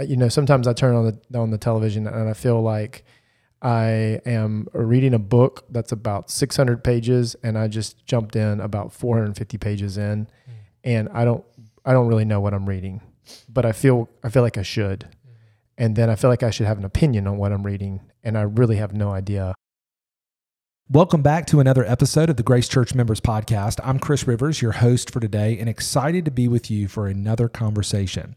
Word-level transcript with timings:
you 0.00 0.16
know, 0.16 0.28
sometimes 0.28 0.68
I 0.68 0.72
turn 0.72 0.94
on 0.94 1.06
the 1.06 1.38
on 1.38 1.50
the 1.50 1.58
television 1.58 2.06
and 2.06 2.28
I 2.28 2.34
feel 2.34 2.62
like 2.62 3.04
I 3.60 4.20
am 4.24 4.68
reading 4.72 5.14
a 5.14 5.18
book 5.18 5.64
that's 5.70 5.90
about 5.90 6.30
600 6.30 6.84
pages, 6.84 7.34
and 7.42 7.58
I 7.58 7.68
just 7.68 8.06
jumped 8.06 8.36
in 8.36 8.60
about 8.60 8.92
450 8.92 9.58
pages 9.58 9.98
in, 9.98 10.26
mm. 10.26 10.52
and 10.84 11.08
I 11.10 11.24
don't 11.24 11.44
I 11.84 11.92
don't 11.92 12.06
really 12.06 12.24
know 12.24 12.40
what 12.40 12.54
I'm 12.54 12.68
reading, 12.68 13.00
but 13.48 13.64
I 13.64 13.72
feel 13.72 14.08
I 14.22 14.28
feel 14.28 14.42
like 14.42 14.58
I 14.58 14.62
should, 14.62 15.08
mm. 15.26 15.32
and 15.76 15.96
then 15.96 16.08
I 16.08 16.14
feel 16.14 16.30
like 16.30 16.44
I 16.44 16.50
should 16.50 16.66
have 16.66 16.78
an 16.78 16.84
opinion 16.84 17.26
on 17.26 17.36
what 17.36 17.52
I'm 17.52 17.64
reading, 17.64 18.00
and 18.22 18.38
I 18.38 18.42
really 18.42 18.76
have 18.76 18.92
no 18.92 19.10
idea 19.10 19.54
Welcome 20.90 21.20
back 21.20 21.44
to 21.48 21.60
another 21.60 21.84
episode 21.84 22.30
of 22.30 22.38
the 22.38 22.42
Grace 22.42 22.66
Church 22.66 22.94
Members 22.94 23.20
Podcast. 23.20 23.78
I'm 23.84 23.98
Chris 23.98 24.26
Rivers, 24.26 24.62
your 24.62 24.72
host 24.72 25.10
for 25.10 25.20
today, 25.20 25.58
and 25.58 25.68
excited 25.68 26.24
to 26.24 26.30
be 26.30 26.48
with 26.48 26.70
you 26.70 26.88
for 26.88 27.08
another 27.08 27.46
conversation. 27.46 28.34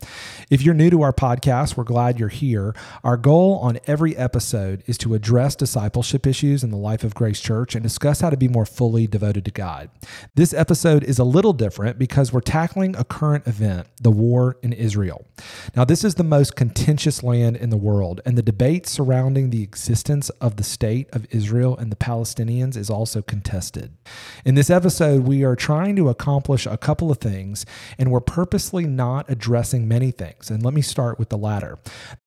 If 0.50 0.62
you're 0.62 0.74
new 0.74 0.90
to 0.90 1.02
our 1.02 1.14
podcast, 1.14 1.78
we're 1.78 1.86
glad 1.86 2.20
you're 2.20 2.28
here. 2.28 2.76
Our 3.06 3.16
goal 3.16 3.58
on 3.60 3.80
every 3.88 4.18
episode 4.18 4.84
is 4.86 4.98
to 4.98 5.14
address 5.14 5.56
discipleship 5.56 6.28
issues 6.28 6.62
in 6.62 6.72
the 6.72 6.78
life 6.78 7.06
of 7.06 7.16
Grace 7.16 7.40
Church 7.40 7.74
and 7.74 7.84
discuss 7.84 8.20
how 8.20 8.30
to 8.30 8.36
be 8.36 8.50
more 8.50 8.66
fully 8.66 9.08
devoted 9.08 9.46
to 9.46 9.52
God. 9.52 9.90
This 10.36 10.54
episode 10.54 11.06
is 11.06 11.20
a 11.20 11.24
little 11.24 11.54
different 11.54 11.98
because 11.98 12.34
we're 12.34 12.42
tackling 12.42 12.98
a 12.98 13.06
current 13.06 13.48
event, 13.48 13.88
the 14.02 14.12
war 14.12 14.58
in 14.62 14.74
Israel. 14.74 15.26
Now, 15.74 15.86
this 15.86 16.04
is 16.04 16.16
the 16.16 16.26
most 16.26 16.58
contentious 16.58 17.24
land 17.24 17.56
in 17.56 17.70
the 17.70 17.78
world, 17.78 18.20
and 18.26 18.38
the 18.38 18.44
debate 18.44 18.88
surrounding 18.88 19.52
the 19.52 19.64
existence 19.64 20.30
of 20.42 20.58
the 20.58 20.66
state 20.66 21.08
of 21.14 21.26
Israel 21.34 21.78
and 21.78 21.90
the 21.90 21.96
Palestinians 21.96 22.41
Palestinians 22.42 22.76
is 22.76 22.90
also 22.90 23.22
contested. 23.22 23.98
In 24.46 24.56
this 24.56 24.70
episode, 24.70 25.28
we 25.28 25.44
are 25.44 25.56
trying 25.56 25.96
to 25.96 26.10
accomplish 26.10 26.66
a 26.66 26.78
couple 26.78 27.12
of 27.12 27.20
things, 27.20 27.66
and 27.98 28.12
we're 28.12 28.20
purposely 28.20 28.86
not 28.86 29.30
addressing 29.30 29.88
many 29.88 30.12
things. 30.12 30.50
And 30.50 30.64
let 30.64 30.74
me 30.74 30.82
start 30.82 31.20
with 31.20 31.30
the 31.30 31.38
latter. 31.38 31.78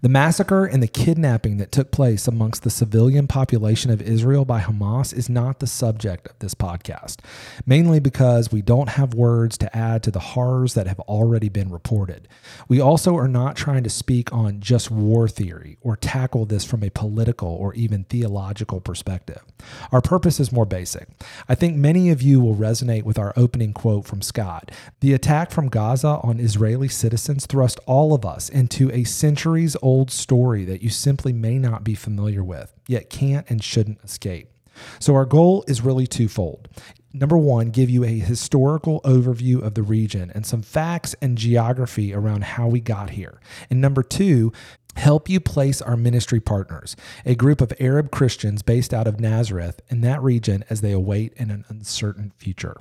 The 0.01 0.09
massacre 0.09 0.65
and 0.65 0.83
the 0.83 0.89
kidnapping 0.89 1.57
that 1.59 1.73
took 1.73 1.91
place 1.91 2.29
amongst 2.29 2.63
the 2.63 2.71
civilian 2.71 3.27
population 3.27 3.91
of 3.91 4.03
Israel 4.03 4.45
by 4.45 4.61
Hamas 4.61 5.13
is 5.17 5.29
not 5.29 5.61
the 5.61 5.67
subject 5.67 6.29
of 6.29 6.39
this 6.39 6.55
podcast, 6.55 7.19
mainly 7.67 8.01
because 8.01 8.53
we 8.53 8.63
don't 8.63 8.91
have 8.91 9.15
words 9.15 9.59
to 9.59 9.77
add 9.77 10.03
to 10.05 10.11
the 10.11 10.21
horrors 10.21 10.75
that 10.75 10.87
have 10.87 11.01
already 11.01 11.49
been 11.49 11.71
reported. 11.71 12.29
We 12.69 12.81
also 12.81 13.17
are 13.17 13.29
not 13.29 13.57
trying 13.57 13.85
to 13.85 13.91
speak 13.91 14.33
on 14.33 14.61
just 14.61 14.91
war 14.91 15.29
theory 15.29 15.79
or 15.81 15.97
tackle 15.97 16.47
this 16.47 16.65
from 16.65 16.83
a 16.83 16.91
political 16.91 17.49
or 17.49 17.75
even 17.75 18.05
theological 18.05 18.81
perspective. 18.81 19.43
Our 19.93 20.01
purpose 20.05 20.39
is 20.39 20.53
more 20.53 20.67
basic. 20.67 21.09
I 21.49 21.55
think 21.55 21.77
many 21.77 22.11
of 22.11 22.23
you 22.23 22.41
will 22.41 22.55
resonate 22.55 23.03
with 23.03 23.19
our 23.19 23.33
opening 23.37 23.73
quote 23.73 24.07
from 24.07 24.23
Scott. 24.23 24.71
The 25.01 25.15
attack 25.15 25.51
from 25.51 25.69
Gaza 25.69 26.21
on 26.23 26.39
Israeli 26.39 26.89
citizens 26.89 27.47
thrust 27.47 27.81
all 27.87 28.15
of 28.15 28.25
us 28.25 28.49
into 28.49 28.91
a 28.93 29.05
centuries 29.05 29.77
old 29.83 30.11
story 30.11 30.65
that 30.67 30.83
you 30.83 30.91
simply 30.91 31.33
may 31.33 31.59
not 31.59 31.83
be 31.83 31.95
familiar 31.95 32.45
with, 32.45 32.73
yet 32.87 33.11
can't 33.11 33.49
and 33.51 33.65
shouldn't 33.65 34.05
escape. 34.05 34.51
So, 34.99 35.15
our 35.15 35.25
goal 35.25 35.65
is 35.69 35.83
really 35.83 36.07
twofold. 36.07 36.69
Number 37.17 37.39
one, 37.39 37.71
give 37.71 37.89
you 37.89 38.03
a 38.03 38.19
historical 38.19 39.01
overview 39.03 39.63
of 39.63 39.75
the 39.75 39.85
region 39.85 40.33
and 40.35 40.45
some 40.45 40.63
facts 40.63 41.15
and 41.23 41.39
geography 41.39 42.13
around 42.13 42.43
how 42.43 42.67
we 42.67 42.81
got 42.81 43.11
here. 43.11 43.41
And 43.71 43.81
number 43.81 44.03
two, 44.03 44.53
help 44.97 45.29
you 45.29 45.41
place 45.41 45.81
our 45.83 45.97
ministry 45.97 46.41
partners, 46.41 46.97
a 47.25 47.35
group 47.35 47.61
of 47.61 47.73
Arab 47.81 48.11
Christians 48.11 48.63
based 48.63 48.95
out 48.95 49.07
of 49.07 49.21
Nazareth 49.21 49.81
in 49.89 50.01
that 50.03 50.23
region 50.23 50.65
as 50.71 50.81
they 50.81 50.93
await 50.93 51.33
an 51.39 51.65
uncertain 51.69 52.33
future. 52.37 52.81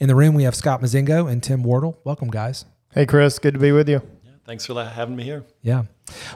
In 0.00 0.08
the 0.08 0.14
room, 0.14 0.34
we 0.34 0.42
have 0.42 0.54
Scott 0.54 0.80
Mazingo 0.80 1.30
and 1.30 1.42
Tim 1.42 1.62
Wardle. 1.62 1.98
Welcome, 2.04 2.28
guys. 2.28 2.64
Hey, 2.92 3.06
Chris. 3.06 3.38
Good 3.38 3.54
to 3.54 3.60
be 3.60 3.72
with 3.72 3.88
you. 3.88 4.02
Thanks 4.48 4.64
for 4.64 4.82
having 4.82 5.14
me 5.14 5.24
here. 5.24 5.44
Yeah. 5.60 5.82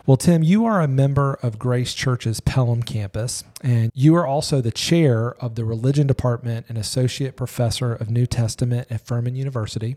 Well, 0.04 0.18
Tim, 0.18 0.42
you 0.42 0.66
are 0.66 0.82
a 0.82 0.86
member 0.86 1.38
of 1.42 1.58
Grace 1.58 1.94
Church's 1.94 2.40
Pelham 2.40 2.82
campus, 2.82 3.42
and 3.62 3.90
you 3.94 4.14
are 4.16 4.26
also 4.26 4.60
the 4.60 4.70
chair 4.70 5.34
of 5.42 5.54
the 5.54 5.64
religion 5.64 6.06
department 6.06 6.66
and 6.68 6.76
associate 6.76 7.38
professor 7.38 7.94
of 7.94 8.10
New 8.10 8.26
Testament 8.26 8.88
at 8.90 9.00
Furman 9.00 9.34
University. 9.34 9.96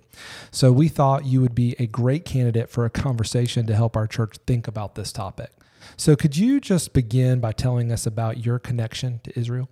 So 0.50 0.72
we 0.72 0.88
thought 0.88 1.26
you 1.26 1.42
would 1.42 1.54
be 1.54 1.76
a 1.78 1.88
great 1.88 2.24
candidate 2.24 2.70
for 2.70 2.86
a 2.86 2.90
conversation 2.90 3.68
to 3.68 3.76
help 3.76 3.98
our 3.98 4.08
church 4.08 4.38
think 4.48 4.66
about 4.66 4.96
this 4.96 5.12
topic. 5.12 5.52
So 5.98 6.16
could 6.16 6.38
you 6.38 6.62
just 6.62 6.94
begin 6.94 7.42
by 7.42 7.52
telling 7.52 7.92
us 7.92 8.06
about 8.06 8.46
your 8.46 8.60
connection 8.60 9.20
to 9.26 9.38
Israel? 9.38 9.68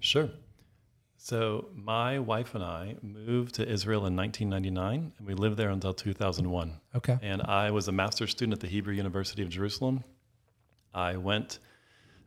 Sure. 0.00 0.30
So, 1.24 1.70
my 1.74 2.18
wife 2.18 2.54
and 2.54 2.62
I 2.62 2.96
moved 3.00 3.54
to 3.54 3.66
Israel 3.66 4.04
in 4.04 4.14
1999, 4.14 5.12
and 5.16 5.26
we 5.26 5.32
lived 5.32 5.56
there 5.56 5.70
until 5.70 5.94
2001. 5.94 6.78
Okay. 6.96 7.16
And 7.22 7.40
I 7.40 7.70
was 7.70 7.88
a 7.88 7.92
master's 7.92 8.32
student 8.32 8.52
at 8.52 8.60
the 8.60 8.66
Hebrew 8.66 8.92
University 8.92 9.40
of 9.40 9.48
Jerusalem. 9.48 10.04
I 10.92 11.16
went 11.16 11.60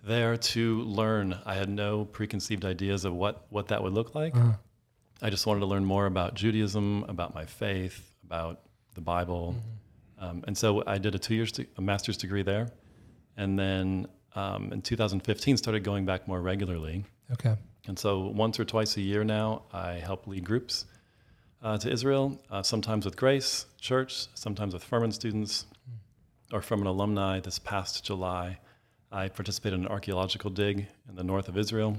there 0.03 0.35
to 0.35 0.81
learn. 0.81 1.37
I 1.45 1.53
had 1.53 1.69
no 1.69 2.05
preconceived 2.05 2.65
ideas 2.65 3.05
of 3.05 3.13
what, 3.13 3.45
what 3.51 3.67
that 3.67 3.83
would 3.83 3.93
look 3.93 4.15
like. 4.15 4.35
Uh-huh. 4.35 4.53
I 5.21 5.29
just 5.29 5.45
wanted 5.45 5.59
to 5.59 5.67
learn 5.67 5.85
more 5.85 6.07
about 6.07 6.33
Judaism, 6.33 7.05
about 7.07 7.35
my 7.35 7.45
faith, 7.45 8.11
about 8.25 8.61
the 8.95 9.01
Bible. 9.01 9.53
Mm-hmm. 9.55 10.25
Um, 10.25 10.43
and 10.47 10.57
so 10.57 10.83
I 10.87 10.97
did 10.97 11.13
a 11.13 11.19
two 11.19 11.35
years, 11.35 11.53
a 11.77 11.81
master's 11.83 12.17
degree 12.17 12.41
there. 12.41 12.69
And 13.37 13.59
then 13.59 14.07
um, 14.33 14.73
in 14.73 14.81
2015, 14.81 15.57
started 15.57 15.83
going 15.83 16.07
back 16.07 16.27
more 16.27 16.41
regularly. 16.41 17.05
Okay. 17.33 17.55
And 17.87 17.97
so 17.97 18.27
once 18.27 18.59
or 18.59 18.65
twice 18.65 18.97
a 18.97 19.01
year 19.01 19.23
now, 19.23 19.63
I 19.71 19.93
help 19.93 20.27
lead 20.27 20.43
groups 20.43 20.85
uh, 21.63 21.77
to 21.77 21.89
Israel, 21.89 22.39
uh, 22.51 22.61
sometimes 22.61 23.05
with 23.05 23.15
Grace 23.15 23.65
Church, 23.79 24.27
sometimes 24.35 24.73
with 24.73 24.83
Furman 24.83 25.11
students 25.11 25.65
or 26.51 26.61
Furman 26.61 26.87
alumni. 26.87 27.39
This 27.39 27.59
past 27.59 28.03
July, 28.03 28.59
I 29.11 29.29
participated 29.29 29.79
in 29.79 29.85
an 29.85 29.91
archaeological 29.91 30.49
dig 30.49 30.87
in 31.07 31.15
the 31.15 31.23
north 31.23 31.47
of 31.47 31.57
Israel. 31.57 31.97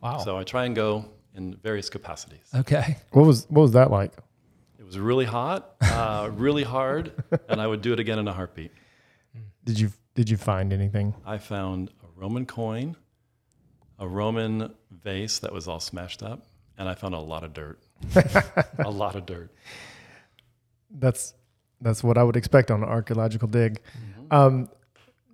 Wow. 0.00 0.18
So 0.18 0.38
I 0.38 0.44
try 0.44 0.66
and 0.66 0.76
go 0.76 1.04
in 1.34 1.56
various 1.56 1.90
capacities. 1.90 2.46
Okay. 2.54 2.98
What 3.10 3.26
was, 3.26 3.46
what 3.48 3.62
was 3.62 3.72
that 3.72 3.90
like? 3.90 4.12
It 4.78 4.86
was 4.86 4.98
really 4.98 5.24
hot, 5.24 5.74
uh, 5.80 6.30
really 6.32 6.62
hard, 6.62 7.12
and 7.48 7.60
I 7.60 7.66
would 7.66 7.82
do 7.82 7.92
it 7.92 7.98
again 7.98 8.20
in 8.20 8.28
a 8.28 8.32
heartbeat. 8.32 8.70
Did 9.64 9.80
you, 9.80 9.90
did 10.14 10.30
you 10.30 10.36
find 10.36 10.72
anything? 10.72 11.14
I 11.26 11.38
found 11.38 11.90
a 12.04 12.20
Roman 12.20 12.46
coin 12.46 12.96
a 14.04 14.08
Roman 14.08 14.72
vase 14.90 15.38
that 15.38 15.52
was 15.52 15.66
all 15.66 15.80
smashed 15.80 16.22
up, 16.22 16.46
and 16.76 16.88
I 16.88 16.94
found 16.94 17.14
a 17.14 17.18
lot 17.18 17.42
of 17.42 17.54
dirt. 17.54 17.80
a 18.78 18.90
lot 18.90 19.16
of 19.16 19.24
dirt. 19.24 19.50
That's 20.90 21.32
that's 21.80 22.04
what 22.04 22.18
I 22.18 22.22
would 22.22 22.36
expect 22.36 22.70
on 22.70 22.82
an 22.82 22.88
archaeological 22.88 23.48
dig. 23.48 23.80
Mm-hmm. 23.80 24.34
Um, 24.34 24.68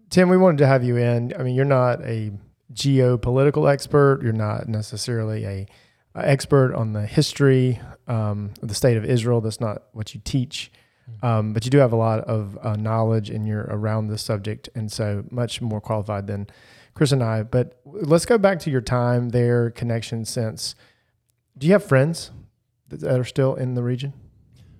Tim, 0.09 0.28
we 0.28 0.36
wanted 0.36 0.59
to 0.59 0.66
have 0.66 0.84
you 0.84 0.97
in. 0.97 1.34
I 1.38 1.42
mean, 1.42 1.54
you're 1.54 1.64
not 1.64 2.00
a 2.03 2.32
geopolitical 2.72 3.70
expert. 3.70 4.20
You're 4.22 4.32
not 4.32 4.69
necessarily 4.69 5.44
a, 5.44 5.66
a 6.14 6.28
expert 6.28 6.75
on 6.75 6.92
the 6.92 7.06
history 7.06 7.80
um, 8.06 8.53
of 8.62 8.69
the 8.69 8.75
state 8.75 8.97
of 8.97 9.04
Israel. 9.04 9.41
That's 9.41 9.60
not 9.60 9.82
what 9.92 10.14
you 10.14 10.20
teach. 10.25 10.70
Mm-hmm. 11.10 11.26
Um, 11.26 11.53
but 11.53 11.64
you 11.64 11.72
do 11.72 11.78
have 11.78 11.92
a 11.92 11.97
lot 11.97 12.20
of 12.20 12.56
uh, 12.62 12.76
knowledge 12.76 13.30
and 13.30 13.47
you're 13.48 13.66
around 13.69 14.09
this 14.09 14.22
subject, 14.22 14.69
and 14.76 14.92
so 14.92 15.25
much 15.30 15.60
more 15.60 15.80
qualified 15.80 16.28
than 16.28 16.48
Chris 16.95 17.12
and 17.12 17.23
I. 17.23 17.43
But 17.43 17.81
let's 17.84 18.27
go 18.27 18.39
back 18.39 18.59
to 18.61 18.71
your 18.71 18.81
time 18.81 19.31
there, 19.31 19.71
connection 19.71 20.25
since. 20.25 20.75
Do 21.56 21.67
you 21.67 21.73
have 21.73 21.84
friends 21.84 22.31
that 22.89 23.03
are 23.05 23.25
still 23.25 23.55
in 23.55 23.75
the 23.75 23.83
region? 23.83 24.12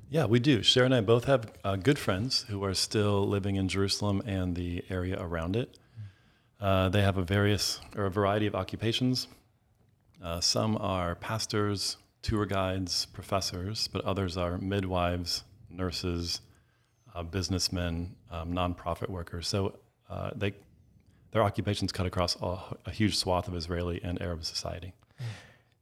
Yeah, 0.09 0.25
we 0.25 0.41
do. 0.41 0.63
Cher 0.63 0.85
and 0.85 0.95
I 0.95 1.03
both 1.03 1.27
have 1.27 1.53
uh, 1.63 1.77
good 1.77 1.99
friends 1.99 2.45
who 2.49 2.65
are 2.65 2.75
still 2.75 3.29
living 3.29 3.57
in 3.57 3.69
Jerusalem 3.69 4.23
and 4.27 4.57
the 4.57 4.85
area 4.91 5.17
around 5.21 5.55
it. 5.55 5.79
Uh, 6.61 6.89
they 6.89 7.01
have 7.03 7.17
a 7.17 7.23
various 7.23 7.81
or 7.97 8.07
a 8.07 8.11
variety 8.11 8.47
of 8.47 8.55
occupations. 8.55 9.29
Uh, 10.23 10.41
some 10.41 10.77
are 10.79 11.15
pastors, 11.15 11.97
tour 12.23 12.45
guides, 12.45 13.07
professors, 13.07 13.89
but 13.89 14.05
others 14.05 14.37
are 14.37 14.59
midwives, 14.59 15.45
nurses, 15.71 16.41
uh, 17.15 17.23
businessmen, 17.23 18.15
um, 18.31 18.53
nonprofit 18.53 19.09
workers. 19.09 19.49
So 19.49 19.79
uh, 20.09 20.31
they 20.35 20.55
their 21.33 21.43
occupations 21.43 21.93
cut 21.93 22.07
across 22.07 22.37
a, 22.41 22.59
a 22.87 22.91
huge 22.91 23.17
swath 23.17 23.49
of 23.49 23.55
Israeli 23.55 24.01
and 24.03 24.21
Arab 24.21 24.45
society. 24.45 24.93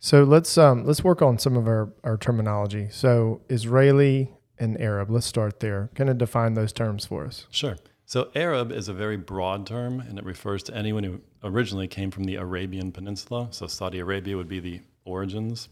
So 0.00 0.22
let's 0.22 0.56
um, 0.56 0.84
let's 0.84 1.02
work 1.02 1.22
on 1.22 1.38
some 1.38 1.56
of 1.56 1.66
our, 1.66 1.92
our 2.04 2.16
terminology. 2.16 2.88
So 2.90 3.40
Israeli 3.48 4.30
and 4.58 4.80
Arab. 4.80 5.10
Let's 5.10 5.26
start 5.26 5.60
there. 5.60 5.90
Kind 5.94 6.10
of 6.10 6.18
define 6.18 6.54
those 6.54 6.72
terms 6.72 7.06
for 7.06 7.24
us. 7.24 7.46
Sure. 7.50 7.76
So 8.06 8.30
Arab 8.34 8.72
is 8.72 8.88
a 8.88 8.94
very 8.94 9.16
broad 9.16 9.66
term, 9.66 10.00
and 10.00 10.18
it 10.18 10.24
refers 10.24 10.62
to 10.64 10.74
anyone 10.74 11.04
who 11.04 11.20
originally 11.44 11.88
came 11.88 12.10
from 12.10 12.24
the 12.24 12.36
Arabian 12.36 12.90
Peninsula. 12.90 13.48
So 13.50 13.66
Saudi 13.66 13.98
Arabia 13.98 14.36
would 14.36 14.48
be 14.48 14.60
the 14.60 14.80
origins, 15.04 15.68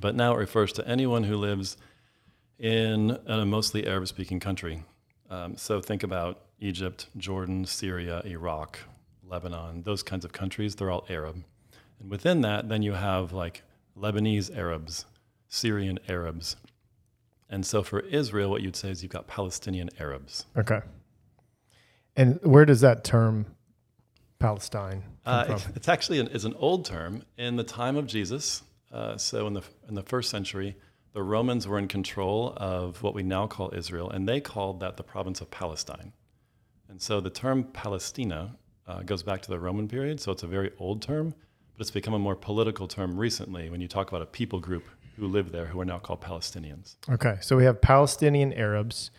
but 0.00 0.14
now 0.14 0.34
it 0.34 0.38
refers 0.38 0.72
to 0.74 0.88
anyone 0.88 1.24
who 1.24 1.36
lives 1.36 1.76
in 2.58 3.18
a 3.26 3.44
mostly 3.44 3.86
Arab-speaking 3.86 4.40
country. 4.40 4.82
Um, 5.28 5.56
so 5.56 5.80
think 5.80 6.02
about 6.02 6.40
Egypt, 6.62 7.06
Jordan, 7.16 7.64
Syria, 7.66 8.22
Iraq, 8.24 8.78
Lebanon, 9.28 9.82
those 9.82 10.02
kinds 10.02 10.24
of 10.24 10.32
countries, 10.32 10.74
they're 10.76 10.90
all 10.90 11.04
Arab. 11.08 11.42
And 12.00 12.10
within 12.10 12.40
that, 12.42 12.68
then 12.68 12.82
you 12.82 12.92
have 12.92 13.32
like 13.32 13.62
Lebanese 13.98 14.56
Arabs, 14.56 15.04
Syrian 15.48 15.98
Arabs. 16.08 16.56
And 17.50 17.66
so 17.66 17.82
for 17.82 18.00
Israel, 18.00 18.50
what 18.50 18.62
you'd 18.62 18.76
say 18.76 18.90
is 18.90 19.02
you've 19.02 19.12
got 19.12 19.26
Palestinian 19.26 19.90
Arabs. 20.00 20.46
Okay. 20.56 20.80
And 22.16 22.38
where 22.42 22.64
does 22.64 22.80
that 22.80 23.04
term 23.04 23.46
Palestine 24.38 25.02
come 25.24 25.34
Uh, 25.34 25.44
from? 25.44 25.54
it's, 25.54 25.66
it's 25.76 25.88
actually 25.88 26.20
an, 26.20 26.28
it's 26.32 26.44
an 26.44 26.54
old 26.54 26.84
term. 26.84 27.22
In 27.36 27.56
the 27.56 27.64
time 27.64 27.96
of 27.96 28.06
Jesus, 28.06 28.62
uh, 28.92 29.16
so 29.16 29.46
in 29.46 29.54
the 29.54 29.62
in 29.88 29.94
the 29.94 30.02
first 30.02 30.30
century, 30.30 30.76
the 31.12 31.22
Romans 31.22 31.66
were 31.66 31.78
in 31.78 31.88
control 31.88 32.54
of 32.56 33.02
what 33.02 33.14
we 33.14 33.22
now 33.22 33.46
call 33.46 33.72
Israel, 33.74 34.10
and 34.10 34.28
they 34.28 34.40
called 34.40 34.80
that 34.80 34.96
the 34.96 35.02
province 35.02 35.40
of 35.40 35.50
Palestine. 35.50 36.12
And 36.92 37.00
so 37.00 37.22
the 37.22 37.30
term 37.30 37.64
Palestina 37.64 38.54
uh, 38.86 39.00
goes 39.00 39.22
back 39.22 39.40
to 39.42 39.50
the 39.50 39.58
Roman 39.58 39.88
period, 39.88 40.20
so 40.20 40.30
it's 40.30 40.42
a 40.42 40.46
very 40.46 40.70
old 40.78 41.00
term, 41.00 41.30
but 41.74 41.80
it's 41.80 41.90
become 41.90 42.12
a 42.12 42.18
more 42.18 42.36
political 42.36 42.86
term 42.86 43.16
recently 43.18 43.70
when 43.70 43.80
you 43.80 43.88
talk 43.88 44.08
about 44.08 44.20
a 44.20 44.26
people 44.26 44.60
group 44.60 44.84
who 45.16 45.26
live 45.26 45.52
there 45.52 45.64
who 45.64 45.80
are 45.80 45.86
now 45.86 45.98
called 45.98 46.20
Palestinians. 46.20 46.96
Okay, 47.08 47.38
so 47.40 47.56
we 47.56 47.64
have 47.64 47.80
Palestinian 47.80 48.52
Arabs, 48.52 49.10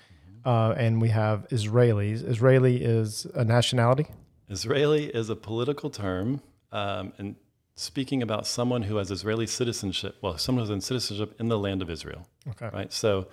uh, 0.45 0.75
and 0.77 1.01
we 1.01 1.09
have 1.09 1.47
Israelis. 1.49 2.23
Israeli 2.23 2.83
is 2.83 3.25
a 3.33 3.43
nationality. 3.43 4.05
Israeli 4.49 5.05
is 5.05 5.31
a 5.31 5.35
political 5.35 5.89
term, 5.89 6.43
um, 6.71 7.11
and 7.17 7.35
speaking 7.73 8.21
about 8.21 8.45
someone 8.45 8.83
who 8.83 8.97
has 8.97 9.09
Israeli 9.09 9.47
citizenship, 9.47 10.17
well, 10.21 10.37
someone 10.37 10.63
who's 10.63 10.69
in 10.69 10.79
citizenship 10.81 11.33
in 11.39 11.47
the 11.47 11.57
land 11.57 11.81
of 11.81 11.89
Israel, 11.89 12.27
Okay. 12.51 12.69
right? 12.71 12.93
So 12.93 13.29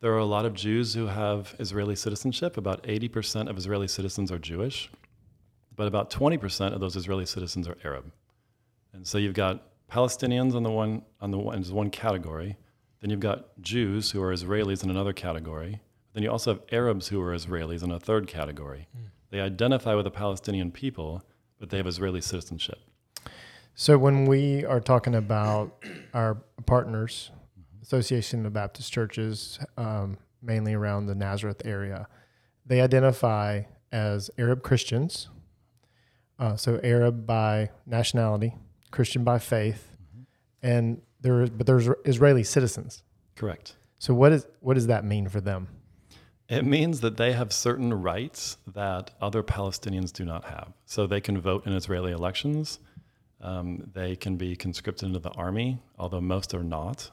there 0.00 0.12
are 0.12 0.18
a 0.18 0.24
lot 0.24 0.44
of 0.44 0.54
Jews 0.54 0.94
who 0.94 1.06
have 1.06 1.54
Israeli 1.58 1.96
citizenship. 1.96 2.56
About 2.56 2.82
80% 2.82 3.48
of 3.48 3.56
Israeli 3.56 3.88
citizens 3.88 4.30
are 4.30 4.38
Jewish, 4.38 4.90
but 5.74 5.86
about 5.86 6.10
20% 6.10 6.72
of 6.72 6.80
those 6.80 6.96
Israeli 6.96 7.26
citizens 7.26 7.66
are 7.66 7.76
Arab. 7.84 8.12
And 8.92 9.06
so 9.06 9.18
you've 9.18 9.34
got 9.34 9.62
Palestinians 9.90 10.54
on 10.54 10.62
the 10.62 10.70
one 10.70 11.02
on 11.20 11.30
the 11.30 11.38
one 11.38 11.62
one 11.64 11.90
category. 11.90 12.56
Then 13.00 13.10
you've 13.10 13.20
got 13.20 13.60
Jews 13.60 14.10
who 14.10 14.22
are 14.22 14.32
Israelis 14.32 14.82
in 14.82 14.90
another 14.90 15.12
category. 15.12 15.80
Then 16.12 16.22
you 16.22 16.30
also 16.30 16.54
have 16.54 16.62
Arabs 16.72 17.08
who 17.08 17.20
are 17.20 17.34
Israelis 17.34 17.82
in 17.82 17.90
a 17.90 18.00
third 18.00 18.26
category. 18.26 18.88
Hmm. 18.92 19.06
They 19.30 19.40
identify 19.40 19.94
with 19.94 20.04
the 20.04 20.10
Palestinian 20.10 20.70
people, 20.70 21.22
but 21.58 21.70
they 21.70 21.76
have 21.76 21.86
Israeli 21.86 22.20
citizenship. 22.20 22.78
So 23.74 23.98
when 23.98 24.24
we 24.24 24.64
are 24.64 24.80
talking 24.80 25.14
about 25.14 25.84
our 26.14 26.38
partners, 26.64 27.30
Association 27.86 28.44
of 28.44 28.52
Baptist 28.52 28.92
Churches, 28.92 29.60
um, 29.76 30.18
mainly 30.42 30.74
around 30.74 31.06
the 31.06 31.14
Nazareth 31.14 31.62
area, 31.64 32.08
they 32.66 32.80
identify 32.80 33.62
as 33.92 34.28
Arab 34.36 34.64
Christians. 34.64 35.28
Uh, 36.36 36.56
so 36.56 36.80
Arab 36.82 37.26
by 37.26 37.70
nationality, 37.86 38.56
Christian 38.90 39.22
by 39.22 39.38
faith, 39.38 39.96
and 40.64 41.00
there, 41.20 41.46
but 41.46 41.68
there's 41.68 41.88
Israeli 42.04 42.42
citizens. 42.42 43.04
Correct. 43.36 43.76
So 43.98 44.12
what 44.14 44.32
is 44.32 44.46
what 44.58 44.74
does 44.74 44.88
that 44.88 45.04
mean 45.04 45.28
for 45.28 45.40
them? 45.40 45.68
It 46.48 46.66
means 46.66 47.00
that 47.02 47.16
they 47.16 47.32
have 47.34 47.52
certain 47.52 47.94
rights 47.94 48.58
that 48.66 49.12
other 49.20 49.44
Palestinians 49.44 50.12
do 50.12 50.24
not 50.24 50.44
have. 50.44 50.72
So 50.86 51.06
they 51.06 51.20
can 51.20 51.40
vote 51.40 51.66
in 51.66 51.72
Israeli 51.72 52.10
elections. 52.10 52.80
Um, 53.40 53.88
they 53.94 54.16
can 54.16 54.36
be 54.36 54.56
conscripted 54.56 55.06
into 55.06 55.20
the 55.20 55.30
army, 55.30 55.78
although 55.98 56.20
most 56.20 56.52
are 56.52 56.64
not. 56.64 57.10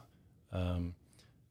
Um, 0.54 0.96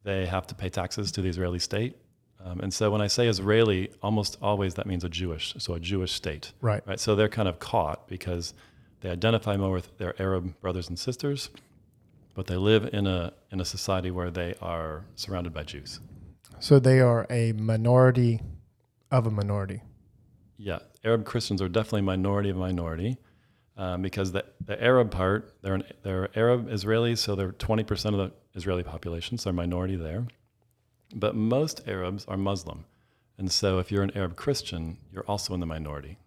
they 0.04 0.26
have 0.26 0.46
to 0.46 0.54
pay 0.54 0.68
taxes 0.68 1.12
to 1.12 1.22
the 1.22 1.28
Israeli 1.28 1.58
state. 1.58 1.96
Um, 2.44 2.60
and 2.60 2.72
so 2.72 2.90
when 2.90 3.00
I 3.00 3.06
say 3.06 3.28
Israeli, 3.28 3.90
almost 4.02 4.36
always 4.42 4.74
that 4.74 4.86
means 4.86 5.04
a 5.04 5.08
Jewish, 5.08 5.54
so 5.58 5.74
a 5.74 5.80
Jewish 5.80 6.12
state. 6.12 6.52
Right. 6.60 6.82
Right. 6.86 6.98
So 6.98 7.14
they're 7.14 7.28
kind 7.28 7.48
of 7.48 7.58
caught 7.58 8.08
because 8.08 8.54
they 9.00 9.10
identify 9.10 9.56
more 9.56 9.72
with 9.72 9.96
their 9.98 10.20
Arab 10.20 10.58
brothers 10.60 10.88
and 10.88 10.98
sisters, 10.98 11.50
but 12.34 12.46
they 12.46 12.56
live 12.56 12.88
in 12.92 13.06
a 13.06 13.32
in 13.50 13.60
a 13.60 13.64
society 13.64 14.10
where 14.10 14.30
they 14.30 14.54
are 14.60 15.04
surrounded 15.14 15.52
by 15.52 15.62
Jews. 15.62 16.00
So 16.58 16.78
they 16.78 17.00
are 17.00 17.26
a 17.28 17.52
minority 17.52 18.40
of 19.10 19.26
a 19.26 19.30
minority. 19.30 19.82
Yeah, 20.56 20.78
Arab 21.04 21.24
Christians 21.24 21.60
are 21.60 21.68
definitely 21.68 22.02
minority 22.02 22.50
of 22.50 22.56
minority 22.56 23.18
um, 23.76 24.02
because 24.02 24.32
the, 24.32 24.44
the 24.64 24.82
Arab 24.82 25.10
part, 25.10 25.54
they're, 25.62 25.74
an, 25.74 25.84
they're 26.02 26.28
Arab 26.38 26.68
Israelis, 26.68 27.18
so 27.18 27.34
they're 27.34 27.52
20% 27.52 28.06
of 28.06 28.18
the 28.18 28.32
Israeli 28.54 28.82
population, 28.82 29.38
so 29.38 29.44
they're 29.44 29.54
minority 29.54 29.96
there. 29.96 30.26
But 31.14 31.34
most 31.34 31.86
Arabs 31.86 32.24
are 32.26 32.36
Muslim. 32.36 32.84
And 33.38 33.50
so 33.50 33.78
if 33.78 33.90
you're 33.90 34.02
an 34.02 34.12
Arab 34.14 34.36
Christian, 34.36 34.98
you're 35.12 35.24
also 35.24 35.54
in 35.54 35.60
the 35.60 35.66
minority. 35.66 36.18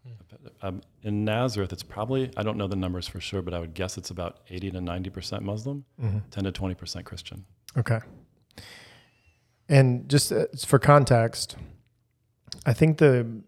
Um, 0.62 0.82
in 1.04 1.24
Nazareth, 1.24 1.72
it's 1.72 1.84
probably, 1.84 2.32
I 2.36 2.44
don't 2.44 2.58
know 2.58 2.68
the 2.68 2.76
numbers 2.76 3.08
for 3.08 3.20
sure, 3.20 3.42
but 3.42 3.54
I 3.54 3.60
would 3.60 3.74
guess 3.74 3.98
it's 3.98 4.10
about 4.10 4.40
80 4.50 4.72
to 4.72 4.80
90% 4.80 5.42
Muslim, 5.42 5.86
10 6.32 6.44
to 6.44 6.52
20% 6.52 7.04
Christian. 7.06 7.46
Okay. 7.78 8.00
And 9.70 10.10
just 10.10 10.32
uh, 10.32 10.46
for 10.66 10.80
context, 10.80 11.56
I 12.66 12.74
think 12.74 12.98
the 12.98 13.44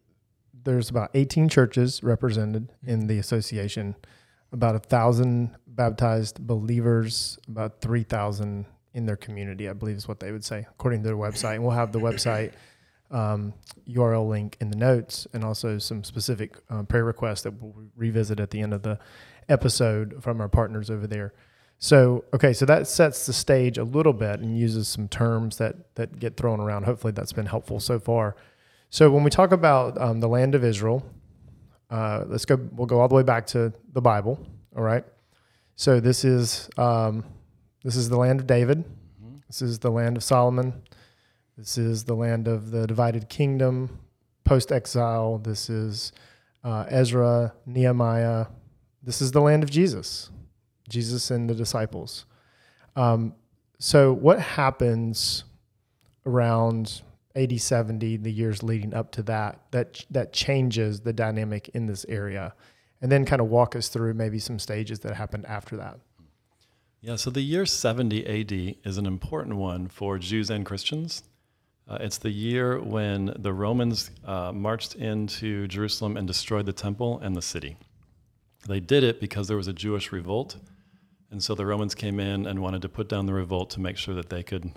there's 0.64 0.90
about 0.90 1.10
18 1.14 1.48
churches 1.48 2.04
represented 2.04 2.74
in 2.86 3.08
the 3.08 3.18
association, 3.18 3.96
about 4.52 4.76
a 4.76 4.80
thousand 4.80 5.56
baptized 5.68 6.46
believers, 6.46 7.38
about 7.48 7.82
3,000 7.82 8.66
in 8.94 9.06
their 9.06 9.16
community, 9.16 9.70
I 9.70 9.74
believe 9.74 9.98
is 9.98 10.08
what 10.08 10.20
they 10.20 10.32
would 10.32 10.44
say, 10.44 10.66
according 10.72 11.04
to 11.04 11.08
their 11.08 11.18
website. 11.18 11.56
And 11.56 11.64
we'll 11.64 11.72
have 11.72 11.92
the 11.92 12.00
website 12.00 12.54
um, 13.12 13.54
URL 13.88 14.28
link 14.28 14.58
in 14.60 14.70
the 14.70 14.76
notes 14.76 15.28
and 15.34 15.44
also 15.44 15.78
some 15.78 16.04
specific 16.04 16.58
uh, 16.70 16.84
prayer 16.84 17.06
requests 17.06 17.44
that 17.44 17.52
we'll 17.62 17.76
revisit 17.96 18.40
at 18.40 18.50
the 18.50 18.60
end 18.60 18.74
of 18.74 18.82
the 18.82 19.00
episode 19.50 20.22
from 20.22 20.42
our 20.42 20.50
partners 20.50 20.90
over 20.90 21.08
there. 21.08 21.34
So, 21.80 22.26
okay, 22.34 22.54
so 22.54 22.66
that 22.66 22.88
sets 22.88 23.28
the 23.28 23.34
stage 23.34 23.78
a 23.78 23.84
little 23.84 24.14
bit 24.14 24.40
and 24.40 24.58
uses 24.58 24.88
some 24.88 25.08
terms 25.08 25.58
that 25.58 25.94
that 25.96 26.20
get 26.20 26.36
thrown 26.36 26.60
around. 26.60 26.84
Hopefully, 26.84 27.14
that's 27.14 27.34
been 27.34 27.46
helpful 27.46 27.80
so 27.80 28.00
far. 28.00 28.36
So, 28.90 29.12
when 29.12 29.24
we 29.24 29.30
talk 29.30 29.52
about 29.52 30.00
um, 30.02 30.20
the 30.20 30.28
land 30.28 30.56
of 30.56 30.64
Israel, 30.64 31.06
uh, 31.90 32.26
let's 32.28 32.46
go. 32.46 32.58
We'll 32.74 32.88
go 32.88 33.00
all 33.00 33.08
the 33.08 33.16
way 33.16 33.24
back 33.24 33.48
to 33.48 33.74
the 33.94 34.02
Bible. 34.02 34.46
All 34.76 34.84
right. 34.84 35.04
So 35.76 36.00
this 36.00 36.26
is 36.26 36.70
um, 36.78 37.24
this 37.84 37.96
is 37.96 38.10
the 38.10 38.18
land 38.18 38.40
of 38.40 38.48
David. 38.48 38.84
This 39.48 39.62
is 39.62 39.80
the 39.80 39.92
land 39.92 40.18
of 40.18 40.24
Solomon. 40.24 40.74
This 41.58 41.78
is 41.78 42.04
the 42.04 42.16
land 42.16 42.48
of 42.48 42.72
the 42.72 42.86
divided 42.86 43.30
kingdom, 43.30 44.00
post 44.44 44.72
exile. 44.72 45.38
This 45.38 45.70
is 45.70 46.12
uh, 46.64 46.86
Ezra, 46.90 47.54
Nehemiah. 47.66 48.48
This 49.02 49.22
is 49.22 49.32
the 49.32 49.42
land 49.42 49.64
of 49.64 49.70
Jesus. 49.70 50.30
Jesus 50.90 51.32
and 51.32 51.50
the 51.50 51.56
disciples. 51.56 52.26
Um, 52.96 53.34
so, 53.80 54.14
what 54.14 54.40
happens 54.40 55.46
around 56.26 57.02
AD 57.38 57.62
70, 57.62 58.18
the 58.18 58.32
years 58.32 58.64
leading 58.64 58.94
up 58.94 59.12
to 59.14 59.24
that, 59.24 59.62
that 59.72 60.04
that 60.10 60.34
changes 60.34 61.02
the 61.02 61.14
dynamic 61.14 61.70
in 61.70 61.86
this 61.86 62.06
area? 62.10 62.54
And 63.00 63.12
then 63.12 63.26
kind 63.26 63.42
of 63.42 63.48
walk 63.48 63.76
us 63.76 63.90
through 63.90 64.16
maybe 64.16 64.40
some 64.40 64.58
stages 64.58 65.00
that 65.00 65.14
happened 65.14 65.46
after 65.46 65.78
that. 65.78 66.00
Yeah, 67.00 67.16
so 67.16 67.30
the 67.30 67.42
year 67.42 67.66
70 67.66 68.26
AD 68.26 68.76
is 68.84 68.98
an 68.98 69.06
important 69.06 69.56
one 69.58 69.88
for 69.88 70.18
Jews 70.18 70.50
and 70.50 70.66
Christians. 70.66 71.24
Uh, 71.88 72.00
it's 72.02 72.18
the 72.18 72.32
year 72.32 72.82
when 72.82 73.34
the 73.38 73.54
Romans 73.54 74.12
uh, 74.26 74.52
marched 74.52 74.96
into 74.96 75.68
Jerusalem 75.68 76.18
and 76.18 76.28
destroyed 76.28 76.66
the 76.66 76.74
temple 76.74 77.20
and 77.20 77.36
the 77.36 77.42
city. 77.42 77.78
They 78.68 78.80
did 78.80 79.04
it 79.04 79.22
because 79.22 79.48
there 79.48 79.56
was 79.56 79.68
a 79.68 79.74
Jewish 79.74 80.12
revolt. 80.12 80.58
And 81.32 81.42
so 81.44 81.56
the 81.56 81.66
Romans 81.66 81.96
came 81.96 82.20
in 82.20 82.46
and 82.46 82.62
wanted 82.62 82.82
to 82.82 82.90
put 82.90 83.08
down 83.08 83.26
the 83.26 83.34
revolt 83.34 83.70
to 83.72 83.80
make 83.80 83.98
sure 83.98 84.16
that 84.16 84.30
they 84.30 84.44
could 84.44 84.72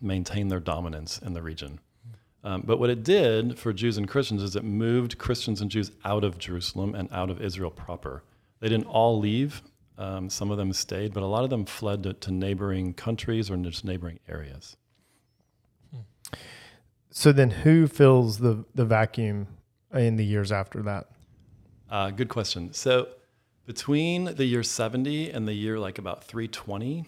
maintain 0.00 0.48
their 0.48 0.60
dominance 0.60 1.18
in 1.18 1.32
the 1.32 1.42
region. 1.42 1.80
Um, 2.44 2.62
but 2.64 2.78
what 2.78 2.90
it 2.90 3.02
did 3.02 3.58
for 3.58 3.72
Jews 3.72 3.98
and 3.98 4.06
Christians 4.06 4.42
is 4.42 4.54
it 4.54 4.64
moved 4.64 5.18
Christians 5.18 5.60
and 5.60 5.70
Jews 5.70 5.90
out 6.04 6.22
of 6.22 6.38
Jerusalem 6.38 6.94
and 6.94 7.08
out 7.12 7.28
of 7.28 7.40
Israel 7.40 7.70
proper. 7.70 8.22
They 8.60 8.68
didn't 8.68 8.86
all 8.86 9.18
leave. 9.18 9.62
Um, 9.98 10.30
some 10.30 10.50
of 10.50 10.58
them 10.58 10.72
stayed, 10.72 11.12
but 11.12 11.22
a 11.22 11.26
lot 11.26 11.44
of 11.44 11.50
them 11.50 11.64
fled 11.64 12.02
to, 12.04 12.12
to 12.12 12.30
neighboring 12.30 12.94
countries 12.94 13.50
or 13.50 13.56
just 13.56 13.84
neighboring 13.84 14.20
areas. 14.28 14.76
So 17.10 17.32
then, 17.32 17.50
who 17.50 17.86
fills 17.86 18.38
the 18.38 18.64
the 18.74 18.84
vacuum 18.84 19.46
in 19.94 20.16
the 20.16 20.24
years 20.24 20.52
after 20.52 20.82
that? 20.82 21.06
Uh, 21.90 22.10
good 22.10 22.28
question. 22.28 22.72
So 22.74 23.08
between 23.64 24.24
the 24.36 24.44
year 24.44 24.62
70 24.62 25.30
and 25.30 25.48
the 25.48 25.54
year 25.54 25.78
like 25.78 25.98
about 25.98 26.24
320, 26.24 27.06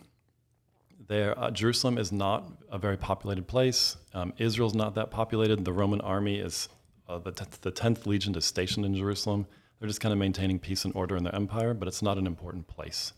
there 1.08 1.38
uh, 1.38 1.50
Jerusalem 1.50 1.98
is 1.98 2.12
not 2.12 2.52
a 2.70 2.78
very 2.78 2.96
populated 2.96 3.46
place. 3.46 3.96
Um, 4.14 4.32
Israel's 4.38 4.74
not 4.74 4.94
that 4.94 5.10
populated. 5.10 5.64
The 5.64 5.72
Roman 5.72 6.00
army 6.02 6.38
is 6.38 6.68
uh, 7.08 7.18
the, 7.18 7.32
t- 7.32 7.44
the 7.62 7.72
10th 7.72 8.06
Legion 8.06 8.34
is 8.34 8.44
stationed 8.44 8.84
in 8.84 8.94
Jerusalem. 8.94 9.46
They're 9.78 9.88
just 9.88 10.00
kind 10.00 10.12
of 10.12 10.18
maintaining 10.18 10.58
peace 10.58 10.84
and 10.84 10.94
order 10.94 11.16
in 11.16 11.24
their 11.24 11.34
empire, 11.34 11.72
but 11.72 11.88
it's 11.88 12.02
not 12.02 12.18
an 12.18 12.26
important 12.26 12.66
place. 12.68 13.12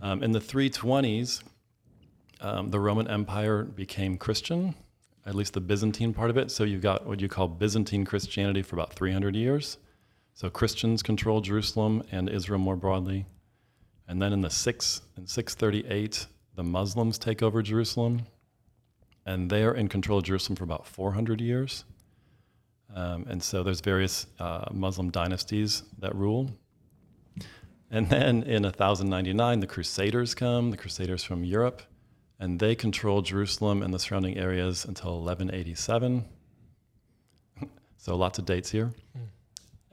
Um, 0.00 0.22
in 0.22 0.32
the 0.32 0.40
320s, 0.40 1.42
um, 2.40 2.70
the 2.70 2.80
Roman 2.80 3.08
Empire 3.08 3.64
became 3.64 4.16
Christian, 4.16 4.74
at 5.26 5.34
least 5.34 5.52
the 5.52 5.60
Byzantine 5.60 6.14
part 6.14 6.30
of 6.30 6.36
it. 6.36 6.50
So 6.50 6.64
you've 6.64 6.82
got 6.82 7.06
what 7.06 7.20
you 7.20 7.28
call 7.28 7.48
Byzantine 7.48 8.04
Christianity 8.04 8.62
for 8.62 8.76
about 8.76 8.92
300 8.92 9.36
years. 9.36 9.78
So 10.32 10.50
Christians 10.50 11.02
control 11.02 11.40
Jerusalem 11.40 12.02
and 12.10 12.28
Israel 12.28 12.58
more 12.58 12.76
broadly. 12.76 13.26
And 14.08 14.20
then 14.20 14.32
in 14.32 14.40
the 14.40 14.50
six 14.50 15.02
in 15.16 15.26
638, 15.26 16.26
the 16.54 16.64
Muslims 16.64 17.18
take 17.18 17.42
over 17.42 17.62
Jerusalem, 17.62 18.26
and 19.26 19.50
they 19.50 19.64
are 19.64 19.74
in 19.74 19.88
control 19.88 20.18
of 20.18 20.24
Jerusalem 20.24 20.56
for 20.56 20.64
about 20.64 20.86
400 20.86 21.40
years. 21.40 21.84
Um, 22.94 23.26
and 23.28 23.42
so 23.42 23.62
there's 23.62 23.80
various 23.80 24.26
uh, 24.38 24.66
Muslim 24.72 25.10
dynasties 25.10 25.82
that 25.98 26.14
rule. 26.14 26.50
And 27.90 28.08
then 28.08 28.42
in 28.44 28.62
1099, 28.62 29.60
the 29.60 29.66
Crusaders 29.66 30.34
come, 30.34 30.70
the 30.70 30.76
Crusaders 30.76 31.24
from 31.24 31.44
Europe, 31.44 31.82
and 32.38 32.58
they 32.58 32.74
control 32.74 33.22
Jerusalem 33.22 33.82
and 33.82 33.92
the 33.92 33.98
surrounding 33.98 34.36
areas 34.36 34.84
until 34.84 35.20
1187. 35.20 36.24
so 37.96 38.16
lots 38.16 38.38
of 38.38 38.44
dates 38.44 38.70
here. 38.70 38.92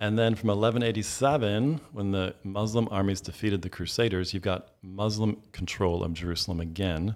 And 0.02 0.18
then 0.18 0.34
from 0.34 0.48
1187, 0.48 1.80
when 1.92 2.12
the 2.12 2.34
Muslim 2.44 2.88
armies 2.90 3.22
defeated 3.22 3.62
the 3.62 3.70
Crusaders, 3.70 4.34
you've 4.34 4.42
got 4.42 4.70
Muslim 4.82 5.38
control 5.52 6.04
of 6.04 6.14
Jerusalem 6.14 6.60
again. 6.60 7.16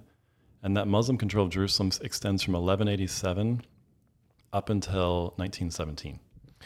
And 0.61 0.77
that 0.77 0.87
Muslim 0.87 1.17
control 1.17 1.45
of 1.45 1.51
Jerusalem 1.51 1.91
extends 2.01 2.43
from 2.43 2.53
1187 2.53 3.63
up 4.53 4.69
until 4.69 5.33
1917. 5.37 6.19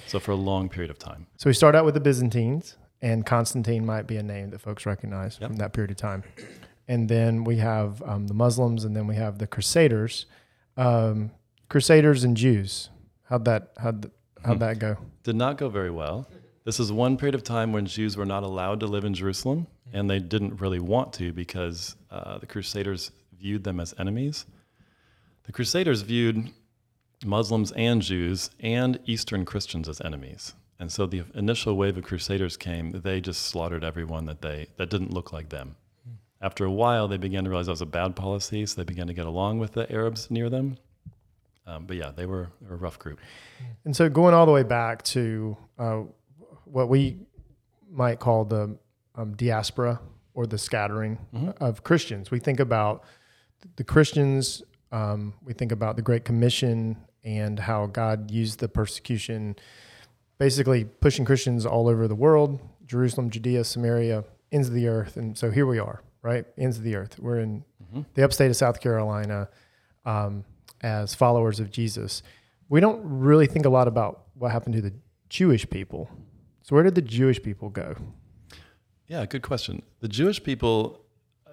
So 0.07 0.19
for 0.19 0.31
a 0.31 0.35
long 0.35 0.67
period 0.67 0.91
of 0.91 0.99
time. 0.99 1.25
So 1.37 1.49
we 1.49 1.53
start 1.53 1.73
out 1.73 1.85
with 1.85 1.93
the 1.93 2.01
Byzantines, 2.01 2.75
and 3.01 3.25
Constantine 3.25 3.85
might 3.85 4.05
be 4.05 4.17
a 4.17 4.23
name 4.23 4.49
that 4.49 4.59
folks 4.59 4.85
recognize 4.85 5.37
Yep. 5.39 5.49
from 5.51 5.57
that 5.57 5.71
period 5.71 5.91
of 5.91 5.97
time. 5.97 6.23
And 6.89 7.07
then 7.07 7.45
we 7.45 7.57
have 7.57 8.01
um, 8.03 8.27
the 8.27 8.33
Muslims, 8.33 8.83
and 8.83 8.93
then 8.93 9.07
we 9.07 9.15
have 9.15 9.37
the 9.39 9.47
Crusaders. 9.47 10.25
Um, 10.75 11.31
Crusaders 11.69 12.23
and 12.25 12.35
Jews. 12.35 12.89
How'd 13.23 13.45
that 13.45 13.71
how'd, 13.77 14.11
how'd 14.45 14.59
that 14.59 14.79
go? 14.79 14.97
Did 15.23 15.35
not 15.35 15.57
go 15.57 15.69
very 15.69 15.91
well. 15.91 16.27
This 16.65 16.79
is 16.79 16.91
one 16.91 17.17
period 17.17 17.35
of 17.35 17.43
time 17.43 17.73
when 17.73 17.85
Jews 17.85 18.17
were 18.17 18.25
not 18.25 18.43
allowed 18.43 18.79
to 18.81 18.87
live 18.87 19.05
in 19.05 19.13
Jerusalem, 19.13 19.67
and 19.93 20.09
they 20.09 20.19
didn't 20.19 20.61
really 20.61 20.79
want 20.79 21.13
to 21.13 21.31
because 21.33 21.95
uh, 22.11 22.37
the 22.37 22.45
Crusaders 22.45 23.11
viewed 23.37 23.63
them 23.63 23.79
as 23.79 23.93
enemies. 23.97 24.45
The 25.45 25.51
Crusaders 25.51 26.01
viewed 26.01 26.51
Muslims 27.25 27.71
and 27.71 28.01
Jews 28.01 28.51
and 28.59 28.99
Eastern 29.05 29.45
Christians 29.45 29.89
as 29.89 29.99
enemies. 30.01 30.53
And 30.79 30.91
so 30.91 31.05
the 31.05 31.23
initial 31.33 31.75
wave 31.75 31.97
of 31.97 32.03
Crusaders 32.03 32.55
came, 32.55 32.91
they 32.91 33.19
just 33.19 33.41
slaughtered 33.47 33.83
everyone 33.83 34.25
that 34.25 34.41
they 34.41 34.67
that 34.77 34.89
didn't 34.89 35.13
look 35.13 35.33
like 35.33 35.49
them. 35.49 35.75
After 36.41 36.63
a 36.63 36.71
while, 36.71 37.07
they 37.07 37.17
began 37.17 37.43
to 37.43 37.49
realize 37.49 37.65
that 37.65 37.73
was 37.73 37.81
a 37.81 37.85
bad 37.85 38.15
policy, 38.15 38.65
so 38.65 38.79
they 38.79 38.85
began 38.85 39.07
to 39.07 39.13
get 39.13 39.25
along 39.25 39.59
with 39.59 39.73
the 39.73 39.91
Arabs 39.91 40.31
near 40.31 40.49
them. 40.49 40.77
Um, 41.69 41.85
but 41.85 41.97
yeah, 41.97 42.11
they 42.15 42.25
were, 42.25 42.49
they 42.61 42.67
were 42.67 42.75
a 42.75 42.77
rough 42.77 42.97
group. 42.97 43.19
And 43.85 43.95
so 43.95 44.09
going 44.09 44.33
all 44.33 44.45
the 44.45 44.51
way 44.51 44.63
back 44.63 45.03
to 45.03 45.55
uh, 45.77 46.01
what 46.65 46.89
we 46.89 47.17
might 47.91 48.19
call 48.19 48.43
the 48.45 48.75
um, 49.15 49.35
diaspora 49.35 49.99
or 50.33 50.47
the 50.47 50.57
scattering 50.57 51.17
of 51.59 51.83
Christians, 51.83 52.31
we 52.31 52.39
think 52.39 52.59
about 52.59 53.03
the 53.75 53.83
Christians. 53.83 54.63
Um, 54.91 55.33
we 55.43 55.53
think 55.53 55.71
about 55.71 55.95
the 55.95 56.01
Great 56.01 56.25
Commission 56.25 56.97
and 57.23 57.59
how 57.59 57.85
God 57.85 58.31
used 58.31 58.59
the 58.59 58.67
persecution, 58.67 59.55
basically 60.39 60.85
pushing 60.85 61.25
Christians 61.25 61.65
all 61.65 61.87
over 61.87 62.07
the 62.07 62.15
world, 62.15 62.59
Jerusalem, 62.87 63.29
Judea, 63.29 63.63
Samaria, 63.63 64.23
ends 64.51 64.67
of 64.69 64.73
the 64.73 64.87
earth. 64.87 65.17
And 65.17 65.37
so 65.37 65.51
here 65.51 65.67
we 65.67 65.77
are, 65.77 66.01
right? 66.23 66.45
Ends 66.57 66.77
of 66.77 66.83
the 66.83 66.95
earth. 66.95 67.19
We're 67.19 67.39
in 67.39 67.63
the 68.15 68.23
upstate 68.23 68.49
of 68.49 68.55
South 68.55 68.79
Carolina 68.81 69.49
um, 70.05 70.45
as 70.81 71.15
followers 71.15 71.59
of 71.59 71.71
Jesus. 71.71 72.23
We 72.69 72.79
don't 72.79 73.01
really 73.03 73.47
think 73.47 73.65
a 73.65 73.69
lot 73.69 73.87
about 73.87 74.25
what 74.35 74.51
happened 74.51 74.75
to 74.75 74.81
the 74.81 74.93
Jewish 75.29 75.69
people. 75.69 76.09
So 76.61 76.75
where 76.75 76.83
did 76.83 76.95
the 76.95 77.01
Jewish 77.01 77.41
people 77.41 77.69
go? 77.69 77.95
Yeah, 79.07 79.25
good 79.25 79.41
question. 79.41 79.81
The 80.01 80.07
Jewish 80.07 80.43
people, 80.43 81.01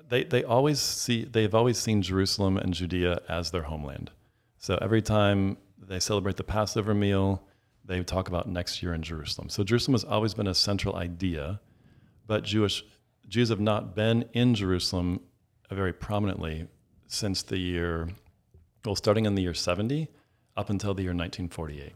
they, 0.08 0.24
they 0.24 0.44
always 0.44 0.80
see 0.80 1.24
they've 1.24 1.54
always 1.54 1.78
seen 1.78 2.02
Jerusalem 2.02 2.58
and 2.58 2.74
Judea 2.74 3.20
as 3.28 3.50
their 3.50 3.62
homeland. 3.62 4.10
So 4.58 4.78
every 4.82 5.02
time 5.02 5.56
they 5.80 6.00
celebrate 6.00 6.36
the 6.36 6.44
Passover 6.44 6.94
meal, 6.94 7.42
they 7.84 8.02
talk 8.02 8.28
about 8.28 8.48
next 8.48 8.82
year 8.82 8.92
in 8.92 9.02
Jerusalem. 9.02 9.48
So 9.48 9.64
Jerusalem 9.64 9.94
has 9.94 10.04
always 10.04 10.34
been 10.34 10.48
a 10.48 10.54
central 10.54 10.96
idea, 10.96 11.60
but 12.26 12.44
Jewish 12.44 12.84
Jews 13.28 13.48
have 13.48 13.60
not 13.60 13.94
been 13.94 14.28
in 14.32 14.54
Jerusalem 14.54 15.20
very 15.70 15.92
prominently 15.92 16.68
since 17.06 17.42
the 17.42 17.58
year, 17.58 18.08
well, 18.86 18.96
starting 18.96 19.26
in 19.26 19.34
the 19.34 19.42
year 19.42 19.54
70 19.54 20.08
up 20.56 20.70
until 20.70 20.94
the 20.94 21.02
year 21.02 21.10
1948. 21.10 21.92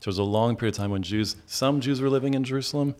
So 0.00 0.04
it 0.04 0.06
was 0.06 0.18
a 0.18 0.22
long 0.22 0.56
period 0.56 0.74
of 0.74 0.78
time 0.78 0.90
when 0.90 1.02
Jews, 1.02 1.36
some 1.46 1.80
Jews 1.80 2.00
were 2.00 2.10
living 2.10 2.34
in 2.34 2.44
Jerusalem, 2.44 2.94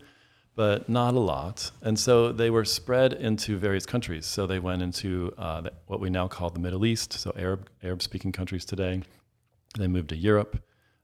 but 0.55 0.87
not 0.89 1.13
a 1.13 1.19
lot. 1.19 1.71
And 1.81 1.97
so 1.97 2.31
they 2.31 2.49
were 2.49 2.65
spread 2.65 3.13
into 3.13 3.57
various 3.57 3.85
countries. 3.85 4.25
So 4.25 4.45
they 4.45 4.59
went 4.59 4.81
into 4.81 5.33
uh, 5.37 5.63
what 5.87 5.99
we 5.99 6.09
now 6.09 6.27
call 6.27 6.49
the 6.49 6.59
Middle 6.59 6.85
East, 6.85 7.13
so 7.13 7.33
Arab 7.37 7.69
Arab 7.83 8.01
speaking 8.01 8.31
countries 8.31 8.65
today. 8.65 9.01
They 9.77 9.87
moved 9.87 10.09
to 10.09 10.15
Europe, 10.15 10.61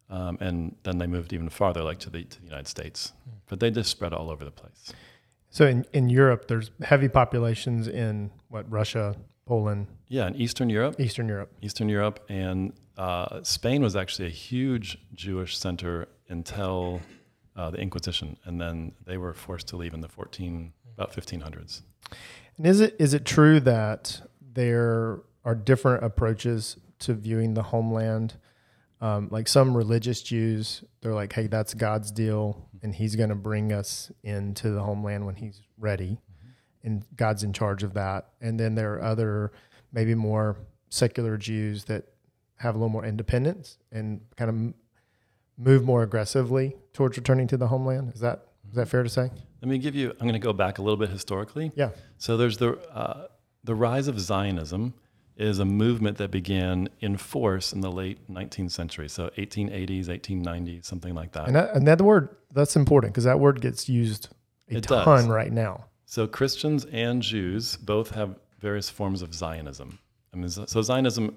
um, 0.10 0.38
and 0.42 0.76
then 0.84 0.98
they 0.98 1.08
moved 1.08 1.34
even 1.34 1.50
farther, 1.50 1.84
like 1.84 2.00
to 2.00 2.10
the, 2.10 2.24
to 2.24 2.40
the 2.40 2.46
United 2.46 2.68
States. 2.68 3.14
But 3.48 3.60
they 3.60 3.72
just 3.72 3.90
spread 3.90 4.14
all 4.14 4.30
over 4.30 4.44
the 4.44 4.52
place. 4.52 4.94
So 5.50 5.66
in, 5.66 5.86
in 5.94 6.10
Europe, 6.10 6.48
there's 6.48 6.72
heavy 6.82 7.08
populations 7.08 7.88
in 7.88 8.30
what 8.50 8.70
Russia, 8.70 9.16
Poland, 9.48 9.88
Yeah, 10.08 10.28
in 10.28 10.36
Eastern 10.36 10.70
Europe, 10.70 11.00
Eastern 11.00 11.28
Europe. 11.28 11.52
Eastern 11.62 11.90
Europe, 11.90 12.20
and 12.30 12.74
uh, 12.98 13.42
Spain 13.44 13.82
was 13.82 13.96
actually 13.96 14.28
a 14.28 14.32
huge 14.32 14.98
Jewish 15.14 15.58
center 15.58 16.08
until 16.30 17.02
uh, 17.56 17.72
the 17.72 17.78
Inquisition, 17.80 18.38
and 18.46 18.60
then 18.62 18.92
they 19.06 19.18
were 19.18 19.34
forced 19.34 19.68
to 19.70 19.78
leave 19.78 19.94
in 19.94 20.02
the 20.02 20.10
14 20.10 20.74
about 20.94 21.12
1500s. 21.14 21.82
And 22.58 22.66
is 22.68 22.80
it 22.82 22.96
is 23.00 23.14
it 23.14 23.26
true 23.26 23.60
that 23.62 24.22
there 24.42 25.20
are 25.46 25.56
different 25.56 26.04
approaches 26.04 26.78
to 27.00 27.14
viewing 27.14 27.54
the 27.54 27.64
homeland? 27.64 28.36
Um, 29.00 29.28
like 29.30 29.48
some 29.48 29.78
religious 29.78 30.24
Jews, 30.24 30.84
they're 31.02 31.14
like, 31.14 31.32
"Hey, 31.34 31.46
that's 31.48 31.76
God's 31.76 32.12
deal, 32.12 32.68
and 32.82 32.96
He's 32.96 33.16
going 33.16 33.30
to 33.30 33.36
bring 33.36 33.72
us 33.72 34.12
into 34.24 34.72
the 34.72 34.82
homeland 34.82 35.26
when 35.28 35.36
He's 35.36 35.62
ready, 35.78 36.18
and 36.84 37.04
God's 37.16 37.44
in 37.44 37.54
charge 37.54 37.84
of 37.84 37.94
that." 37.94 38.30
And 38.42 38.60
then 38.60 38.76
there 38.76 38.94
are 38.96 39.02
other, 39.04 39.52
maybe 39.92 40.16
more 40.16 40.58
secular 40.90 41.38
Jews 41.38 41.86
that 41.86 42.06
have 42.58 42.76
a 42.76 42.78
little 42.78 42.90
more 42.90 43.06
independence 43.06 43.78
and 43.92 44.22
kind 44.36 44.50
of 44.50 44.74
move 45.58 45.84
more 45.84 46.04
aggressively 46.04 46.76
towards 46.94 47.18
returning 47.18 47.48
to 47.48 47.58
the 47.58 47.68
homeland. 47.68 48.14
Is 48.14 48.20
that 48.22 48.46
is 48.70 48.76
that 48.76 48.88
fair 48.88 49.04
to 49.04 49.10
say? 49.10 49.30
Let 49.62 49.70
me 49.70 49.78
give 49.78 49.96
you. 49.96 50.12
I'm 50.12 50.28
going 50.28 50.34
to 50.34 50.40
go 50.40 50.54
back 50.54 50.78
a 50.78 50.82
little 50.82 50.98
bit 50.98 51.10
historically. 51.10 51.72
Yeah. 51.76 51.90
So 52.18 52.38
there's 52.38 52.58
the 52.58 52.78
uh, 52.94 53.28
the 53.64 53.76
rise 53.76 54.08
of 54.08 54.20
Zionism 54.20 54.94
is 55.36 55.60
a 55.60 55.66
movement 55.66 56.18
that 56.18 56.32
began 56.32 56.90
in 57.00 57.16
force 57.16 57.72
in 57.72 57.82
the 57.82 57.92
late 57.92 58.28
19th 58.28 58.72
century, 58.72 59.08
so 59.08 59.30
1880s, 59.38 60.06
1890s, 60.08 60.84
something 60.86 61.14
like 61.14 61.32
that. 61.34 61.46
And 61.46 61.56
that, 61.56 61.76
and 61.76 61.88
that 61.88 62.02
word 62.02 62.30
that's 62.52 62.76
important 62.76 63.14
because 63.14 63.26
that 63.26 63.40
word 63.40 63.62
gets 63.62 63.88
used 63.88 64.30
a 64.72 64.78
It 64.78 64.84
ton 64.86 65.06
does. 65.06 65.28
right 65.28 65.52
now. 65.52 65.86
So 66.10 66.26
Christians 66.26 66.86
and 66.86 67.22
Jews 67.22 67.76
both 67.76 68.12
have 68.12 68.40
various 68.60 68.90
forms 68.90 69.22
of 69.22 69.34
Zionism. 69.34 70.00
I 70.34 70.38
mean, 70.38 70.50
so 70.50 70.82
Zionism 70.82 71.36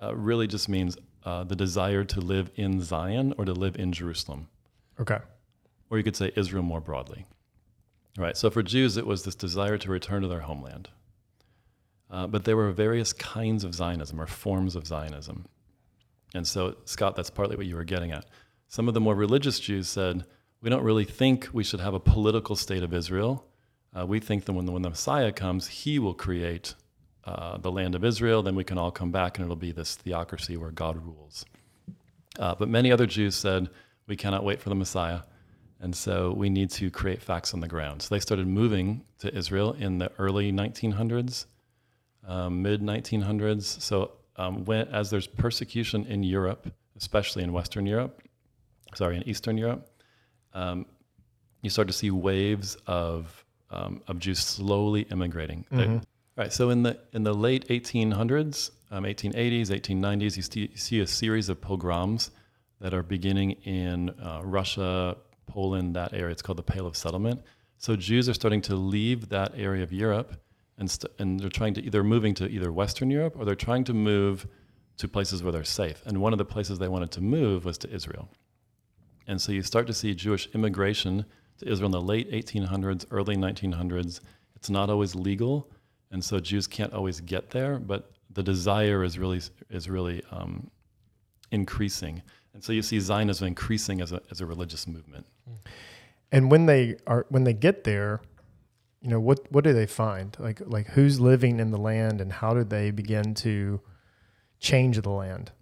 uh, 0.00 0.14
really 0.14 0.46
just 0.46 0.68
means 0.68 0.96
uh, 1.24 1.42
the 1.42 1.56
desire 1.56 2.04
to 2.04 2.20
live 2.20 2.48
in 2.54 2.80
Zion 2.80 3.34
or 3.36 3.44
to 3.44 3.52
live 3.52 3.74
in 3.76 3.92
Jerusalem, 3.92 4.48
Okay. 5.00 5.18
or 5.90 5.98
you 5.98 6.04
could 6.04 6.14
say 6.16 6.30
Israel 6.36 6.62
more 6.62 6.80
broadly. 6.80 7.26
Right. 8.16 8.36
So 8.36 8.48
for 8.48 8.62
Jews, 8.62 8.96
it 8.96 9.06
was 9.06 9.24
this 9.24 9.34
desire 9.34 9.76
to 9.78 9.90
return 9.90 10.22
to 10.22 10.28
their 10.28 10.40
homeland. 10.40 10.88
Uh, 12.08 12.28
but 12.28 12.44
there 12.44 12.56
were 12.56 12.70
various 12.70 13.12
kinds 13.12 13.64
of 13.64 13.74
Zionism 13.74 14.20
or 14.20 14.26
forms 14.26 14.76
of 14.76 14.86
Zionism. 14.86 15.46
And 16.32 16.46
so, 16.46 16.76
Scott, 16.84 17.16
that's 17.16 17.30
partly 17.30 17.56
what 17.56 17.66
you 17.66 17.74
were 17.74 17.84
getting 17.84 18.12
at. 18.12 18.26
Some 18.68 18.86
of 18.86 18.94
the 18.94 19.00
more 19.00 19.16
religious 19.16 19.58
Jews 19.58 19.88
said, 19.88 20.24
we 20.60 20.70
don't 20.70 20.84
really 20.84 21.04
think 21.04 21.48
we 21.52 21.64
should 21.64 21.80
have 21.80 21.94
a 21.94 22.00
political 22.00 22.54
state 22.54 22.82
of 22.84 22.94
Israel. 22.94 23.46
Uh, 23.98 24.06
we 24.06 24.20
think 24.20 24.44
that 24.44 24.52
when 24.52 24.64
the, 24.64 24.72
when 24.72 24.82
the 24.82 24.90
Messiah 24.90 25.32
comes, 25.32 25.66
he 25.66 25.98
will 25.98 26.14
create 26.14 26.74
uh, 27.24 27.58
the 27.58 27.70
land 27.70 27.94
of 27.94 28.04
Israel. 28.04 28.42
Then 28.42 28.54
we 28.54 28.64
can 28.64 28.78
all 28.78 28.90
come 28.90 29.10
back 29.10 29.38
and 29.38 29.44
it'll 29.44 29.56
be 29.56 29.72
this 29.72 29.96
theocracy 29.96 30.56
where 30.56 30.70
God 30.70 31.04
rules. 31.04 31.44
Uh, 32.38 32.54
but 32.54 32.68
many 32.68 32.90
other 32.90 33.06
Jews 33.06 33.34
said, 33.34 33.68
we 34.06 34.16
cannot 34.16 34.44
wait 34.44 34.60
for 34.60 34.68
the 34.68 34.74
Messiah. 34.74 35.20
And 35.80 35.94
so 35.94 36.32
we 36.32 36.48
need 36.48 36.70
to 36.70 36.90
create 36.90 37.20
facts 37.20 37.54
on 37.54 37.60
the 37.60 37.68
ground. 37.68 38.02
So 38.02 38.14
they 38.14 38.20
started 38.20 38.46
moving 38.46 39.04
to 39.18 39.34
Israel 39.36 39.72
in 39.72 39.98
the 39.98 40.10
early 40.18 40.52
1900s, 40.52 41.46
um, 42.26 42.62
mid 42.62 42.80
1900s. 42.80 43.80
So 43.80 44.12
um, 44.36 44.64
when, 44.64 44.88
as 44.88 45.10
there's 45.10 45.26
persecution 45.26 46.06
in 46.06 46.22
Europe, 46.22 46.72
especially 46.96 47.42
in 47.42 47.52
Western 47.52 47.84
Europe, 47.84 48.22
sorry, 48.94 49.16
in 49.16 49.28
Eastern 49.28 49.58
Europe, 49.58 49.88
um, 50.54 50.86
you 51.62 51.70
start 51.70 51.88
to 51.88 51.94
see 51.94 52.10
waves 52.10 52.76
of 52.86 53.44
um, 53.72 54.02
of 54.08 54.18
Jews 54.18 54.38
slowly 54.40 55.02
immigrating. 55.10 55.64
They- 55.70 55.86
right. 56.36 56.52
So 56.52 56.70
in 56.70 56.82
the 56.82 56.98
in 57.12 57.22
the 57.24 57.34
late 57.34 57.66
1800s, 57.68 58.70
um, 58.90 59.04
1880s, 59.04 59.70
1890s, 59.70 60.36
you 60.36 60.42
see, 60.42 60.60
you 60.72 60.76
see 60.76 61.00
a 61.00 61.06
series 61.06 61.48
of 61.48 61.60
pogroms 61.60 62.30
that 62.80 62.92
are 62.94 63.02
beginning 63.02 63.52
in 63.64 64.10
uh, 64.10 64.40
Russia, 64.44 65.16
Poland, 65.46 65.94
that 65.96 66.12
area. 66.12 66.30
It's 66.32 66.42
called 66.42 66.58
the 66.58 66.62
Pale 66.74 66.86
of 66.86 66.96
Settlement. 66.96 67.40
So 67.78 67.96
Jews 67.96 68.28
are 68.28 68.34
starting 68.34 68.60
to 68.62 68.74
leave 68.76 69.28
that 69.30 69.52
area 69.56 69.82
of 69.82 69.92
Europe, 69.92 70.30
and 70.78 70.90
st- 70.90 71.12
and 71.18 71.40
they're 71.40 71.48
trying 71.60 71.74
to 71.74 71.82
either 71.82 72.02
moving 72.04 72.34
to 72.34 72.48
either 72.48 72.70
Western 72.72 73.10
Europe 73.10 73.34
or 73.38 73.44
they're 73.44 73.54
trying 73.68 73.84
to 73.84 73.94
move 73.94 74.46
to 74.98 75.08
places 75.08 75.42
where 75.42 75.52
they're 75.52 75.64
safe. 75.64 76.02
And 76.06 76.18
one 76.20 76.32
of 76.32 76.38
the 76.38 76.44
places 76.44 76.78
they 76.78 76.88
wanted 76.88 77.10
to 77.12 77.20
move 77.20 77.64
was 77.64 77.78
to 77.78 77.90
Israel. 77.90 78.28
And 79.26 79.40
so 79.40 79.52
you 79.52 79.62
start 79.62 79.86
to 79.86 79.92
see 79.94 80.14
Jewish 80.14 80.48
immigration 80.54 81.24
Israel 81.66 81.86
in 81.86 81.92
the 81.92 82.00
late 82.00 82.30
1800s, 82.30 83.06
early 83.10 83.36
1900s. 83.36 84.20
It's 84.56 84.70
not 84.70 84.90
always 84.90 85.14
legal, 85.14 85.70
and 86.10 86.22
so 86.22 86.38
Jews 86.38 86.66
can't 86.66 86.92
always 86.92 87.20
get 87.20 87.50
there, 87.50 87.78
but 87.78 88.12
the 88.30 88.42
desire 88.42 89.02
is 89.04 89.18
really 89.18 89.40
is 89.70 89.88
really 89.88 90.22
um, 90.30 90.70
increasing. 91.50 92.22
And 92.54 92.62
so 92.62 92.72
you 92.72 92.82
see 92.82 93.00
Zionism 93.00 93.48
increasing 93.48 94.00
as 94.00 94.12
a 94.12 94.20
as 94.30 94.40
a 94.40 94.46
religious 94.46 94.86
movement. 94.86 95.26
And 96.30 96.50
when 96.50 96.66
they 96.66 96.96
are 97.06 97.26
when 97.28 97.44
they 97.44 97.54
get 97.54 97.84
there, 97.84 98.20
you 99.00 99.10
know 99.10 99.20
what 99.20 99.50
what 99.50 99.64
do 99.64 99.72
they 99.72 99.86
find? 99.86 100.36
Like 100.38 100.60
like 100.64 100.88
who's 100.88 101.20
living 101.20 101.60
in 101.60 101.70
the 101.70 101.78
land, 101.78 102.20
and 102.20 102.32
how 102.32 102.54
do 102.54 102.64
they 102.64 102.90
begin 102.90 103.34
to 103.36 103.80
change 104.60 105.00
the 105.00 105.10
land? 105.10 105.52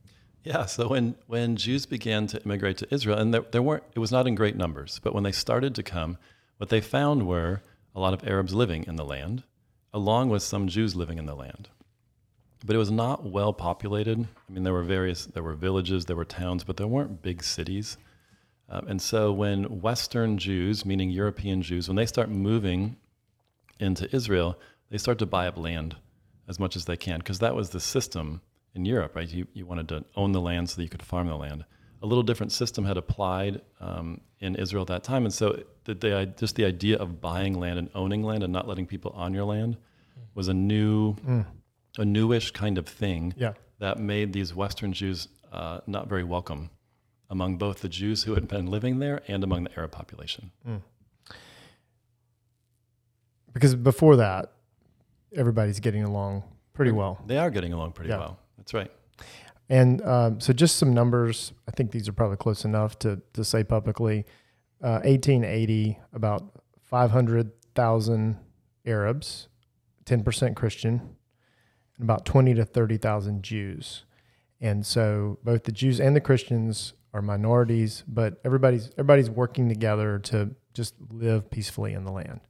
Yeah, 0.43 0.65
so 0.67 0.89
when, 0.89 1.17
when 1.27 1.57
Jews 1.57 1.85
began 1.85 2.27
to 2.29 2.43
immigrate 2.43 2.79
to 2.79 2.95
Israel, 2.95 3.19
and 3.19 3.35
there, 3.35 3.45
there 3.51 3.63
weren't, 3.63 3.85
it 3.95 3.99
was 3.99 4.11
not 4.11 4.27
in 4.27 4.35
great 4.35 4.57
numbers, 4.57 4.99
but 5.03 5.15
when 5.15 5.23
they 5.23 5.33
started 5.33 5.75
to 5.75 5.83
come, 5.83 6.17
what 6.57 6.71
they 6.71 6.81
found 6.81 7.27
were 7.27 7.63
a 7.95 8.01
lot 8.01 8.15
of 8.15 8.27
Arabs 8.27 8.55
living 8.55 8.85
in 8.87 8.97
the 8.97 9.05
land, 9.05 9.43
along 9.93 10.31
with 10.31 10.43
some 10.43 10.69
Jews 10.69 10.97
living 10.97 11.19
in 11.19 11.27
the 11.27 11.35
land. 11.35 11.69
But 12.65 12.75
it 12.75 12.79
was 12.79 12.91
not 12.91 13.25
well 13.25 13.53
populated. 13.53 14.29
I 14.49 14.53
mean, 14.53 14.65
there 14.65 14.73
were 14.73 14.83
various, 14.83 15.27
there 15.27 15.43
were 15.43 15.55
villages, 15.55 16.07
there 16.07 16.17
were 16.17 16.25
towns, 16.25 16.65
but 16.65 16.77
there 16.77 16.87
weren't 16.87 17.23
big 17.23 17.43
cities. 17.43 17.99
Um, 18.69 18.87
and 18.89 19.03
so 19.03 19.33
when 19.33 19.81
Western 19.81 20.39
Jews, 20.39 20.87
meaning 20.87 21.11
European 21.11 21.61
Jews, 21.61 21.89
when 21.89 21.97
they 21.97 22.07
start 22.07 22.31
moving 22.31 22.97
into 23.79 24.15
Israel, 24.15 24.59
they 24.91 24.99
start 24.99 25.19
to 25.19 25.27
buy 25.27 25.49
up 25.49 25.59
land 25.59 25.97
as 26.49 26.59
much 26.59 26.77
as 26.77 26.85
they 26.85 26.97
can, 26.97 27.19
because 27.19 27.41
that 27.41 27.55
was 27.55 27.71
the 27.71 27.81
system 27.81 28.41
in 28.75 28.85
Europe, 28.85 29.17
right? 29.17 29.29
You, 29.29 29.47
you 29.53 29.67
wanted 29.67 29.89
to 29.89 30.05
own 30.17 30.33
the 30.33 30.41
land 30.41 30.71
so 30.71 30.77
that 30.77 30.83
you 30.83 30.89
could 30.89 31.03
farm 31.03 31.29
the 31.29 31.37
land. 31.37 31.65
A 32.03 32.07
little 32.07 32.23
different 32.23 32.53
system 32.53 32.85
had 32.85 32.97
applied 32.97 33.61
um, 33.81 34.21
in 34.41 34.57
Israel 34.57 34.83
at 34.83 34.89
that 34.89 35.05
time, 35.05 35.25
and 35.25 35.35
so 35.35 35.63
the, 35.85 35.95
the, 35.95 36.35
just 36.39 36.57
the 36.57 36.65
idea 36.65 36.97
of 36.97 37.21
buying 37.21 37.59
land 37.59 37.79
and 37.79 37.91
owning 37.95 38.23
land 38.23 38.43
and 38.43 38.53
not 38.53 38.67
letting 38.67 38.87
people 38.87 39.13
on 39.13 39.35
your 39.35 39.45
land 39.45 39.77
was 40.35 40.49
a 40.49 40.55
new, 40.55 41.15
mm. 41.17 41.45
a 41.99 42.05
newish 42.05 42.53
kind 42.53 42.79
of 42.79 42.89
thing 42.89 43.35
yeah. 43.37 43.53
that 43.81 43.99
made 43.99 44.33
these 44.33 44.55
Western 44.55 44.93
Jews 44.93 45.29
uh, 45.53 45.81
not 45.87 46.09
very 46.09 46.25
welcome 46.25 46.71
among 47.29 47.57
both 47.57 47.81
the 47.81 47.89
Jews 47.89 48.25
who 48.25 48.35
had 48.35 48.49
been 48.49 48.67
living 48.67 48.99
there 48.99 49.23
and 49.29 49.45
among 49.45 49.65
the 49.65 49.79
Arab 49.79 49.93
population. 49.93 50.51
Mm. 50.67 50.83
Because 53.53 53.75
before 53.75 54.17
that, 54.17 54.53
everybody's 55.35 55.81
getting 55.81 56.05
along 56.05 56.45
pretty 56.73 56.93
well. 56.93 57.21
They 57.27 57.39
are 57.39 57.51
getting 57.51 57.73
along 57.73 57.93
pretty 57.93 58.11
yeah. 58.11 58.19
well. 58.19 58.39
That's 58.61 58.75
right. 58.75 58.91
And 59.71 60.03
um, 60.03 60.41
so, 60.41 60.53
just 60.53 60.77
some 60.77 60.93
numbers. 60.93 61.53
I 61.67 61.71
think 61.71 61.93
these 61.93 62.09
are 62.09 62.13
probably 62.13 62.37
close 62.37 62.65
enough 62.65 62.99
to 63.01 63.23
to 63.33 63.45
say 63.45 63.65
publicly. 63.65 64.27
Uh, 64.83 65.01
1880, 65.05 65.99
about 66.15 66.63
500,000 66.85 68.39
Arabs, 68.87 69.49
10% 70.07 70.57
Christian, 70.57 70.93
and 71.99 72.03
about 72.03 72.25
20 72.25 72.55
to 72.55 72.65
30,000 72.65 73.43
Jews. 73.43 74.05
And 74.59 74.87
so, 74.87 75.39
both 75.45 75.65
the 75.65 75.73
Jews 75.73 76.01
and 76.01 76.17
the 76.17 76.21
Christians 76.21 76.95
are 77.15 77.23
minorities, 77.23 78.05
but 78.07 78.41
everybody's 78.45 78.91
everybody's 78.93 79.31
working 79.31 79.69
together 79.69 80.19
to 80.19 80.51
just 80.75 80.95
live 81.11 81.51
peacefully 81.51 81.95
in 81.95 82.05
the 82.05 82.13
land. 82.13 82.41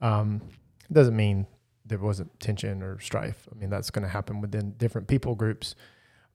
Um, 0.00 0.42
it 0.88 0.92
doesn't 0.92 1.16
mean 1.16 1.46
there 1.84 1.98
wasn't 1.98 2.38
tension 2.40 2.82
or 2.82 2.98
strife. 3.00 3.46
I 3.50 3.58
mean, 3.58 3.70
that's 3.70 3.90
going 3.90 4.02
to 4.02 4.08
happen 4.08 4.40
within 4.40 4.72
different 4.72 5.08
people 5.08 5.34
groups. 5.34 5.74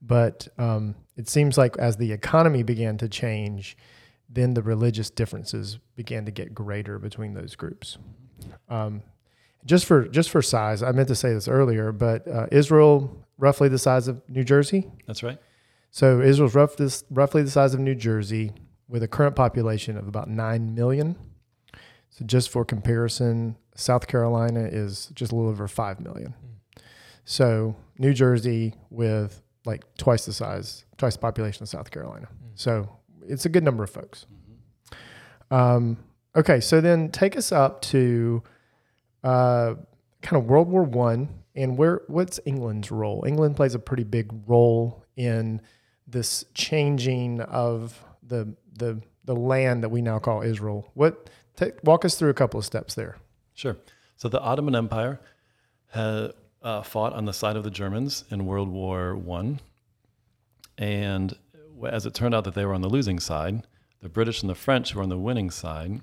But 0.02 0.48
um, 0.58 0.96
it 1.18 1.28
seems 1.28 1.58
like 1.58 1.78
as 1.78 1.98
the 1.98 2.12
economy 2.12 2.64
began 2.64 2.98
to 3.00 3.10
change, 3.10 3.76
then 4.30 4.54
the 4.54 4.62
religious 4.62 5.10
differences 5.10 5.80
began 5.96 6.26
to 6.26 6.32
get 6.32 6.54
greater 6.54 7.00
between 7.00 7.34
those 7.34 7.56
groups. 7.56 7.98
Um, 8.70 9.02
just 9.66 9.86
for 9.86 10.08
just 10.08 10.30
for 10.30 10.42
size, 10.42 10.82
I 10.82 10.92
meant 10.92 11.10
to 11.10 11.16
say 11.16 11.34
this 11.34 11.48
earlier, 11.48 11.92
but 11.92 12.28
uh, 12.28 12.48
Israel 12.52 13.26
roughly 13.38 13.68
the 13.68 13.78
size 13.78 14.08
of 14.08 14.22
New 14.30 14.44
Jersey. 14.44 14.88
That's 15.06 15.24
right. 15.24 15.40
So 15.92 16.22
Israel's 16.22 16.56
rough 16.56 16.78
this, 16.78 17.04
roughly 17.10 17.42
the 17.42 17.50
size 17.50 17.74
of 17.74 17.80
New 17.80 17.96
Jersey, 17.96 18.52
with 18.88 19.04
a 19.04 19.08
current 19.08 19.36
population 19.36 19.98
of 19.98 20.08
about 20.08 20.30
nine 20.30 20.76
million. 20.76 21.16
So 22.10 22.26
just 22.26 22.50
for 22.50 22.64
comparison, 22.64 23.58
South 23.80 24.08
Carolina 24.08 24.68
is 24.72 25.08
just 25.14 25.32
a 25.32 25.36
little 25.36 25.50
over 25.50 25.68
5 25.68 26.00
million. 26.02 26.34
Mm. 26.34 26.82
So 27.26 27.76
New 27.98 28.14
Jersey 28.14 28.74
with 28.90 29.42
like 29.66 29.84
twice 29.98 30.26
the 30.26 30.34
size, 30.34 30.86
twice 30.98 31.14
the 31.14 31.20
population 31.20 31.64
of 31.64 31.70
South 31.70 31.92
Carolina. 31.92 32.28
Mm. 32.28 32.50
So 32.56 32.90
it's 33.28 33.46
a 33.46 33.50
good 33.50 33.64
number 33.64 33.84
of 33.84 33.90
folks. 33.90 34.26
Mm-hmm. 34.26 35.56
Um, 35.56 35.98
okay, 36.36 36.60
so 36.60 36.82
then 36.82 37.10
take 37.10 37.38
us 37.38 37.52
up 37.52 37.82
to 37.84 38.44
uh, 39.24 39.76
kind 40.22 40.42
of 40.42 40.50
World 40.50 40.70
War 40.70 40.84
One, 40.84 41.30
and 41.56 41.78
where 41.78 42.02
what's 42.08 42.40
England's 42.46 42.92
role? 42.92 43.24
England 43.26 43.56
plays 43.56 43.76
a 43.76 43.80
pretty 43.80 44.04
big 44.04 44.32
role 44.48 45.06
in 45.16 45.62
this 46.08 46.46
changing 46.54 47.42
of 47.42 48.04
the 48.24 48.56
the 48.78 49.02
the 49.26 49.36
land 49.36 49.84
that 49.84 49.90
we 49.90 50.02
now 50.02 50.20
call 50.20 50.42
Israel. 50.42 50.90
What 50.94 51.30
take, 51.56 51.76
walk 51.84 52.06
us 52.06 52.16
through 52.16 52.30
a 52.30 52.34
couple 52.34 52.60
of 52.60 52.66
steps 52.66 52.96
there. 52.96 53.18
Sure. 53.60 53.76
So 54.16 54.30
the 54.30 54.40
Ottoman 54.40 54.74
Empire 54.74 55.20
had 55.88 56.32
uh, 56.62 56.82
fought 56.82 57.12
on 57.12 57.26
the 57.26 57.34
side 57.34 57.58
of 57.58 57.66
the 57.66 57.70
Germans 57.70 58.24
in 58.32 58.46
World 58.46 58.70
War 58.70 59.18
One, 59.18 59.60
and 60.78 61.38
as 61.86 62.06
it 62.06 62.14
turned 62.14 62.34
out 62.34 62.46
that 62.46 62.54
they 62.54 62.64
were 62.64 62.74
on 62.74 62.80
the 62.80 62.88
losing 62.88 63.20
side, 63.20 63.68
the 64.02 64.08
British 64.08 64.42
and 64.42 64.50
the 64.50 64.56
French, 64.56 64.94
who 64.94 65.00
were 65.00 65.04
on 65.04 65.10
the 65.10 65.18
winning 65.18 65.52
side, 65.52 66.00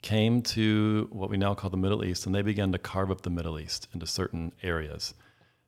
came 0.00 0.40
to 0.40 1.06
what 1.12 1.28
we 1.28 1.36
now 1.36 1.52
call 1.52 1.68
the 1.68 1.76
Middle 1.76 2.02
East, 2.02 2.24
and 2.24 2.34
they 2.34 2.40
began 2.40 2.72
to 2.72 2.78
carve 2.78 3.10
up 3.10 3.20
the 3.20 3.28
Middle 3.28 3.60
East 3.60 3.86
into 3.92 4.06
certain 4.06 4.50
areas. 4.62 5.12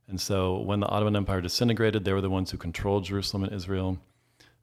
And 0.08 0.18
so 0.18 0.60
when 0.60 0.80
the 0.80 0.86
Ottoman 0.86 1.14
Empire 1.14 1.42
disintegrated, 1.42 2.06
they 2.06 2.14
were 2.14 2.22
the 2.22 2.30
ones 2.30 2.50
who 2.50 2.56
controlled 2.56 3.04
Jerusalem 3.04 3.44
and 3.44 3.52
Israel. 3.52 3.98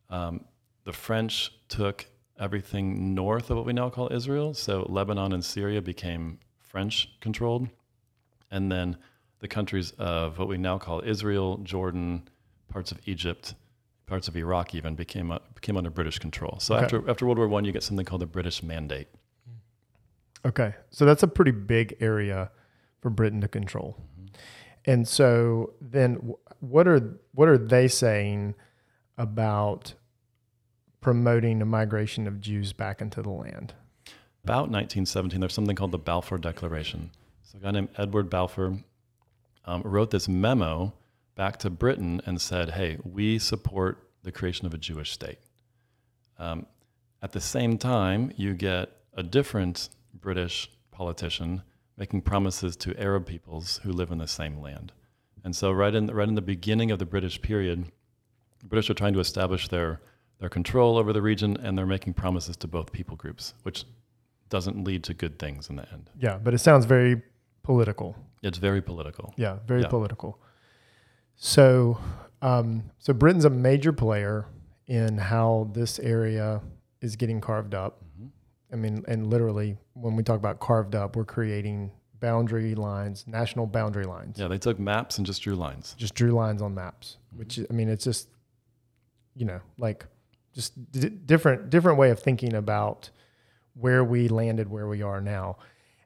Um, 0.09 0.45
the 0.83 0.93
French 0.93 1.51
took 1.67 2.07
everything 2.39 3.13
north 3.13 3.49
of 3.49 3.57
what 3.57 3.65
we 3.65 3.73
now 3.73 3.89
call 3.89 4.11
Israel. 4.11 4.53
So 4.53 4.85
Lebanon 4.89 5.33
and 5.33 5.43
Syria 5.43 5.81
became 5.81 6.39
French 6.59 7.09
controlled. 7.19 7.67
And 8.51 8.71
then 8.71 8.97
the 9.39 9.47
countries 9.47 9.91
of 9.97 10.39
what 10.39 10.47
we 10.47 10.57
now 10.57 10.77
call 10.77 11.01
Israel, 11.05 11.57
Jordan, 11.57 12.27
parts 12.69 12.91
of 12.91 12.99
Egypt, 13.05 13.55
parts 14.05 14.27
of 14.27 14.35
Iraq 14.35 14.73
even 14.75 14.95
became 14.95 15.31
uh, 15.31 15.39
became 15.55 15.77
under 15.77 15.89
British 15.89 16.19
control. 16.19 16.57
So 16.59 16.75
okay. 16.75 16.83
after 16.83 17.09
after 17.09 17.25
World 17.25 17.37
War 17.37 17.47
One, 17.47 17.65
you 17.65 17.71
get 17.71 17.83
something 17.83 18.05
called 18.05 18.21
the 18.21 18.27
British 18.27 18.63
Mandate. 18.63 19.07
Okay, 20.45 20.73
so 20.89 21.05
that's 21.05 21.23
a 21.23 21.27
pretty 21.27 21.51
big 21.51 21.97
area 21.99 22.49
for 23.01 23.09
Britain 23.09 23.41
to 23.41 23.47
control. 23.47 23.97
Mm-hmm. 23.97 24.25
And 24.85 25.07
so 25.07 25.73
then, 25.81 26.33
what 26.59 26.87
are 26.87 27.19
what 27.33 27.47
are 27.47 27.57
they 27.57 27.87
saying 27.87 28.55
about 29.17 29.93
promoting 31.01 31.59
the 31.59 31.65
migration 31.65 32.27
of 32.27 32.41
Jews 32.41 32.73
back 32.73 33.01
into 33.01 33.21
the 33.21 33.29
land? 33.29 33.73
About 34.43 34.69
1917, 34.69 35.39
there's 35.39 35.53
something 35.53 35.75
called 35.75 35.91
the 35.91 35.97
Balfour 35.99 36.37
Declaration. 36.37 37.11
So 37.43 37.57
a 37.57 37.61
guy 37.61 37.71
named 37.71 37.89
Edward 37.97 38.29
Balfour 38.29 38.79
um, 39.65 39.81
wrote 39.83 40.11
this 40.11 40.27
memo 40.27 40.93
back 41.35 41.57
to 41.57 41.69
Britain 41.69 42.21
and 42.25 42.41
said, 42.41 42.71
hey, 42.71 42.97
we 43.03 43.39
support 43.39 44.09
the 44.23 44.31
creation 44.31 44.65
of 44.65 44.73
a 44.73 44.77
Jewish 44.77 45.11
state. 45.11 45.39
Um, 46.37 46.65
at 47.21 47.33
the 47.33 47.41
same 47.41 47.77
time, 47.77 48.31
you 48.35 48.53
get 48.53 48.89
a 49.13 49.23
different 49.23 49.89
British 50.13 50.69
politician 50.91 51.63
making 51.97 52.21
promises 52.21 52.75
to 52.77 52.97
Arab 52.99 53.25
peoples 53.25 53.79
who 53.83 53.91
live 53.91 54.11
in 54.11 54.17
the 54.17 54.27
same 54.27 54.61
land. 54.61 54.91
And 55.43 55.55
so, 55.55 55.71
right 55.71 55.93
in, 55.93 56.07
right 56.07 56.27
in 56.27 56.35
the 56.35 56.41
beginning 56.41 56.91
of 56.91 56.99
the 56.99 57.05
British 57.05 57.41
period, 57.41 57.85
the 58.59 58.67
British 58.67 58.89
are 58.89 58.93
trying 58.93 59.13
to 59.13 59.19
establish 59.19 59.67
their 59.67 60.01
their 60.39 60.49
control 60.49 60.97
over 60.97 61.13
the 61.13 61.21
region, 61.21 61.57
and 61.57 61.77
they're 61.77 61.85
making 61.85 62.13
promises 62.13 62.55
to 62.57 62.67
both 62.67 62.91
people 62.91 63.15
groups, 63.15 63.53
which 63.63 63.85
doesn't 64.49 64.83
lead 64.83 65.03
to 65.03 65.13
good 65.13 65.37
things 65.37 65.69
in 65.69 65.75
the 65.75 65.91
end. 65.91 66.09
Yeah, 66.19 66.37
but 66.37 66.53
it 66.53 66.59
sounds 66.59 66.85
very 66.85 67.21
political. 67.63 68.15
It's 68.41 68.57
very 68.57 68.81
political. 68.81 69.33
Yeah, 69.37 69.57
very 69.67 69.81
yeah. 69.81 69.89
political. 69.89 70.39
So, 71.35 71.99
um, 72.41 72.91
so 72.97 73.13
Britain's 73.13 73.45
a 73.45 73.49
major 73.49 73.93
player 73.93 74.47
in 74.87 75.17
how 75.17 75.69
this 75.73 75.99
area 75.99 76.61
is 77.01 77.15
getting 77.15 77.41
carved 77.41 77.75
up. 77.75 78.03
Mm-hmm. 78.03 78.27
I 78.73 78.75
mean, 78.75 79.03
and 79.07 79.27
literally, 79.27 79.77
when 79.93 80.15
we 80.15 80.23
talk 80.23 80.37
about 80.37 80.59
carved 80.59 80.95
up, 80.95 81.15
we're 81.15 81.25
creating 81.25 81.91
boundary 82.19 82.75
lines, 82.75 83.25
national 83.27 83.67
boundary 83.67 84.05
lines. 84.05 84.37
Yeah, 84.39 84.47
they 84.47 84.57
took 84.57 84.79
maps 84.79 85.17
and 85.17 85.25
just 85.25 85.41
drew 85.41 85.55
lines. 85.55 85.95
Just 85.97 86.15
drew 86.15 86.31
lines 86.31 86.61
on 86.61 86.73
maps, 86.73 87.17
mm-hmm. 87.27 87.39
which 87.39 87.59
I 87.69 87.73
mean, 87.73 87.89
it's 87.89 88.03
just, 88.03 88.29
you 89.35 89.45
know, 89.45 89.59
like 89.77 90.05
just 90.53 90.91
d- 90.91 91.09
different 91.09 91.69
different 91.69 91.97
way 91.97 92.09
of 92.09 92.19
thinking 92.19 92.53
about 92.53 93.09
where 93.73 94.03
we 94.03 94.27
landed 94.27 94.69
where 94.69 94.87
we 94.87 95.01
are 95.01 95.21
now 95.21 95.57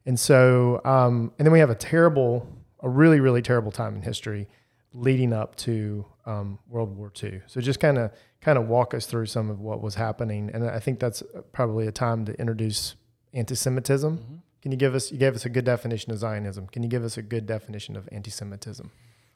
and 0.06 0.20
so 0.20 0.82
um, 0.86 1.32
and 1.38 1.46
then 1.46 1.52
we 1.52 1.60
have 1.60 1.70
a 1.70 1.76
terrible 1.76 2.48
a 2.82 2.90
really 2.90 3.20
really 3.20 3.42
terrible 3.42 3.72
time 3.72 3.96
in 3.96 4.02
history 4.02 4.48
leading 4.94 5.34
up 5.34 5.56
to 5.56 6.06
um, 6.26 6.60
World 6.70 6.96
War 6.96 7.12
II. 7.22 7.42
So 7.48 7.60
just 7.62 7.80
kind 7.80 7.98
of 7.98 8.12
kind 8.42 8.58
of 8.58 8.68
walk 8.68 8.94
us 8.94 9.06
through 9.06 9.26
some 9.26 9.50
of 9.50 9.60
what 9.60 9.82
was 9.82 9.96
happening, 9.96 10.52
and 10.54 10.70
I 10.70 10.80
think 10.80 11.00
that's 11.00 11.24
probably 11.52 11.88
a 11.88 11.92
time 11.92 12.26
to 12.26 12.34
introduce 12.40 12.96
anti-Semitism. 13.34 14.18
Mm-hmm. 14.18 14.36
Can 14.62 14.72
you 14.72 14.78
give 14.78 14.96
us? 14.96 15.12
You 15.12 15.18
gave 15.18 15.36
us 15.36 15.46
a 15.46 15.50
good 15.50 15.66
definition 15.66 16.12
of 16.12 16.20
Zionism. 16.20 16.68
Can 16.68 16.84
you 16.84 16.90
give 16.90 17.04
us 17.04 17.18
a 17.18 17.22
good 17.22 17.46
definition 17.46 17.96
of 17.96 18.08
anti-Semitism? 18.12 18.92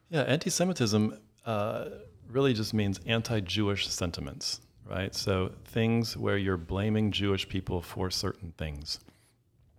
Yeah, 0.10 0.22
anti-Semitism 0.22 1.18
uh, 1.46 1.86
really 2.30 2.54
just 2.54 2.74
means 2.74 3.00
anti-Jewish 3.06 3.88
sentiments, 3.88 4.62
right? 4.90 5.14
So 5.14 5.52
things 5.66 6.16
where 6.18 6.38
you're 6.38 6.58
blaming 6.58 7.12
Jewish 7.12 7.48
people 7.48 7.82
for 7.82 8.10
certain 8.10 8.54
things. 8.58 9.00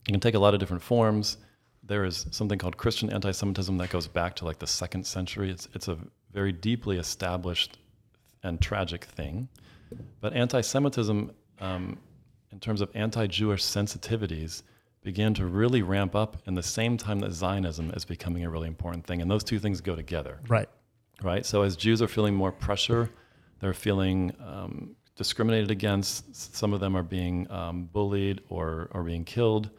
It 0.07 0.13
can 0.13 0.21
take 0.21 0.35
a 0.35 0.39
lot 0.39 0.55
of 0.55 0.61
different 0.61 0.83
forms. 0.83 1.39
There 1.83 2.05
is 2.05 2.27
something 2.31 2.59
called 2.59 2.77
Christian 2.77 3.11
anti-Semitism 3.13 3.77
that 3.79 3.91
goes 3.91 4.07
back 4.09 4.35
to 4.37 4.45
like 4.45 4.59
the 4.59 4.67
second 4.67 5.07
century. 5.07 5.51
It's 5.51 5.69
it's 5.75 5.89
a 5.89 5.99
very 6.33 6.53
deeply 6.53 6.99
established 6.99 7.79
and 8.43 8.61
tragic 8.61 9.05
thing. 9.05 9.49
But 10.21 10.35
anti-Semitism, 10.35 11.31
um, 11.61 11.99
in 12.53 12.61
terms 12.61 12.81
of 12.81 12.91
anti-Jewish 12.95 13.63
sensitivities, 13.63 14.63
began 15.03 15.33
to 15.35 15.47
really 15.47 15.81
ramp 15.83 16.15
up 16.15 16.37
in 16.47 16.55
the 16.55 16.63
same 16.63 16.97
time 16.99 17.21
that 17.21 17.33
Zionism 17.33 17.91
is 17.93 18.05
becoming 18.05 18.45
a 18.45 18.51
really 18.51 18.69
important 18.69 19.07
thing, 19.07 19.23
and 19.23 19.31
those 19.31 19.45
two 19.45 19.59
things 19.59 19.81
go 19.81 19.97
together 19.97 20.41
Right. 20.49 20.69
right? 21.23 21.47
So 21.47 21.63
as 21.63 21.77
Jews 21.77 22.03
are 22.03 22.09
feeling 22.09 22.35
more 22.35 22.53
pressure, 22.53 23.11
they're 23.61 23.75
feeling 23.75 24.33
um, 24.45 24.97
discriminated 25.17 25.71
against. 25.71 26.35
Some 26.57 26.73
of 26.73 26.81
them 26.81 26.97
are 26.97 27.03
being 27.03 27.51
um, 27.51 27.89
bullied 27.93 28.41
or 28.49 28.89
or 28.93 29.03
being 29.03 29.25
killed. 29.25 29.71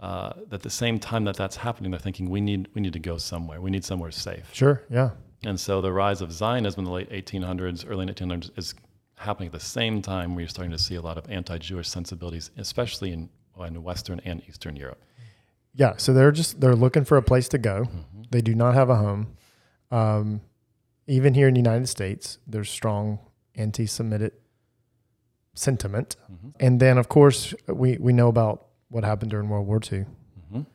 Uh, 0.00 0.32
at 0.52 0.62
the 0.62 0.70
same 0.70 0.98
time 0.98 1.24
that 1.24 1.36
that's 1.36 1.56
happening, 1.56 1.90
they're 1.90 2.00
thinking 2.00 2.30
we 2.30 2.40
need 2.40 2.68
we 2.74 2.80
need 2.80 2.92
to 2.92 3.00
go 3.00 3.18
somewhere. 3.18 3.60
We 3.60 3.70
need 3.70 3.84
somewhere 3.84 4.10
safe. 4.10 4.48
Sure. 4.52 4.82
Yeah. 4.90 5.10
And 5.44 5.58
so 5.58 5.80
the 5.80 5.92
rise 5.92 6.20
of 6.20 6.32
Zionism 6.32 6.80
in 6.80 6.84
the 6.84 6.90
late 6.90 7.10
1800s, 7.10 7.84
early 7.88 8.06
1900s 8.06 8.50
is 8.58 8.74
happening 9.16 9.48
at 9.48 9.52
the 9.52 9.60
same 9.60 10.02
time 10.02 10.34
where 10.34 10.42
you're 10.42 10.48
starting 10.48 10.72
to 10.72 10.78
see 10.78 10.96
a 10.96 11.00
lot 11.00 11.16
of 11.16 11.30
anti-Jewish 11.30 11.88
sensibilities, 11.88 12.50
especially 12.56 13.12
in, 13.12 13.28
in 13.64 13.82
Western 13.82 14.20
and 14.24 14.42
Eastern 14.48 14.74
Europe. 14.74 15.00
Yeah. 15.74 15.94
So 15.96 16.12
they're 16.12 16.32
just 16.32 16.60
they're 16.60 16.76
looking 16.76 17.04
for 17.04 17.16
a 17.16 17.22
place 17.22 17.48
to 17.48 17.58
go. 17.58 17.82
Mm-hmm. 17.82 18.22
They 18.30 18.40
do 18.40 18.54
not 18.54 18.74
have 18.74 18.90
a 18.90 18.96
home. 18.96 19.36
Um, 19.90 20.40
even 21.08 21.34
here 21.34 21.48
in 21.48 21.54
the 21.54 21.60
United 21.60 21.88
States, 21.88 22.38
there's 22.46 22.70
strong 22.70 23.18
anti-Semitic 23.56 24.34
sentiment, 25.54 26.14
Mhm. 26.30 26.54
and 26.60 26.80
then 26.80 26.98
of 26.98 27.08
course 27.08 27.54
we 27.66 27.96
we 27.98 28.12
know 28.12 28.28
about 28.28 28.66
what 28.88 29.02
happened 29.04 29.30
during 29.30 29.48
World 29.48 29.66
War 29.66 29.80
II. 29.92 30.06
Mhm. 30.52 30.66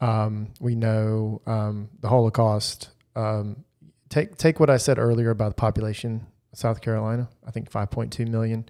Um, 0.00 0.48
we 0.60 0.74
know 0.74 1.40
um, 1.46 1.88
the 2.00 2.08
Holocaust. 2.08 2.90
Um, 3.14 3.64
take 4.08 4.36
take 4.36 4.58
what 4.58 4.70
I 4.70 4.76
said 4.76 4.98
earlier 4.98 5.30
about 5.30 5.50
the 5.50 5.60
population 5.60 6.26
of 6.52 6.58
South 6.58 6.80
Carolina. 6.80 7.28
I 7.46 7.50
think 7.52 7.70
5.2 7.70 8.26
million. 8.26 8.68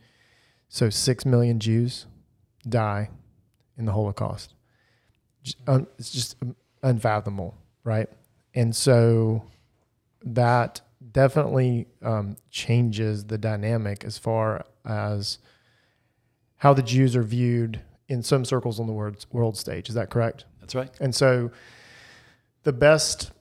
So 0.68 0.90
six 0.90 1.24
million 1.24 1.58
Jews 1.60 2.06
die 2.68 3.10
in 3.78 3.84
the 3.86 3.92
Holocaust. 3.92 4.54
It's 5.42 6.10
just 6.10 6.36
unfathomable, 6.82 7.54
right? 7.84 8.08
And 8.54 8.74
so 8.74 9.44
that 10.22 10.80
definitely 11.12 11.86
um, 12.02 12.36
changes 12.50 13.24
the 13.24 13.38
dynamic 13.38 14.04
as 14.04 14.18
far 14.18 14.64
as 14.84 15.38
how 16.56 16.72
the 16.72 16.82
Jews 16.82 17.14
are 17.16 17.22
viewed 17.22 17.80
in 18.08 18.22
some 18.22 18.44
circles 18.44 18.80
on 18.80 18.86
the 18.86 18.92
world, 18.92 19.24
world 19.32 19.56
stage. 19.56 19.88
Is 19.88 19.94
that 19.94 20.10
correct? 20.10 20.44
That's 20.60 20.74
right. 20.74 20.90
And 21.00 21.14
so 21.14 21.50
the 22.62 22.72
best 22.72 23.32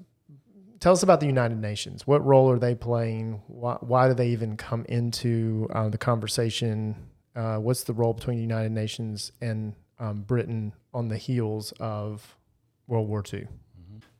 tell 0.83 0.91
us 0.91 1.01
about 1.01 1.21
the 1.21 1.25
United 1.25 1.59
Nations. 1.59 2.05
What 2.05 2.25
role 2.25 2.51
are 2.51 2.59
they 2.59 2.75
playing? 2.75 3.41
Why, 3.47 3.77
why 3.79 4.09
do 4.09 4.13
they 4.13 4.27
even 4.27 4.57
come 4.57 4.85
into 4.89 5.67
uh, 5.71 5.87
the 5.87 5.97
conversation? 5.97 6.95
Uh, 7.35 7.55
what's 7.55 7.85
the 7.85 7.93
role 7.93 8.13
between 8.13 8.35
the 8.35 8.41
United 8.41 8.73
Nations 8.73 9.31
and 9.39 9.73
um, 9.99 10.23
Britain 10.23 10.73
on 10.93 11.07
the 11.07 11.17
heels 11.17 11.71
of 11.79 12.35
World 12.87 13.07
War 13.07 13.23
II? 13.33 13.47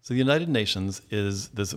So 0.01 0.13
the 0.13 0.17
United 0.19 0.47
Nations 0.47 1.01
is 1.11 1.49
this 1.49 1.75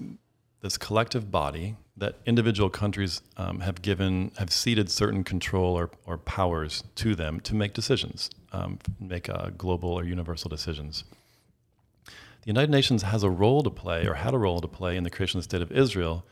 this 0.63 0.77
collective 0.79 1.31
body 1.31 1.77
that 1.97 2.17
individual 2.27 2.69
countries 2.69 3.23
um, 3.37 3.61
have 3.61 3.81
given 3.83 4.31
have 4.39 4.53
ceded 4.53 4.91
certain 4.91 5.25
control 5.25 5.79
or, 5.79 5.91
or 6.05 6.19
powers 6.19 6.85
to 6.97 7.15
them 7.15 7.41
to 7.41 7.55
make 7.55 7.73
decisions, 7.73 8.31
um, 8.53 8.79
make 9.01 9.29
uh, 9.29 9.51
global 9.57 9.91
or 9.91 10.05
universal 10.05 10.49
decisions. 10.49 11.05
The 12.05 12.51
United 12.53 12.71
Nations 12.71 13.03
has 13.03 13.23
a 13.23 13.31
role 13.31 13.63
to 13.63 13.71
play, 13.71 14.07
or 14.07 14.15
had 14.15 14.35
a 14.35 14.39
role 14.39 14.61
to 14.61 14.69
play, 14.69 14.97
in 14.97 15.05
the 15.05 15.11
creation 15.11 15.39
of 15.39 15.45
the 15.45 15.51
state 15.51 15.63
of 15.63 15.73
Israel, 15.73 16.25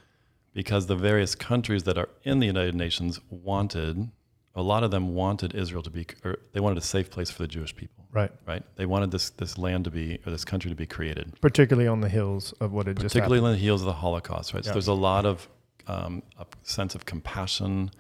because 0.52 0.86
the 0.86 0.96
various 0.96 1.34
countries 1.34 1.82
that 1.84 1.98
are 1.98 2.08
in 2.22 2.38
the 2.38 2.46
United 2.46 2.74
Nations 2.74 3.18
wanted, 3.30 4.10
a 4.56 4.62
lot 4.62 4.84
of 4.84 4.90
them 4.90 5.14
wanted 5.14 5.54
Israel 5.54 5.82
to 5.82 5.90
be, 5.90 6.06
or 6.24 6.38
they 6.52 6.60
wanted 6.60 6.78
a 6.78 6.86
safe 6.86 7.10
place 7.10 7.30
for 7.30 7.42
the 7.42 7.48
Jewish 7.48 7.74
people, 7.74 8.04
Right. 8.12 8.30
right? 8.46 8.62
They 8.76 8.86
wanted 8.86 9.10
this 9.10 9.30
this 9.30 9.58
land 9.58 9.84
to 9.84 9.90
be, 9.90 10.18
or 10.24 10.30
this 10.30 10.44
country 10.44 10.70
to 10.70 10.76
be 10.76 10.86
created 10.86 11.32
Particularly 11.40 11.88
on 11.88 12.00
the 12.00 12.08
heels 12.08 12.52
of 12.60 12.72
what 12.72 12.86
had 12.86 12.96
just 13.00 13.12
particularly 13.14 13.44
on 13.44 13.52
the 13.52 13.58
heels 13.58 13.82
of 13.82 13.86
the 13.86 13.92
Holocaust, 13.94 14.54
right? 14.54 14.64
So 14.64 14.72
there's 14.72 14.86
a 14.86 14.92
lot 14.94 15.26
of 15.26 15.48
um, 15.86 16.22
a 16.38 16.46
sense 16.62 16.94
of 16.94 17.04
compassion, 17.04 17.90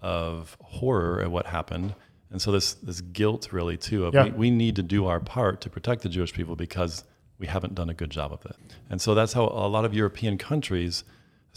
of 0.00 0.56
horror 0.62 1.20
at 1.22 1.30
what 1.30 1.46
happened, 1.46 1.94
and 2.30 2.40
so 2.40 2.52
this 2.52 2.74
this 2.74 3.00
guilt 3.00 3.52
really 3.52 3.76
too 3.76 4.06
of 4.06 4.14
Yeah. 4.14 4.24
we, 4.24 4.30
we 4.30 4.50
need 4.50 4.76
to 4.76 4.82
do 4.82 5.06
our 5.06 5.20
part 5.20 5.60
to 5.62 5.70
protect 5.70 6.02
the 6.02 6.08
Jewish 6.08 6.32
people 6.32 6.56
because 6.56 7.04
we 7.38 7.46
haven't 7.46 7.74
done 7.74 7.88
a 7.90 7.94
good 7.94 8.10
job 8.10 8.32
of 8.32 8.44
it, 8.46 8.56
and 8.90 9.00
so 9.00 9.14
that's 9.14 9.34
how 9.34 9.44
a 9.44 9.68
lot 9.68 9.84
of 9.84 9.92
European 9.94 10.38
countries, 10.38 11.04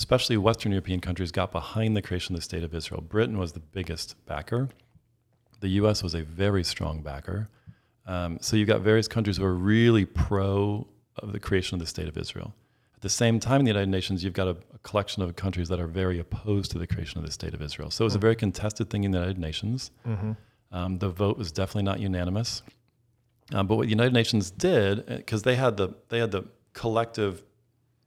especially 0.02 0.36
Western 0.36 0.72
European 0.72 1.00
countries, 1.00 1.32
got 1.32 1.52
behind 1.52 1.96
the 1.96 2.02
creation 2.02 2.34
of 2.34 2.40
the 2.40 2.44
state 2.44 2.64
of 2.64 2.74
Israel. 2.74 3.02
Britain 3.02 3.38
was 3.38 3.52
the 3.52 3.60
biggest 3.60 4.16
backer. 4.26 4.68
The 5.60 5.68
U.S. 5.82 6.02
was 6.02 6.16
a 6.16 6.24
very 6.24 6.64
strong 6.64 7.04
backer. 7.04 7.50
Um, 8.08 8.40
so 8.42 8.56
you've 8.58 8.68
got 8.68 8.82
various 8.82 9.08
countries 9.08 9.38
who 9.38 9.44
are 9.44 9.54
really 9.54 10.06
pro 10.06 10.88
of 11.18 11.34
the 11.34 11.40
creation 11.40 11.76
of 11.76 11.80
the 11.82 11.86
state 11.86 12.08
of 12.08 12.18
Israel. 12.18 12.52
At 12.96 13.02
the 13.02 13.10
same 13.10 13.40
time, 13.40 13.60
in 13.60 13.66
the 13.66 13.70
United 13.70 13.92
Nations, 13.92 14.24
you've 14.24 14.34
got 14.34 14.48
a, 14.48 14.58
a 14.74 14.80
collection 14.82 15.22
of 15.22 15.36
countries 15.36 15.70
that 15.70 15.80
are 15.80 15.86
very 15.86 16.18
opposed 16.18 16.72
to 16.72 16.80
the 16.80 16.88
creation 16.88 17.20
of 17.20 17.26
the 17.28 17.32
state 17.32 17.54
of 17.54 17.62
Israel. 17.62 17.92
So 17.92 18.04
it 18.04 18.08
was 18.08 18.16
a 18.16 18.26
very 18.28 18.36
contested 18.36 18.90
thing 18.90 19.04
in 19.04 19.12
the 19.12 19.20
United 19.20 19.38
Nations. 19.38 19.92
Mhm. 20.08 20.36
Um, 20.72 20.98
the 20.98 21.10
vote 21.10 21.38
was 21.38 21.52
definitely 21.52 21.84
not 21.84 22.00
unanimous. 22.00 22.64
Um, 23.54 23.68
but 23.68 23.76
what 23.76 23.84
the 23.84 23.90
United 23.90 24.14
Nations 24.14 24.50
did, 24.50 25.06
because 25.06 25.44
they 25.44 25.56
had 25.56 25.78
the 25.78 25.90
they 26.10 26.18
had 26.18 26.32
the 26.32 26.46
collective 26.74 27.44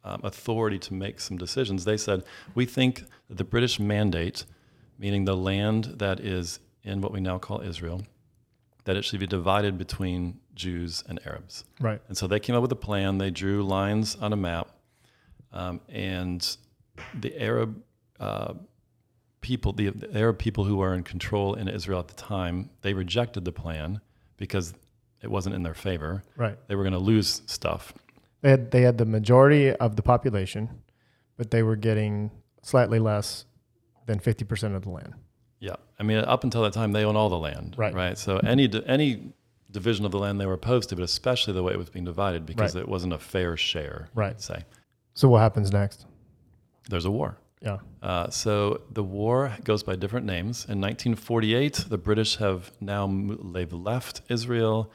um, 0.04 0.20
authority 0.22 0.78
to 0.78 0.94
make 0.94 1.20
some 1.20 1.36
decisions, 1.36 1.84
they 1.84 1.96
said 1.96 2.24
we 2.54 2.66
think 2.66 3.04
that 3.28 3.38
the 3.38 3.44
British 3.44 3.80
mandate, 3.80 4.44
meaning 4.98 5.24
the 5.24 5.36
land 5.36 5.84
that 5.96 6.20
is 6.20 6.60
in 6.82 7.00
what 7.00 7.12
we 7.12 7.20
now 7.20 7.38
call 7.38 7.60
Israel, 7.60 8.02
that 8.84 8.96
it 8.96 9.04
should 9.04 9.20
be 9.20 9.26
divided 9.26 9.78
between 9.78 10.38
Jews 10.54 11.02
and 11.08 11.18
Arabs. 11.26 11.64
Right. 11.80 12.00
And 12.08 12.16
so 12.16 12.26
they 12.26 12.38
came 12.38 12.54
up 12.54 12.62
with 12.62 12.72
a 12.72 12.76
plan. 12.76 13.18
They 13.18 13.30
drew 13.30 13.62
lines 13.62 14.14
on 14.16 14.32
a 14.32 14.36
map, 14.36 14.68
um, 15.52 15.80
and 15.88 16.56
the 17.18 17.40
Arab 17.42 17.82
uh, 18.20 18.54
people, 19.40 19.72
the, 19.72 19.90
the 19.90 20.16
Arab 20.16 20.38
people 20.38 20.64
who 20.64 20.76
were 20.76 20.94
in 20.94 21.02
control 21.02 21.54
in 21.54 21.68
Israel 21.68 22.00
at 22.00 22.08
the 22.08 22.14
time, 22.14 22.70
they 22.82 22.94
rejected 22.94 23.44
the 23.44 23.52
plan 23.52 24.00
because 24.36 24.74
it 25.22 25.30
wasn't 25.30 25.54
in 25.54 25.62
their 25.62 25.74
favor. 25.74 26.22
Right. 26.36 26.56
They 26.68 26.74
were 26.74 26.82
going 26.82 26.94
to 26.94 26.98
lose 26.98 27.42
stuff. 27.46 27.92
They 28.44 28.50
had 28.50 28.70
they 28.72 28.83
had 28.83 28.98
the 28.98 29.07
majority 29.07 29.70
of 29.72 29.96
the 29.96 30.02
population, 30.02 30.68
but 31.38 31.50
they 31.50 31.62
were 31.62 31.76
getting 31.76 32.30
slightly 32.61 32.98
less 32.98 33.46
than 34.04 34.18
fifty 34.18 34.44
percent 34.44 34.74
of 34.74 34.83
the 34.83 34.90
land. 34.90 35.14
Yeah, 35.61 35.76
I 35.98 36.02
mean, 36.02 36.18
up 36.18 36.44
until 36.44 36.61
that 36.64 36.74
time, 36.74 36.92
they 36.92 37.07
owned 37.07 37.16
all 37.16 37.30
the 37.30 37.38
land, 37.38 37.74
Right. 37.78 37.94
Right. 37.94 38.18
So 38.18 38.37
any 38.40 38.70
any 38.87 39.33
division 39.70 40.04
of 40.04 40.11
the 40.12 40.18
land 40.18 40.38
they 40.38 40.44
were 40.44 40.52
opposed 40.52 40.90
to, 40.90 40.94
but 40.94 41.04
especially 41.04 41.54
the 41.54 41.62
way 41.62 41.72
it 41.72 41.78
was 41.78 41.88
being 41.88 42.04
divided 42.04 42.44
because 42.44 42.74
Right. 42.74 42.83
it 42.83 42.88
wasn't 42.88 43.14
a 43.14 43.18
fair 43.18 43.57
share. 43.57 44.09
Right. 44.14 44.38
Say 44.38 44.62
So 45.14 45.28
what 45.30 45.38
happens 45.40 45.72
next? 45.72 46.04
there's 46.90 47.07
a 47.07 47.11
war. 47.11 47.38
Yeah. 47.62 47.78
Uh, 48.02 48.28
so 48.28 48.83
the 48.92 49.02
war 49.02 49.57
goes 49.64 49.83
by 49.83 49.96
different 49.96 50.26
names. 50.26 50.66
In 50.68 50.83
1948, 50.83 51.87
the 51.88 51.96
British 51.96 52.37
have 52.37 52.70
now 52.78 53.07
they've 53.54 53.72
left 53.72 54.20
Israel. 54.28 54.92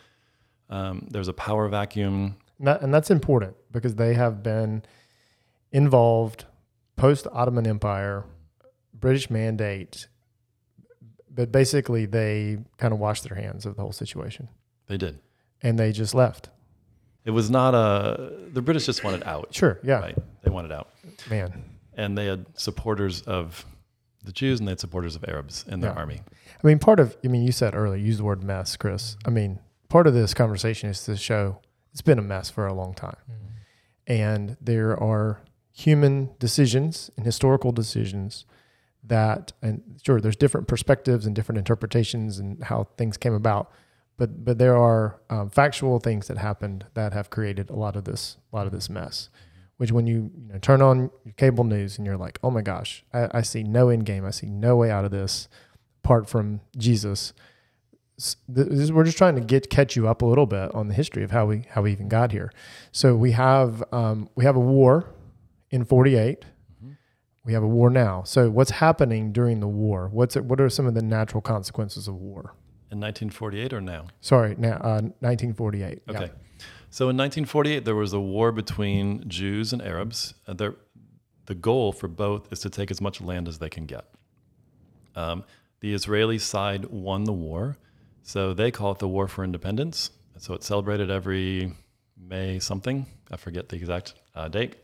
Um, 0.69 1.07
there's 1.09 1.27
a 1.29 1.33
power 1.33 1.67
vacuum. 1.67 2.35
And, 2.59 2.67
that, 2.67 2.81
and 2.81 2.93
that's 2.93 3.09
important 3.09 3.55
because 3.71 3.95
they 3.95 4.13
have 4.13 4.43
been 4.43 4.83
involved 5.71 6.45
post 6.95 7.27
Ottoman 7.31 7.65
Empire, 7.67 8.25
British 8.93 9.29
mandate, 9.29 10.07
but 11.33 11.51
basically 11.51 12.05
they 12.05 12.57
kind 12.77 12.93
of 12.93 12.99
washed 12.99 13.23
their 13.23 13.37
hands 13.37 13.65
of 13.65 13.75
the 13.75 13.81
whole 13.81 13.91
situation 13.93 14.49
They 14.87 14.97
did. 14.97 15.19
and 15.61 15.79
they 15.79 15.91
just 15.91 16.13
left. 16.13 16.49
It 17.25 17.31
was 17.31 17.49
not 17.49 17.73
a. 17.75 18.31
The 18.53 18.61
British 18.61 18.85
just 18.85 19.03
wanted 19.03 19.23
out. 19.23 19.53
Sure. 19.53 19.79
Yeah. 19.83 19.99
Right. 19.99 20.17
They 20.41 20.49
wanted 20.49 20.71
out, 20.71 20.89
Man. 21.29 21.63
and 21.95 22.17
they 22.17 22.25
had 22.25 22.45
supporters 22.57 23.21
of 23.23 23.65
the 24.23 24.31
Jews 24.31 24.59
and 24.59 24.67
they 24.67 24.71
had 24.71 24.79
supporters 24.79 25.15
of 25.15 25.23
Arabs 25.27 25.63
in 25.67 25.79
their 25.81 25.91
Yeah. 25.91 25.97
army. 25.97 26.21
I 26.61 26.67
mean, 26.67 26.79
part 26.79 26.99
of, 26.99 27.15
I 27.23 27.27
mean, 27.27 27.43
you 27.43 27.51
said 27.51 27.75
earlier, 27.75 27.97
use 28.01 28.17
the 28.17 28.23
word 28.23 28.43
mess, 28.43 28.75
Chris. 28.77 29.15
I 29.25 29.29
mean, 29.29 29.59
part 29.89 30.07
of 30.07 30.13
this 30.13 30.33
conversation 30.33 30.89
is 30.89 31.03
to 31.05 31.15
show 31.15 31.59
it's 31.91 32.01
been 32.01 32.19
a 32.19 32.23
mess 32.23 32.49
for 32.49 32.67
a 32.67 32.73
long 32.73 32.93
time. 32.93 33.17
And 34.07 34.57
there 34.59 34.97
are 35.01 35.41
human 35.71 36.31
decisions 36.39 37.09
and 37.15 37.25
historical 37.25 37.71
decisions 37.71 38.45
that, 39.03 39.53
and 39.61 39.81
sure, 40.03 40.19
there's 40.19 40.35
different 40.35 40.67
perspectives 40.67 41.25
and 41.25 41.35
different 41.35 41.57
interpretations 41.57 42.39
and 42.39 42.63
how 42.63 42.87
things 42.97 43.17
came 43.17 43.33
about, 43.33 43.71
but 44.17 44.43
but 44.43 44.57
there 44.57 44.75
are 44.77 45.21
um, 45.29 45.49
factual 45.49 45.99
things 45.99 46.27
that 46.27 46.37
happened 46.37 46.85
that 46.93 47.13
have 47.13 47.29
created 47.29 47.69
a 47.69 47.75
lot 47.75 47.95
of 47.95 48.03
this 48.03 48.37
a 48.51 48.55
lot 48.55 48.67
of 48.67 48.73
this 48.73 48.89
mess. 48.89 49.29
Which 49.77 49.93
when 49.93 50.07
you, 50.07 50.29
you 50.35 50.51
know, 50.51 50.59
turn 50.59 50.81
on 50.81 51.09
your 51.23 51.33
cable 51.37 51.63
news 51.63 51.97
and 51.97 52.05
you're 52.05 52.17
like, 52.17 52.37
oh 52.43 52.51
my 52.51 52.61
gosh, 52.61 53.05
I, 53.13 53.29
I 53.31 53.41
see 53.41 53.63
no 53.63 53.87
end 53.87 54.05
game, 54.05 54.25
I 54.25 54.31
see 54.31 54.47
no 54.47 54.75
way 54.75 54.91
out 54.91 55.05
of 55.05 55.11
this, 55.11 55.47
apart 56.03 56.27
from 56.27 56.59
Jesus. 56.77 57.31
Is- 58.19 58.91
we're 58.91 59.03
just 59.05 59.17
trying 59.17 59.35
to 59.35 59.41
get 59.41 59.69
catch 59.69 59.95
you 59.95 60.07
up 60.07 60.21
a 60.21 60.25
little 60.25 60.45
bit 60.45 60.73
on 60.75 60.87
the 60.89 60.93
history 60.93 61.23
of 61.23 61.31
how 61.31 61.45
we 61.45 61.65
how 61.69 61.81
we 61.83 61.91
even 61.91 62.09
got 62.09 62.31
here. 62.31 62.51
So 62.91 63.15
we 63.15 63.31
have 63.31 63.83
um, 63.93 64.29
we 64.35 64.43
have 64.45 64.55
a 64.55 64.59
war 64.59 65.13
in 65.71 65.85
'48. 65.85 66.45
Mhm. 66.83 66.97
We 67.45 67.53
have 67.53 67.63
a 67.63 67.67
war 67.67 67.89
now. 67.89 68.23
So 68.23 68.49
what's 68.49 68.71
happening 68.71 69.31
during 69.31 69.59
the 69.61 69.67
war? 69.67 70.09
What's 70.11 70.35
it, 70.35 70.43
what 70.45 70.59
are 70.59 70.69
some 70.69 70.85
of 70.85 70.93
the 70.95 71.01
natural 71.01 71.41
consequences 71.41 72.07
of 72.07 72.15
war? 72.15 72.53
In 72.91 72.99
1948 72.99 73.71
or 73.73 73.81
now? 73.81 74.07
Sorry, 74.19 74.55
now 74.57 74.77
uh, 74.77 75.01
1948. 75.21 76.01
Yeah. 76.07 76.15
Okay. 76.15 76.31
So 76.89 77.05
in 77.09 77.15
1948, 77.17 77.85
there 77.85 77.95
was 77.95 78.13
a 78.13 78.19
war 78.19 78.51
between 78.51 79.29
Jews 79.29 79.71
and 79.73 79.81
Arabs. 79.81 80.33
Uh, 80.47 80.53
there, 80.53 80.73
the 81.45 81.53
goal 81.53 81.91
for 81.93 82.07
both 82.07 82.51
is 82.51 82.59
to 82.61 82.69
take 82.69 82.89
as 82.89 82.99
much 82.99 83.21
land 83.21 83.47
as 83.47 83.59
they 83.59 83.69
can 83.69 83.85
get. 83.85 84.05
Um, 85.15 85.43
the 85.81 85.93
Israeli 85.93 86.39
side 86.39 86.85
won 86.85 87.25
the 87.25 87.33
war, 87.33 87.77
so 88.29 88.53
they 88.53 88.69
call 88.69 88.91
it 88.91 88.99
the 88.99 89.07
War 89.07 89.27
for 89.27 89.43
Independence. 89.43 90.11
So 90.37 90.53
it's 90.53 90.67
celebrated 90.67 91.09
every 91.09 91.73
May 92.15 92.59
something. 92.59 93.07
I 93.31 93.37
forget 93.37 93.69
the 93.69 93.75
exact 93.75 94.13
uh, 94.35 94.47
date. 94.47 94.75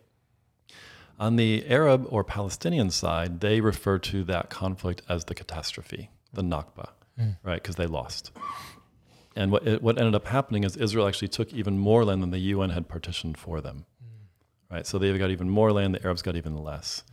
On 1.19 1.35
the 1.35 1.63
Arab 1.67 2.07
or 2.09 2.23
Palestinian 2.23 2.89
side, 2.89 3.41
they 3.41 3.61
refer 3.61 3.99
to 3.99 4.23
that 4.23 4.49
conflict 4.49 5.03
as 5.07 5.25
the 5.25 5.35
catastrophe, 5.35 6.09
the 6.33 6.41
Nakba, 6.41 6.89
right? 7.43 7.61
Because 7.61 7.75
they 7.75 7.85
lost. 7.85 8.31
And 9.35 9.51
what, 9.51 9.67
it, 9.67 9.83
what 9.83 9.99
ended 9.99 10.15
up 10.15 10.25
happening 10.25 10.63
is 10.63 10.75
Israel 10.75 11.07
actually 11.07 11.27
took 11.27 11.53
even 11.53 11.77
more 11.77 12.03
land 12.03 12.23
than 12.23 12.31
the 12.31 12.39
UN 12.39 12.71
had 12.71 12.87
partitioned 12.89 13.37
for 13.37 13.61
them. 13.61 13.85
Right? 14.71 14.87
So 14.87 14.97
they 14.97 15.15
got 15.19 15.29
even 15.29 15.51
more 15.51 15.71
land, 15.71 15.93
the 15.93 16.03
Arabs 16.03 16.23
got 16.23 16.35
even 16.35 16.57
less. 16.57 17.03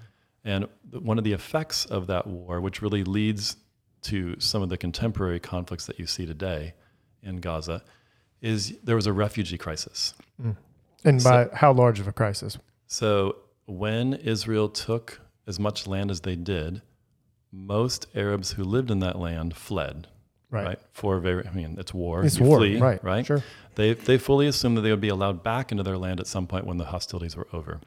And 0.47 0.67
one 0.99 1.19
of 1.19 1.25
the 1.25 1.35
effects 1.35 1.85
of 1.85 2.07
that 2.07 2.27
war, 2.27 2.59
which 2.59 2.81
really 2.81 3.05
leads 3.05 3.57
to 4.03 4.39
some 4.41 4.63
of 4.63 4.69
the 4.69 4.77
contemporary 4.77 5.41
conflicts 5.41 5.87
that 5.87 5.99
you 5.99 6.07
see 6.07 6.27
today 6.27 6.75
in 7.23 7.37
Gaza, 7.37 7.83
is 8.41 8.77
there 8.83 8.97
was 8.97 9.07
a 9.07 9.13
refugee 9.13 9.59
crisis. 9.59 10.15
Mm. 10.43 10.57
And 11.05 11.23
So- 11.23 11.31
by 11.51 11.57
how 11.57 11.73
large 11.73 12.01
of 12.01 12.09
a 12.09 12.13
crisis? 12.13 12.59
So 12.87 13.37
when 13.67 14.15
Israel 14.15 14.69
took 14.69 15.21
as 15.47 15.59
much 15.59 15.87
land 15.87 16.11
as 16.11 16.21
they 16.21 16.37
did, 16.37 16.83
most 17.51 18.07
Arabs 18.15 18.53
who 18.53 18.65
lived 18.65 18.91
in 18.91 19.01
that 19.01 19.19
land 19.19 19.57
fled. 19.57 20.09
Right. 20.51 20.79
For 20.93 21.19
very, 21.19 21.47
I 21.47 21.51
mean, 21.53 21.77
it's 21.79 21.95
war. 21.95 22.23
It's 22.25 22.39
You 22.39 22.45
war. 22.45 22.59
flee, 22.59 22.79
right. 22.79 23.03
Right. 23.03 23.25
Sure. 23.25 23.43
They, 23.75 23.95
they 23.95 24.19
fully 24.19 24.47
assumed 24.47 24.77
that 24.77 24.83
they 24.83 24.91
would 24.91 25.01
be 25.01 25.09
allowed 25.09 25.43
back 25.43 25.71
into 25.73 25.83
their 25.83 25.97
land 25.97 26.21
at 26.21 26.27
some 26.27 26.47
point 26.47 26.67
when 26.67 26.77
the 26.77 26.85
hostilities 26.87 27.37
were 27.37 27.49
over. 27.55 27.81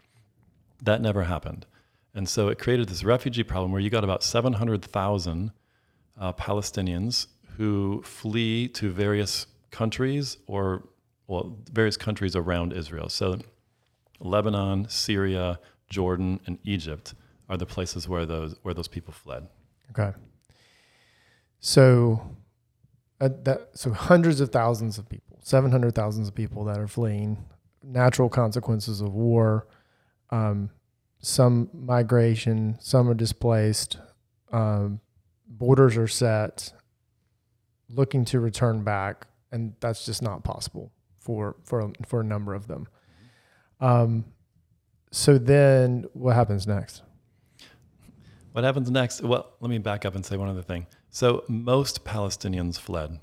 That 0.82 1.00
never 1.00 1.26
happened. 1.26 1.68
And 2.16 2.28
so 2.28 2.48
it 2.48 2.58
created 2.58 2.90
this 2.90 3.04
refugee 3.04 3.44
problem 3.44 3.72
where 3.72 3.82
you 3.82 3.92
got 3.92 4.04
about 4.04 4.24
700,000 4.24 5.52
uh, 6.20 6.34
Palestinians 6.34 7.28
who 7.58 8.02
flee 8.04 8.68
to 8.70 8.92
various 8.92 9.48
countries 9.72 10.38
or, 10.48 10.88
well, 11.28 11.58
various 11.72 11.98
countries 11.98 12.36
around 12.36 12.74
Israel. 12.74 13.10
So 13.10 13.40
Lebanon, 14.20 14.88
Syria, 14.90 15.60
Jordan, 15.90 16.40
and 16.46 16.58
Egypt 16.64 17.14
are 17.50 17.58
the 17.58 17.66
places 17.66 18.08
where 18.08 18.26
those, 18.26 18.56
where 18.64 18.74
those 18.74 18.88
people 18.88 19.14
fled. 19.14 19.48
Okay. 19.92 20.16
So, 21.60 22.36
uh, 23.22 23.30
that 23.44 23.70
so 23.74 23.92
hundreds 23.92 24.42
of 24.42 24.52
thousands 24.52 24.98
of 24.98 25.08
people, 25.08 25.40
seven 25.42 25.72
hundred 25.72 25.96
thousands 25.96 26.28
of 26.28 26.36
people 26.36 26.66
that 26.66 26.78
are 26.78 26.88
fleeing 26.88 27.46
natural 27.82 28.30
consequences 28.30 29.02
of 29.02 29.14
war. 29.14 29.68
Um, 30.30 30.70
some 31.20 31.70
migration, 31.74 32.78
some 32.80 33.10
are 33.10 33.14
displaced. 33.14 33.98
Um, 34.52 35.00
borders 35.48 35.98
are 35.98 36.08
set, 36.08 36.74
looking 37.90 38.26
to 38.26 38.40
return 38.40 38.84
back, 38.84 39.28
and 39.52 39.74
that's 39.80 40.06
just 40.06 40.22
not 40.22 40.44
possible 40.44 40.92
for 41.20 41.56
for 41.64 41.92
for 42.06 42.22
a 42.22 42.24
number 42.24 42.54
of 42.54 42.68
them. 42.68 42.88
Um, 43.80 44.26
so 45.12 45.38
then, 45.38 46.06
what 46.14 46.36
happens 46.36 46.66
next? 46.68 47.02
What 48.52 48.64
happens 48.64 48.90
next? 48.90 49.22
Well, 49.22 49.52
let 49.60 49.70
me 49.70 49.78
back 49.80 50.06
up 50.06 50.16
and 50.16 50.26
say 50.26 50.38
one 50.38 50.48
other 50.50 50.62
thing. 50.62 50.88
So 51.10 51.44
most 51.48 52.06
Palestinians 52.06 52.80
fled. 52.80 53.20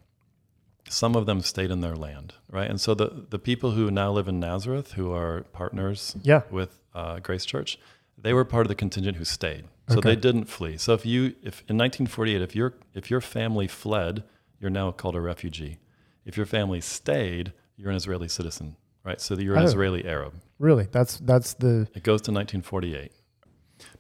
Some 0.89 1.17
of 1.17 1.25
them 1.25 1.41
stayed 1.41 1.71
in 1.71 1.81
their 1.81 1.97
land, 1.97 2.35
right? 2.51 2.69
And 2.69 2.79
so 2.81 2.93
the, 2.95 3.27
the 3.31 3.39
people 3.39 3.71
who 3.71 3.91
now 3.91 4.13
live 4.13 4.29
in 4.29 4.41
Nazareth, 4.41 4.93
who 4.93 5.11
are 5.13 5.43
partners 5.53 6.17
Yeah. 6.23 6.43
with 6.51 6.81
uh, 6.95 7.21
Grace 7.21 7.47
Church, 7.47 7.79
they 8.19 8.35
were 8.35 8.45
part 8.45 8.67
of 8.67 8.69
the 8.69 8.75
contingent 8.75 9.17
who 9.17 9.25
stayed. 9.25 9.65
So 9.93 9.99
Okay. 9.99 10.11
they 10.11 10.17
didn't 10.17 10.47
flee. 10.47 10.77
So 10.79 10.95
if 10.95 11.05
you, 11.07 11.35
if 11.43 11.57
in 11.69 11.77
1948, 11.79 12.43
if 12.43 12.57
your 12.57 12.75
if 12.95 13.11
your 13.11 13.21
family 13.21 13.69
fled, 13.69 14.25
you're 14.61 14.71
now 14.71 14.91
called 14.93 15.17
a 15.17 15.21
refugee. 15.21 15.79
If 16.25 16.37
your 16.37 16.47
family 16.47 16.81
stayed, 16.81 17.53
you're 17.77 17.91
an 17.91 17.97
Israeli 17.97 18.29
citizen, 18.29 18.77
right? 19.05 19.21
So 19.21 19.35
you're 19.35 19.57
an 19.57 19.63
Oh. 19.63 19.67
Israeli 19.67 20.05
Arab. 20.05 20.35
Really, 20.59 20.87
that's 20.91 21.17
that's 21.19 21.55
the 21.55 21.89
It 21.95 22.03
goes 22.05 22.21
to 22.23 22.31
1948. 22.33 23.11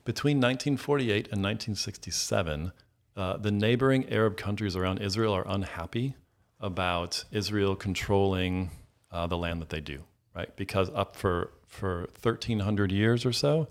Between 0.04 0.36
1948 0.38 1.28
and 1.32 1.42
1967, 1.42 2.72
uh, 3.16 3.36
the 3.36 3.50
neighboring 3.50 4.08
Arab 4.12 4.36
countries 4.36 4.76
around 4.76 4.98
Israel 5.00 5.32
are 5.34 5.44
unhappy 5.46 6.14
about 6.60 7.24
Israel 7.32 7.74
controlling 7.76 8.70
uh, 9.10 9.26
the 9.26 9.36
land 9.36 9.60
that 9.60 9.68
they 9.70 9.80
do, 9.80 10.04
right? 10.34 10.54
Because 10.56 10.90
up 10.94 11.16
for, 11.16 11.50
for 11.66 12.08
1,300 12.22 12.92
years 12.92 13.26
or 13.26 13.32
so, 13.32 13.68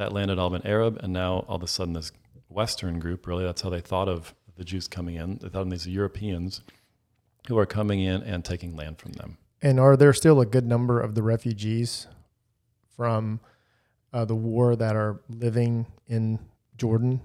that 0.00 0.14
landed 0.14 0.38
had 0.38 0.38
all 0.38 0.48
been 0.48 0.66
Arab, 0.66 0.98
and 1.02 1.12
now 1.12 1.44
all 1.46 1.56
of 1.56 1.62
a 1.62 1.66
sudden, 1.66 1.92
this 1.92 2.10
Western 2.48 2.98
group 2.98 3.26
really, 3.26 3.44
that's 3.44 3.60
how 3.60 3.68
they 3.68 3.82
thought 3.82 4.08
of 4.08 4.34
the 4.56 4.64
Jews 4.64 4.88
coming 4.88 5.16
in. 5.16 5.38
They 5.42 5.50
thought 5.50 5.60
of 5.60 5.70
these 5.70 5.86
Europeans 5.86 6.62
who 7.48 7.58
are 7.58 7.66
coming 7.66 8.00
in 8.00 8.22
and 8.22 8.42
taking 8.42 8.74
land 8.74 8.98
from 8.98 9.12
them. 9.12 9.36
And 9.60 9.78
are 9.78 9.98
there 9.98 10.14
still 10.14 10.40
a 10.40 10.46
good 10.46 10.66
number 10.66 11.02
of 11.02 11.14
the 11.14 11.22
refugees 11.22 12.06
from 12.96 13.40
uh, 14.14 14.24
the 14.24 14.34
war 14.34 14.74
that 14.74 14.96
are 14.96 15.20
living 15.28 15.84
in 16.08 16.38
Jordan 16.78 17.20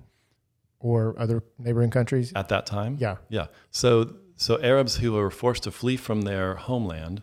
or 0.81 1.15
other 1.17 1.43
neighboring 1.57 1.91
countries? 1.91 2.33
At 2.35 2.49
that 2.49 2.65
time, 2.65 2.97
Yeah. 2.99 3.15
Yeah. 3.29 3.47
So 3.71 4.15
so 4.35 4.61
Arabs 4.61 4.97
who 4.97 5.13
were 5.13 5.31
forced 5.31 5.63
to 5.63 5.71
flee 5.71 5.95
from 5.95 6.23
their 6.23 6.55
homeland, 6.55 7.21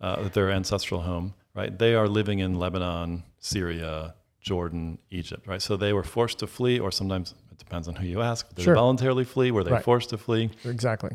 uh, 0.00 0.28
their 0.28 0.52
ancestral 0.52 1.00
home, 1.00 1.34
right? 1.52 1.76
They 1.76 1.96
are 1.96 2.06
living 2.06 2.38
in 2.38 2.54
Lebanon, 2.60 3.24
Syria, 3.40 4.14
Jordan, 4.44 4.98
Egypt, 5.10 5.46
right? 5.48 5.60
So 5.62 5.76
they 5.76 5.92
were 5.94 6.04
forced 6.04 6.38
to 6.40 6.46
flee, 6.46 6.78
or 6.78 6.92
sometimes 6.92 7.34
it 7.50 7.58
depends 7.58 7.88
on 7.88 7.94
who 7.96 8.06
you 8.06 8.20
ask. 8.20 8.46
Did 8.54 8.62
Sure. 8.62 8.74
they 8.74 8.78
voluntarily 8.78 9.24
flee? 9.24 9.50
Were 9.50 9.64
they 9.64 9.72
Right. 9.72 9.82
forced 9.82 10.10
to 10.10 10.18
flee? 10.18 10.50
Exactly. 10.64 11.10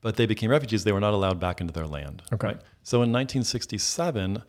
But 0.00 0.16
they 0.16 0.26
became 0.26 0.50
refugees. 0.50 0.82
They 0.84 0.92
were 0.92 1.00
not 1.08 1.12
allowed 1.14 1.38
back 1.38 1.60
into 1.60 1.72
their 1.74 1.86
land. 1.86 2.22
Okay. 2.32 2.46
Right? 2.48 2.60
So 2.82 3.02
in 3.02 3.12
1967, 3.12 4.42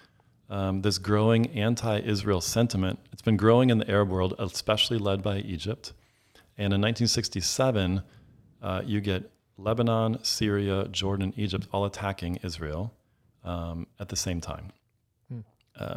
um, 0.50 0.82
this 0.82 0.98
growing 0.98 1.48
anti-Israel 1.48 2.40
sentiment, 2.42 3.00
it's 3.12 3.22
been 3.22 3.38
growing 3.38 3.70
in 3.70 3.80
the 3.80 3.90
Arab 3.92 4.10
world, 4.10 4.34
especially 4.40 4.98
led 4.98 5.22
by 5.22 5.38
Egypt. 5.40 5.92
And 6.58 6.74
in 6.74 6.80
1967, 6.82 8.02
uh, 8.62 8.82
you 8.86 9.02
get 9.02 9.30
Lebanon, 9.58 10.24
Syria, 10.24 10.88
Jordan, 10.88 11.34
Egypt 11.36 11.68
all 11.74 11.84
attacking 11.86 12.38
Israel 12.38 12.94
um, 13.44 13.88
at 14.00 14.08
the 14.10 14.16
same 14.16 14.40
time. 14.42 14.72
Hmm. 15.30 15.40
Uh, 15.78 15.96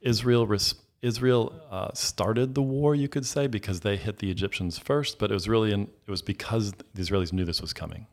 Israel 0.00 0.46
res- 0.46 0.74
Israel 1.06 1.54
uh, 1.70 1.92
started 1.94 2.54
the 2.54 2.62
war, 2.62 2.94
you 2.94 3.08
could 3.08 3.24
say, 3.24 3.46
because 3.46 3.80
they 3.80 3.96
hit 3.96 4.18
the 4.18 4.30
Egyptians 4.30 4.76
first, 4.76 5.18
but 5.18 5.30
it 5.30 5.34
was 5.34 5.48
really 5.48 5.72
in, 5.72 5.82
it 6.06 6.10
was 6.10 6.22
because 6.22 6.72
the 6.72 7.02
Israelis 7.02 7.32
knew 7.32 7.44
this 7.44 7.60
was 7.60 7.72
coming. 7.72 8.06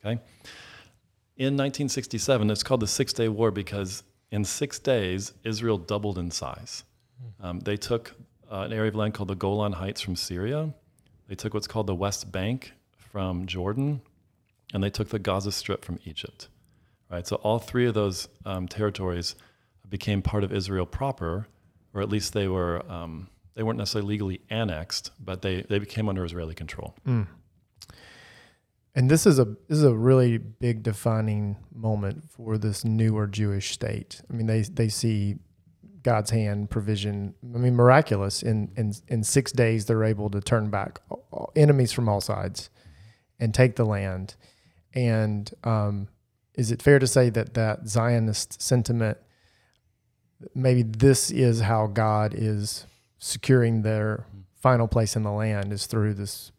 Okay. 0.00 0.20
In 1.36 1.54
1967, 1.56 2.50
it's 2.50 2.62
called 2.62 2.80
the 2.80 2.88
Six 2.88 3.12
Day 3.12 3.28
War 3.28 3.50
because 3.50 4.02
in 4.32 4.44
six 4.44 4.78
days, 4.78 5.32
Israel 5.44 5.78
doubled 5.78 6.18
in 6.18 6.30
size. 6.30 6.84
Um, 7.40 7.60
they 7.60 7.76
took 7.76 8.14
uh, 8.50 8.62
an 8.62 8.72
area 8.72 8.88
of 8.88 8.96
land 8.96 9.14
called 9.14 9.28
the 9.28 9.34
Golan 9.36 9.72
Heights 9.72 10.00
from 10.00 10.16
Syria. 10.16 10.74
They 11.28 11.36
took 11.36 11.54
what's 11.54 11.68
called 11.68 11.86
the 11.86 11.94
West 11.94 12.32
Bank 12.32 12.72
from 12.96 13.46
Jordan, 13.46 14.00
and 14.74 14.82
they 14.82 14.90
took 14.90 15.08
the 15.10 15.18
Gaza 15.18 15.52
Strip 15.52 15.84
from 15.84 15.98
Egypt. 16.04 16.48
Right. 17.10 17.26
So 17.26 17.36
all 17.36 17.58
three 17.58 17.86
of 17.86 17.94
those 17.94 18.28
um, 18.44 18.68
territories 18.68 19.34
became 19.88 20.22
part 20.22 20.44
of 20.44 20.52
Israel 20.52 20.86
proper, 20.86 21.48
or 21.94 22.00
at 22.00 22.08
least 22.08 22.32
they 22.32 22.48
were 22.48 22.84
um, 22.90 23.28
they 23.54 23.62
weren't 23.62 23.78
necessarily 23.78 24.08
legally 24.08 24.40
annexed, 24.50 25.10
but 25.18 25.42
they 25.42 25.62
they 25.62 25.78
became 25.78 26.08
under 26.08 26.24
Israeli 26.24 26.54
control. 26.54 26.94
Mm. 27.06 27.26
And 28.94 29.10
this 29.10 29.26
is 29.26 29.38
a 29.38 29.44
this 29.44 29.78
is 29.78 29.84
a 29.84 29.94
really 29.94 30.38
big 30.38 30.82
defining 30.82 31.56
moment 31.74 32.30
for 32.30 32.58
this 32.58 32.84
newer 32.84 33.26
Jewish 33.26 33.72
state. 33.72 34.20
I 34.30 34.34
mean, 34.34 34.46
they 34.46 34.62
they 34.62 34.88
see 34.88 35.36
God's 36.02 36.30
hand 36.30 36.70
provision. 36.70 37.34
I 37.54 37.58
mean, 37.58 37.76
miraculous. 37.76 38.42
In 38.42 38.72
in 38.76 38.94
in 39.08 39.22
six 39.22 39.52
days, 39.52 39.86
they're 39.86 40.04
able 40.04 40.30
to 40.30 40.40
turn 40.40 40.70
back 40.70 41.00
enemies 41.54 41.92
from 41.92 42.08
all 42.08 42.20
sides 42.20 42.70
and 43.38 43.54
take 43.54 43.76
the 43.76 43.84
land. 43.84 44.34
And 44.94 45.50
um, 45.64 46.08
is 46.54 46.72
it 46.72 46.82
fair 46.82 46.98
to 46.98 47.06
say 47.06 47.30
that 47.30 47.54
that 47.54 47.88
Zionist 47.88 48.60
sentiment? 48.60 49.18
Maybe 50.54 50.82
this 50.82 51.30
is 51.30 51.60
how 51.60 51.86
God 51.86 52.34
is 52.34 52.86
securing 53.18 53.82
their 53.82 54.26
final 54.60 54.88
place 54.88 55.16
in 55.16 55.22
the 55.22 55.30
land 55.30 55.72
is 55.72 55.86
through 55.86 56.14
this 56.14 56.52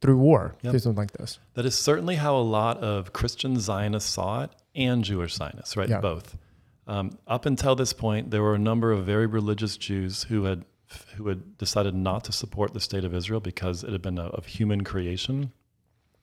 through 0.00 0.16
war, 0.16 0.54
yep. 0.62 0.72
through 0.72 0.80
something 0.80 1.02
like 1.02 1.12
this. 1.12 1.38
That 1.54 1.66
is 1.66 1.74
certainly 1.74 2.16
how 2.16 2.36
a 2.36 2.40
lot 2.40 2.78
of 2.78 3.12
Christian 3.12 3.58
Zionists 3.58 4.10
saw 4.10 4.44
it, 4.44 4.50
and 4.74 5.02
Jewish 5.04 5.34
Zionists, 5.34 5.76
right? 5.76 5.88
Yeah. 5.88 6.00
Both. 6.00 6.36
Um, 6.86 7.18
up 7.26 7.46
until 7.46 7.74
this 7.74 7.92
point, 7.92 8.30
there 8.30 8.42
were 8.42 8.54
a 8.54 8.58
number 8.58 8.92
of 8.92 9.04
very 9.04 9.26
religious 9.26 9.76
Jews 9.76 10.24
who 10.24 10.44
had 10.44 10.64
who 11.16 11.26
had 11.28 11.58
decided 11.58 11.94
not 11.94 12.22
to 12.24 12.32
support 12.32 12.72
the 12.72 12.80
state 12.80 13.04
of 13.04 13.12
Israel 13.12 13.40
because 13.40 13.82
it 13.82 13.90
had 13.90 14.02
been 14.02 14.18
a, 14.18 14.26
of 14.26 14.46
human 14.46 14.84
creation. 14.84 15.50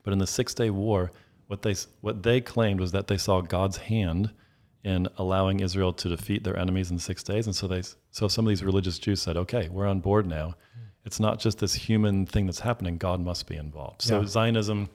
But 0.04 0.14
in 0.14 0.20
the 0.20 0.28
Six 0.28 0.54
Day 0.54 0.70
War, 0.70 1.12
what 1.48 1.64
they 1.64 1.76
what 2.02 2.24
they 2.24 2.40
claimed 2.40 2.80
was 2.80 2.92
that 2.94 3.08
they 3.08 3.18
saw 3.18 3.42
God's 3.42 3.78
hand 3.78 4.32
in 4.84 5.08
allowing 5.17 5.62
Israel 5.62 5.93
to 5.93 6.10
defeat 6.10 6.43
their 6.43 6.58
enemies 6.58 6.91
in 6.91 7.00
six 7.00 7.24
days, 7.24 7.46
and 7.46 7.56
so 7.56 7.67
they 7.67 7.84
so 8.12 8.28
some 8.28 8.46
of 8.46 8.50
these 8.50 8.63
religious 8.63 9.00
Jews 9.00 9.22
said, 9.22 9.38
"Okay, 9.38 9.69
we're 9.69 9.88
on 9.88 10.00
board 10.00 10.26
now. 10.26 10.56
It's 11.06 11.19
not 11.19 11.39
just 11.39 11.60
this 11.60 11.74
human 11.74 12.26
thing 12.26 12.46
that's 12.46 12.62
happening. 12.62 12.98
God 12.98 13.19
must 13.22 13.48
be 13.48 13.56
involved." 13.56 14.02
So 14.02 14.22
yeah. 14.22 14.28
Zionism. 14.28 14.89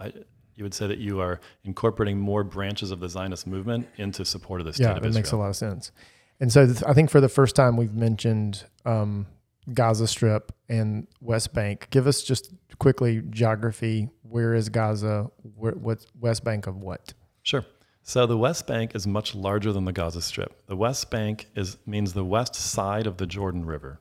I, 0.00 0.12
you 0.54 0.64
would 0.64 0.72
say 0.72 0.86
that 0.86 0.98
you 0.98 1.20
are 1.20 1.38
incorporating 1.64 2.18
more 2.18 2.42
branches 2.42 2.90
of 2.90 2.98
the 2.98 3.10
Zionist 3.10 3.46
movement 3.46 3.86
into 3.98 4.24
support 4.24 4.60
of 4.60 4.66
this. 4.66 4.80
yeah, 4.80 4.92
Israel. 4.92 5.10
It 5.10 5.14
makes 5.14 5.32
a 5.32 5.36
lot 5.36 5.50
of 5.50 5.56
sense. 5.56 5.92
And 6.40 6.50
so 6.50 6.64
th- 6.64 6.82
I 6.86 6.94
think 6.94 7.10
for 7.10 7.20
the 7.20 7.28
first 7.28 7.54
time 7.54 7.76
we've 7.76 7.92
mentioned 7.92 8.64
um, 8.86 9.26
Gaza 9.72 10.06
Strip 10.06 10.52
and 10.68 11.06
West 11.20 11.52
Bank. 11.52 11.88
Give 11.90 12.06
us 12.06 12.22
just 12.22 12.52
quickly 12.78 13.22
geography. 13.30 14.08
Where 14.22 14.54
is 14.54 14.68
Gaza? 14.68 15.30
Where, 15.56 15.72
what's 15.72 16.06
West 16.18 16.44
Bank 16.44 16.66
of 16.66 16.76
what? 16.76 17.14
Sure. 17.42 17.64
So 18.08 18.24
the 18.24 18.38
West 18.38 18.66
Bank 18.66 18.94
is 18.94 19.06
much 19.06 19.34
larger 19.34 19.72
than 19.72 19.84
the 19.84 19.92
Gaza 19.92 20.22
Strip. 20.22 20.66
The 20.66 20.76
West 20.76 21.10
Bank 21.10 21.48
is 21.54 21.76
means 21.86 22.12
the 22.12 22.24
west 22.24 22.54
side 22.54 23.06
of 23.06 23.16
the 23.16 23.26
Jordan 23.26 23.66
River. 23.66 24.00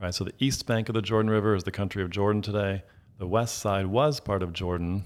Right? 0.00 0.14
So 0.14 0.24
the 0.24 0.34
east 0.38 0.66
bank 0.66 0.90
of 0.90 0.94
the 0.94 1.00
Jordan 1.00 1.30
River 1.30 1.54
is 1.54 1.64
the 1.64 1.70
country 1.70 2.02
of 2.02 2.10
Jordan 2.10 2.42
today. 2.42 2.82
The 3.18 3.26
west 3.26 3.58
side 3.58 3.86
was 3.86 4.20
part 4.20 4.42
of 4.42 4.52
Jordan 4.52 5.04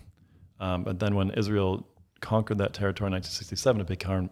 um, 0.61 0.85
but 0.85 1.01
then 1.01 1.15
when 1.15 1.31
Israel 1.31 1.87
conquered 2.21 2.59
that 2.59 2.75
territory 2.75 3.09
in 3.09 3.15
1967, 3.15 3.81
it 3.81 3.87
became, 3.87 4.31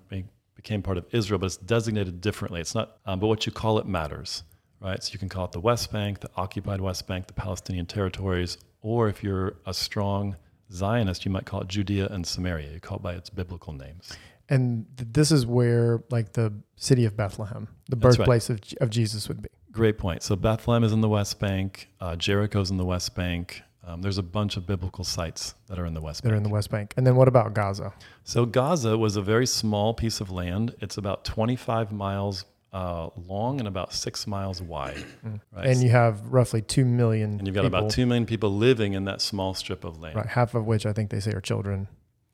became 0.55 0.83
part 0.83 0.99
of 0.99 1.07
Israel, 1.11 1.39
but 1.39 1.47
it's 1.47 1.57
designated 1.57 2.21
differently. 2.21 2.61
It's 2.61 2.75
not, 2.75 2.99
um, 3.07 3.19
but 3.19 3.27
what 3.27 3.47
you 3.47 3.53
call 3.53 3.79
it 3.79 3.87
matters, 3.87 4.45
right? 4.81 5.03
So 5.03 5.13
you 5.15 5.19
can 5.19 5.31
call 5.31 5.47
it 5.47 5.53
the 5.53 5.61
West 5.61 5.91
Bank, 5.91 6.21
the 6.21 6.31
occupied 6.37 6.83
West 6.83 7.07
Bank, 7.07 7.27
the 7.27 7.33
Palestinian 7.33 7.87
territories, 7.87 8.59
or 8.83 9.09
if 9.09 9.25
you're 9.25 9.57
a 9.67 9.73
strong 9.73 10.37
Zionist, 10.73 11.25
you 11.25 11.31
might 11.31 11.47
call 11.47 11.63
it 11.63 11.69
Judea 11.69 12.09
and 12.09 12.27
Samaria. 12.27 12.73
You 12.73 12.81
call 12.81 12.99
it 12.99 13.03
by 13.03 13.15
its 13.15 13.31
biblical 13.31 13.73
names. 13.73 14.13
And 14.49 14.87
this 14.97 15.31
is 15.31 15.47
where, 15.47 16.03
like, 16.11 16.33
the 16.33 16.53
city 16.77 17.05
of 17.05 17.17
Bethlehem, 17.17 17.69
the 17.89 17.97
birthplace 17.97 18.49
right. 18.49 18.73
of, 18.73 18.79
of 18.83 18.91
Jesus 18.91 19.29
would 19.29 19.43
be. 19.43 19.49
Great 19.73 19.99
point. 19.99 20.23
So 20.23 20.37
Bethlehem 20.37 20.85
is 20.85 20.93
in 20.93 21.03
the 21.03 21.09
West 21.09 21.39
Bank, 21.39 21.89
uh, 22.01 22.17
Jericho's 22.17 22.71
in 22.71 22.79
the 22.79 22.85
West 22.85 23.15
Bank, 23.15 23.63
um, 23.89 24.03
there's 24.03 24.19
a 24.19 24.23
bunch 24.23 24.59
of 24.59 24.67
biblical 24.67 25.03
sites 25.03 25.55
that 25.67 25.79
are 25.79 25.87
in 25.87 25.95
the 25.95 26.01
West 26.03 26.23
that 26.23 26.29
Bank. 26.29 26.35
are 26.35 26.37
in 26.37 26.43
the 26.43 26.51
West 26.51 26.71
Bank. 26.71 26.93
And 26.99 27.07
then 27.07 27.17
what 27.17 27.27
about 27.27 27.55
Gaza? 27.55 27.95
So 28.23 28.45
Gaza 28.45 28.99
was 28.99 29.17
a 29.17 29.23
very 29.23 29.47
small 29.47 29.95
piece 29.95 30.21
of 30.21 30.31
land. 30.31 30.75
It's 30.81 30.99
about 30.99 31.25
25 31.25 31.91
miles 31.91 32.45
uh, 32.73 33.09
long 33.17 33.59
and 33.59 33.69
about 33.69 33.93
six 33.93 34.27
miles 34.27 34.61
wide. 34.61 35.05
Mm. 35.25 35.41
Right? 35.53 35.67
And 35.67 35.83
you 35.83 35.91
have 35.91 36.25
roughly 36.33 36.63
two 36.63 36.85
million. 36.85 37.39
And 37.39 37.47
you've 37.47 37.55
got 37.55 37.65
people, 37.65 37.79
about 37.79 37.91
two 37.91 38.07
million 38.07 38.25
people 38.25 38.55
living 38.55 38.93
in 38.93 39.05
that 39.07 39.21
small 39.21 39.53
strip 39.53 39.83
of 39.85 40.01
land. 40.01 40.15
Right, 40.15 40.27
half 40.27 40.55
of 40.55 40.65
which 40.65 40.87
I 40.87 40.93
think 40.93 41.11
they 41.11 41.19
say 41.19 41.33
are 41.33 41.41
children. 41.41 41.89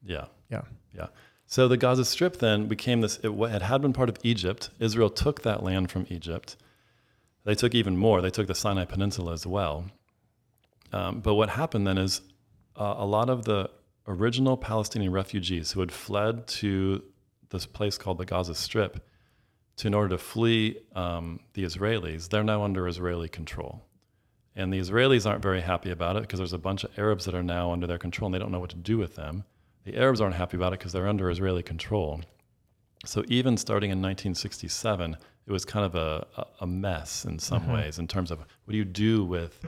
Yeah. 0.04 0.26
Yeah. 0.50 0.62
Yeah. 0.94 1.06
So 1.46 1.66
the 1.66 1.76
Gaza 1.76 2.04
Strip 2.04 2.38
then 2.38 2.68
became 2.68 3.00
this. 3.00 3.18
It 3.22 3.32
had 3.50 3.62
had 3.62 3.80
been 3.80 3.92
part 3.92 4.08
of 4.08 4.18
Egypt. 4.22 4.70
Israel 4.80 5.08
took 5.08 5.42
that 5.42 5.62
land 5.62 5.90
from 5.90 6.06
Egypt. 6.10 6.56
They 7.44 7.54
took 7.54 7.74
even 7.74 7.96
more. 7.96 8.20
They 8.20 8.30
took 8.30 8.46
the 8.46 8.54
Sinai 8.54 8.84
Peninsula 8.84 9.32
as 9.32 9.46
well. 9.46 9.86
Um, 10.92 11.20
but 11.20 11.34
what 11.34 11.50
happened 11.50 11.86
then 11.86 11.98
is 11.98 12.20
uh, 12.76 12.94
a 12.98 13.06
lot 13.06 13.28
of 13.28 13.44
the 13.44 13.70
original 14.06 14.56
Palestinian 14.56 15.12
refugees 15.12 15.72
who 15.72 15.80
had 15.80 15.92
fled 15.92 16.46
to 16.46 17.02
this 17.50 17.66
place 17.66 17.98
called 17.98 18.18
the 18.18 18.24
Gaza 18.24 18.54
Strip 18.54 19.06
to 19.76 19.86
in 19.86 19.94
order 19.94 20.10
to 20.10 20.18
flee 20.18 20.78
um, 20.94 21.40
the 21.54 21.64
Israelis, 21.64 22.28
they're 22.28 22.44
now 22.44 22.62
under 22.62 22.86
Israeli 22.86 23.28
control. 23.28 23.82
And 24.56 24.72
the 24.72 24.78
Israelis 24.78 25.28
aren't 25.28 25.42
very 25.42 25.60
happy 25.60 25.90
about 25.90 26.16
it 26.16 26.22
because 26.22 26.38
there's 26.38 26.52
a 26.52 26.58
bunch 26.58 26.84
of 26.84 26.96
Arabs 26.96 27.24
that 27.24 27.34
are 27.34 27.42
now 27.42 27.72
under 27.72 27.86
their 27.86 27.98
control 27.98 28.26
and 28.26 28.34
they 28.34 28.38
don't 28.38 28.52
know 28.52 28.60
what 28.60 28.70
to 28.70 28.76
do 28.76 28.96
with 28.98 29.16
them. 29.16 29.44
The 29.84 29.96
Arabs 29.96 30.20
aren't 30.20 30.36
happy 30.36 30.56
about 30.56 30.72
it 30.72 30.78
because 30.78 30.92
they're 30.92 31.08
under 31.08 31.28
Israeli 31.28 31.62
control. 31.62 32.20
So 33.04 33.24
even 33.28 33.56
starting 33.56 33.90
in 33.90 33.98
1967, 33.98 35.16
it 35.46 35.52
was 35.52 35.64
kind 35.64 35.84
of 35.84 35.94
a, 35.94 36.46
a 36.60 36.66
mess 36.66 37.24
in 37.24 37.38
some 37.38 37.62
mm-hmm. 37.62 37.74
ways 37.74 37.98
in 37.98 38.06
terms 38.06 38.30
of 38.30 38.38
what 38.38 38.70
do 38.70 38.76
you 38.76 38.84
do 38.84 39.24
with 39.24 39.60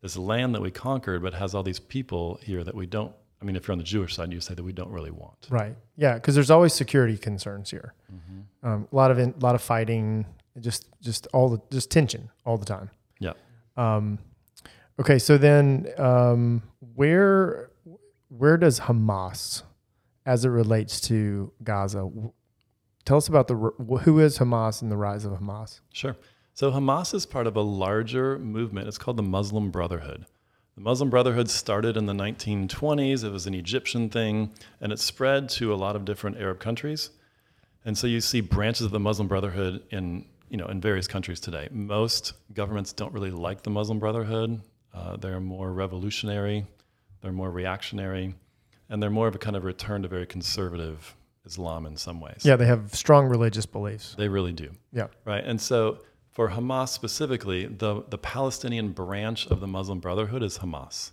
this 0.00 0.16
land 0.16 0.54
that 0.54 0.60
we 0.60 0.70
conquered, 0.70 1.22
but 1.22 1.34
has 1.34 1.54
all 1.54 1.62
these 1.62 1.80
people 1.80 2.38
here 2.42 2.62
that 2.62 2.74
we 2.74 2.86
don't. 2.86 3.14
I 3.44 3.46
mean, 3.46 3.56
if 3.56 3.68
you're 3.68 3.72
on 3.72 3.78
the 3.78 3.84
Jewish 3.84 4.14
side, 4.14 4.32
you 4.32 4.40
say 4.40 4.54
that 4.54 4.62
we 4.62 4.72
don't 4.72 4.90
really 4.90 5.10
want. 5.10 5.48
Right. 5.50 5.76
Yeah, 5.98 6.14
because 6.14 6.34
there's 6.34 6.50
always 6.50 6.72
security 6.72 7.18
concerns 7.18 7.70
here. 7.70 7.92
Mm-hmm. 8.10 8.66
Um, 8.66 8.88
a 8.90 8.96
lot 8.96 9.10
of 9.10 9.18
in, 9.18 9.34
a 9.38 9.44
lot 9.44 9.54
of 9.54 9.60
fighting, 9.60 10.24
just 10.60 10.88
just 11.02 11.26
all 11.34 11.50
the 11.50 11.60
just 11.70 11.90
tension 11.90 12.30
all 12.46 12.56
the 12.56 12.64
time. 12.64 12.88
Yeah. 13.18 13.34
Um, 13.76 14.18
okay, 14.98 15.18
so 15.18 15.36
then 15.36 15.88
um, 15.98 16.62
where 16.94 17.68
where 18.28 18.56
does 18.56 18.80
Hamas, 18.80 19.62
as 20.24 20.46
it 20.46 20.48
relates 20.48 21.02
to 21.02 21.52
Gaza, 21.62 22.10
tell 23.04 23.18
us 23.18 23.28
about 23.28 23.48
the 23.48 23.56
who 24.04 24.20
is 24.20 24.38
Hamas 24.38 24.80
and 24.80 24.90
the 24.90 24.96
rise 24.96 25.26
of 25.26 25.32
Hamas? 25.32 25.80
Sure. 25.92 26.16
So 26.54 26.72
Hamas 26.72 27.12
is 27.12 27.26
part 27.26 27.46
of 27.46 27.56
a 27.56 27.60
larger 27.60 28.38
movement. 28.38 28.88
It's 28.88 28.96
called 28.96 29.18
the 29.18 29.22
Muslim 29.22 29.70
Brotherhood. 29.70 30.24
The 30.74 30.80
Muslim 30.80 31.08
Brotherhood 31.08 31.48
started 31.48 31.96
in 31.96 32.06
the 32.06 32.12
1920s. 32.12 33.22
It 33.22 33.30
was 33.30 33.46
an 33.46 33.54
Egyptian 33.54 34.10
thing, 34.10 34.50
and 34.80 34.92
it 34.92 34.98
spread 34.98 35.48
to 35.50 35.72
a 35.72 35.76
lot 35.76 35.94
of 35.94 36.04
different 36.04 36.36
Arab 36.38 36.58
countries. 36.58 37.10
And 37.84 37.96
so 37.96 38.08
you 38.08 38.20
see 38.20 38.40
branches 38.40 38.86
of 38.86 38.90
the 38.90 38.98
Muslim 38.98 39.28
Brotherhood 39.28 39.84
in, 39.90 40.24
you 40.48 40.56
know, 40.56 40.66
in 40.66 40.80
various 40.80 41.06
countries 41.06 41.38
today. 41.38 41.68
Most 41.70 42.32
governments 42.54 42.92
don't 42.92 43.12
really 43.12 43.30
like 43.30 43.62
the 43.62 43.70
Muslim 43.70 44.00
Brotherhood. 44.00 44.60
Uh, 44.92 45.16
they're 45.16 45.38
more 45.38 45.72
revolutionary, 45.72 46.66
they're 47.20 47.32
more 47.32 47.52
reactionary, 47.52 48.34
and 48.88 49.00
they're 49.00 49.10
more 49.10 49.28
of 49.28 49.36
a 49.36 49.38
kind 49.38 49.54
of 49.54 49.62
return 49.62 50.02
to 50.02 50.08
very 50.08 50.26
conservative 50.26 51.14
Islam 51.46 51.86
in 51.86 51.96
some 51.96 52.20
ways. 52.20 52.40
Yeah, 52.42 52.56
they 52.56 52.66
have 52.66 52.92
strong 52.94 53.26
religious 53.26 53.66
beliefs. 53.66 54.16
They 54.18 54.28
really 54.28 54.52
do. 54.52 54.70
Yeah. 54.92 55.06
Right. 55.24 55.44
And 55.44 55.60
so 55.60 55.98
for 56.34 56.50
Hamas 56.50 56.88
specifically, 56.88 57.66
the, 57.66 58.02
the 58.08 58.18
Palestinian 58.18 58.90
branch 58.90 59.46
of 59.46 59.60
the 59.60 59.68
Muslim 59.68 60.00
Brotherhood 60.00 60.42
is 60.42 60.58
Hamas. 60.58 61.12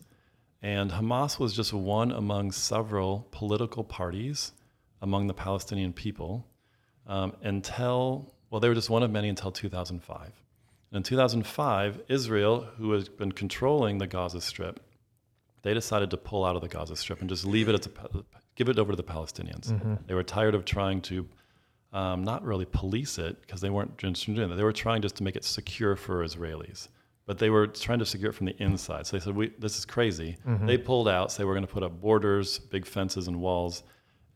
And 0.64 0.92
Hamas 0.92 1.40
was 1.40 1.54
just 1.54 1.74
one 1.74 2.12
among 2.12 2.52
several 2.52 3.28
political 3.32 3.84
parties 3.84 4.52
among 5.00 5.28
the 5.28 5.34
Palestinian 5.36 5.94
people 5.94 6.48
um, 7.06 7.34
until, 7.44 8.34
well, 8.50 8.60
they 8.60 8.68
were 8.68 8.76
just 8.76 8.90
one 8.90 9.04
of 9.04 9.12
many 9.12 9.30
until 9.30 9.52
2005. 9.52 10.22
And 10.92 10.98
in 10.98 11.04
2005, 11.04 12.02
Israel, 12.10 12.68
who 12.78 12.92
had 12.92 13.16
been 13.18 13.32
controlling 13.32 14.00
the 14.00 14.08
Gaza 14.08 14.42
Strip, 14.42 14.80
they 15.62 15.76
decided 15.76 16.10
to 16.12 16.18
pull 16.18 16.44
out 16.44 16.56
of 16.56 16.64
the 16.64 16.68
Gaza 16.68 16.96
Strip 16.96 17.22
and 17.22 17.30
just 17.30 17.46
leave 17.46 17.70
it, 17.70 17.76
as 17.76 17.88
a, 17.88 18.24
give 18.56 18.70
it 18.70 18.80
over 18.80 18.92
to 18.92 18.96
the 18.96 19.04
Palestinians. 19.04 19.72
Mm-hmm. 19.72 19.96
They 20.08 20.16
were 20.16 20.24
tired 20.24 20.56
of 20.56 20.66
trying 20.66 21.02
to 21.02 21.28
um, 21.94 22.24
not 22.24 22.44
really 22.44 22.66
police 22.66 23.18
it 23.18 23.42
because 23.42 23.62
they 23.62 23.70
weren't 23.70 23.98
doing 23.98 24.14
that. 24.50 24.56
They 24.56 24.64
were 24.64 24.72
trying 24.72 25.02
just 25.02 25.16
to 25.18 25.24
make 25.24 25.36
it 25.36 25.44
secure 25.44 25.96
for 25.96 26.24
Israelis, 26.24 26.88
but 27.26 27.38
they 27.38 27.50
were 27.50 27.68
trying 27.68 28.00
to 28.00 28.06
secure 28.06 28.32
it 28.32 28.34
from 28.34 28.46
the 28.46 28.56
inside. 28.64 29.08
So 29.08 29.18
they 29.18 29.24
said, 29.24 29.36
we, 29.36 29.50
"This 29.60 29.78
is 29.78 29.86
crazy." 29.86 30.38
Mm-hmm. 30.48 30.66
They 30.66 30.78
pulled 30.78 31.08
out, 31.10 31.32
say, 31.32 31.44
"We're 31.44 31.54
going 31.54 31.68
to 31.68 31.74
put 31.74 31.84
up 31.84 32.00
borders, 32.00 32.60
big 32.60 32.86
fences, 32.86 33.28
and 33.28 33.42
walls," 33.42 33.84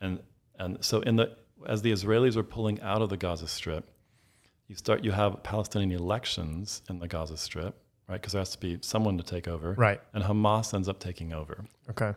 and 0.01 0.20
and 0.60 0.84
so 0.84 0.99
in 1.01 1.16
the 1.16 1.38
as 1.66 1.82
the 1.82 1.91
Israelis 1.91 2.36
were 2.36 2.43
pulling 2.43 2.82
out 2.82 3.01
of 3.01 3.10
the 3.10 3.18
Gaza 3.18 3.47
Strip, 3.47 3.86
you 4.68 4.76
start 4.76 5.03
you 5.03 5.12
have 5.12 5.41
Palestinian 5.43 5.99
elections 5.99 6.82
in 6.89 6.99
the 6.99 7.08
Gaza 7.08 7.38
Strip, 7.38 7.76
right? 8.08 8.20
Because 8.20 8.34
there 8.34 8.41
has 8.41 8.51
to 8.51 8.60
be 8.60 8.78
someone 8.82 9.18
to 9.18 9.24
take 9.24 9.47
over, 9.47 9.74
right? 9.74 10.01
And 10.14 10.24
Hamas 10.24 10.74
ends 10.74 10.89
up 10.89 10.99
taking 10.99 11.34
over. 11.34 11.64
Okay. 11.89 12.14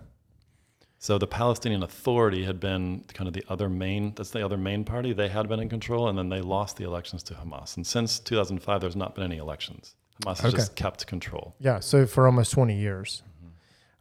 So 1.00 1.16
the 1.16 1.28
Palestinian 1.28 1.82
Authority 1.84 2.44
had 2.44 2.58
been 2.58 3.04
kind 3.14 3.28
of 3.28 3.34
the 3.34 3.44
other 3.48 3.68
main, 3.68 4.14
that's 4.16 4.30
the 4.30 4.44
other 4.44 4.56
main 4.56 4.84
party. 4.84 5.12
They 5.12 5.28
had 5.28 5.48
been 5.48 5.60
in 5.60 5.68
control, 5.68 6.08
and 6.08 6.18
then 6.18 6.28
they 6.28 6.40
lost 6.40 6.76
the 6.76 6.84
elections 6.84 7.22
to 7.24 7.34
Hamas. 7.34 7.76
And 7.76 7.86
since 7.86 8.18
2005, 8.18 8.80
there's 8.80 8.96
not 8.96 9.14
been 9.14 9.24
any 9.24 9.36
elections. 9.36 9.94
Hamas 10.22 10.38
has 10.38 10.46
okay. 10.46 10.56
just 10.56 10.74
kept 10.74 11.06
control. 11.06 11.54
Yeah, 11.60 11.78
so 11.78 12.04
for 12.04 12.26
almost 12.26 12.52
20 12.52 12.76
years. 12.76 13.22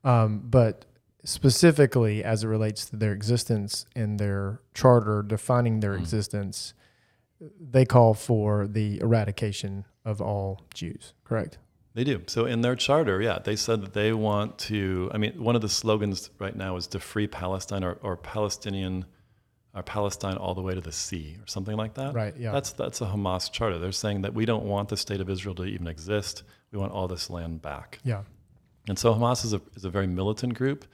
Mm-hmm. 0.03 0.07
Um, 0.09 0.43
but 0.43 0.85
specifically 1.23 2.23
as 2.23 2.43
it 2.43 2.47
relates 2.47 2.85
to 2.89 2.95
their 2.95 3.13
existence 3.13 3.85
and 3.95 4.19
their 4.19 4.61
charter 4.73 5.21
defining 5.21 5.81
their 5.81 5.93
mm 5.93 5.99
existence, 5.99 6.73
they 7.39 7.85
call 7.85 8.15
for 8.15 8.65
the 8.65 8.99
eradication 8.99 9.85
of 10.03 10.19
all 10.19 10.61
Jews. 10.73 11.13
Correct. 11.23 11.59
They 11.97 12.03
do. 12.03 12.21
So 12.27 12.45
in 12.45 12.61
their 12.61 12.75
charter, 12.75 13.23
yeah, 13.23 13.39
they 13.43 13.55
said 13.55 13.81
that 13.81 13.93
they 13.93 14.13
want 14.13 14.59
to. 14.69 15.09
I 15.11 15.17
mean, 15.17 15.43
one 15.43 15.55
of 15.55 15.63
the 15.63 15.67
slogans 15.67 16.29
right 16.37 16.55
now 16.55 16.75
is 16.75 16.85
to 16.89 16.99
free 16.99 17.25
Palestine 17.25 17.83
or, 17.83 17.93
or 18.03 18.15
Palestinian, 18.15 19.05
or 19.73 19.81
Palestine 19.81 20.37
all 20.37 20.53
the 20.53 20.61
way 20.61 20.75
to 20.75 20.79
the 20.79 20.91
sea, 20.91 21.37
or 21.41 21.47
something 21.47 21.75
like 21.75 21.95
that. 21.95 22.13
Right. 22.13 22.35
Yeah. 22.37 22.51
That's 22.51 22.71
that's 22.73 23.01
a 23.01 23.07
Hamas 23.07 23.51
charter. 23.51 23.79
They're 23.79 23.91
saying 23.91 24.21
that 24.21 24.35
we 24.35 24.45
don't 24.45 24.65
want 24.65 24.89
the 24.89 24.95
state 24.95 25.21
of 25.21 25.27
Israel 25.27 25.55
to 25.55 25.63
even 25.65 25.87
exist. 25.87 26.43
We 26.71 26.77
want 26.77 26.91
all 26.91 27.07
this 27.07 27.31
land 27.31 27.63
back. 27.63 27.97
yeah. 28.03 28.21
And 28.87 28.99
so 28.99 29.11
Hamas 29.15 29.43
is 29.43 29.53
a 29.53 29.61
is 29.73 29.83
a 29.83 29.89
very 29.89 30.05
militant 30.05 30.53
group, 30.53 30.85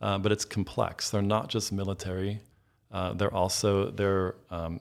uh, 0.00 0.18
but 0.18 0.32
it's 0.32 0.44
complex. 0.44 1.10
They're 1.10 1.22
not 1.22 1.50
just 1.50 1.72
military. 1.72 2.40
Uh, 2.90 3.12
they're 3.12 3.32
also 3.32 3.92
they're 3.92 4.34
um, 4.50 4.80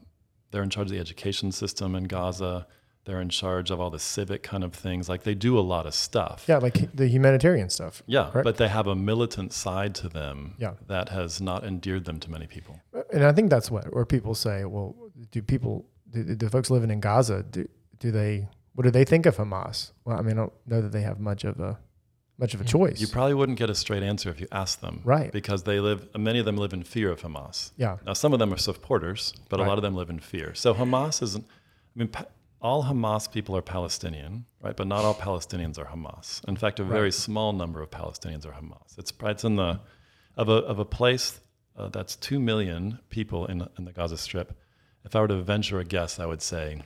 they're 0.49 0.63
in 0.63 0.71
charge 0.71 0.87
of 0.87 0.93
the 0.93 0.99
education 0.99 1.51
system 1.51 1.93
in 1.93 2.05
Gaza. 2.05 2.65
They're 3.07 3.21
in 3.21 3.29
charge 3.29 3.71
of 3.71 3.79
all 3.81 3.89
the 3.89 3.97
civic 4.15 4.43
kind 4.43 4.63
of 4.63 4.73
things. 4.73 5.07
Like 5.09 5.23
they 5.23 5.33
do 5.33 5.57
a 5.57 5.65
lot 5.73 5.85
of 5.87 5.93
stuff. 5.95 6.43
Yeah. 6.47 6.57
Like 6.57 6.93
the 6.95 7.07
humanitarian 7.07 7.69
stuff. 7.69 8.03
Yeah, 8.05 8.29
Correct. 8.31 8.43
but 8.43 8.57
they 8.57 8.67
have 8.67 8.85
a 8.85 8.95
militant 8.95 9.53
side 9.53 9.95
to 9.95 10.09
them 10.09 10.53
Yeah. 10.59 10.73
that 10.87 11.09
has 11.09 11.41
not 11.41 11.63
endeared 11.63 12.05
them 12.05 12.19
to 12.19 12.29
many 12.29 12.45
people. 12.47 12.79
Uh, 12.93 13.01
and 13.13 13.23
I 13.23 13.31
think 13.31 13.49
that's 13.49 13.71
what 13.71 13.91
where 13.95 14.05
people 14.05 14.35
say, 14.35 14.65
well, 14.65 14.93
do 15.31 15.41
people, 15.41 15.85
do, 16.11 16.35
do 16.35 16.49
folks 16.49 16.69
living 16.69 16.91
in 16.91 16.99
Gaza, 16.99 17.43
do, 17.43 17.67
do 17.99 18.11
they, 18.11 18.47
what 18.75 18.83
do 18.83 18.91
they 18.91 19.05
think 19.05 19.25
of 19.25 19.37
Hamas? 19.37 19.91
Well, 20.05 20.17
I 20.19 20.21
mean, 20.21 20.33
I 20.37 20.41
don't 20.41 20.53
know 20.67 20.81
that 20.81 20.91
they 20.91 21.01
have 21.01 21.19
much 21.19 21.43
of 21.45 21.59
a, 21.59 21.79
much 22.39 22.53
of 22.53 22.61
a 22.61 22.63
choice. 22.63 23.01
You 23.01 23.07
probably 23.07 23.33
wouldn't 23.33 23.57
get 23.57 23.69
a 23.71 23.73
straight 23.75 24.03
answer 24.03 24.29
if 24.29 24.39
you 24.39 24.47
asked 24.51 24.81
them. 24.81 25.01
Right. 25.03 25.31
Because 25.31 25.63
they 25.63 25.79
live, 25.79 26.07
many 26.15 26.37
of 26.37 26.45
them 26.45 26.55
live 26.57 26.71
in 26.73 26.83
fear 26.83 27.09
of 27.11 27.21
Hamas. 27.21 27.71
yeah. 27.77 27.97
Now, 28.05 28.13
some 28.13 28.31
of 28.33 28.37
them 28.39 28.53
are 28.53 28.57
supporters, 28.57 29.33
but 29.49 29.59
Right. 29.59 29.65
a 29.65 29.69
lot 29.69 29.79
of 29.79 29.81
them 29.81 29.95
live 29.95 30.09
in 30.11 30.19
fear. 30.19 30.53
So 30.53 30.75
Hamas 30.75 31.23
isn't, 31.23 31.45
I 31.47 31.99
mean, 31.99 32.09
pa- 32.09 32.25
all 32.61 32.83
Hamas 32.85 33.31
people 33.31 33.55
are 33.55 33.61
Palestinian, 33.61 34.45
right? 34.61 34.75
But 34.75 34.87
not 34.87 35.03
all 35.05 35.13
Palestinians 35.13 35.77
are 35.77 35.85
Hamas. 35.85 36.43
In 36.47 36.55
fact, 36.57 36.79
a 36.79 36.83
very 36.83 37.03
Right. 37.05 37.13
small 37.13 37.53
number 37.53 37.81
of 37.81 37.91
Palestinians 37.91 38.45
are 38.45 38.51
Hamas. 38.53 38.97
It's, 38.97 39.13
it's 39.21 39.43
in 39.43 39.55
the, 39.57 39.79
of 40.35 40.49
a, 40.49 40.53
of 40.53 40.79
a 40.79 40.85
place 40.85 41.39
uh, 41.77 41.89
that's 41.89 42.15
2 42.15 42.39
million 42.39 42.99
people 43.09 43.45
in, 43.45 43.67
in 43.77 43.85
the 43.85 43.91
Gaza 43.91 44.17
Strip. 44.17 44.57
If 45.05 45.15
I 45.15 45.21
were 45.21 45.27
to 45.27 45.41
venture 45.41 45.79
a 45.79 45.83
guess, 45.85 46.19
I 46.19 46.25
would 46.25 46.41
say 46.41 46.81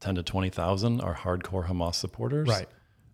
10 0.00 0.14
to 0.16 0.22
20,000 0.22 1.00
are 1.00 1.14
hardcore 1.14 1.66
Hamas 1.66 1.94
supporters. 1.96 2.48
Right. 2.48 2.68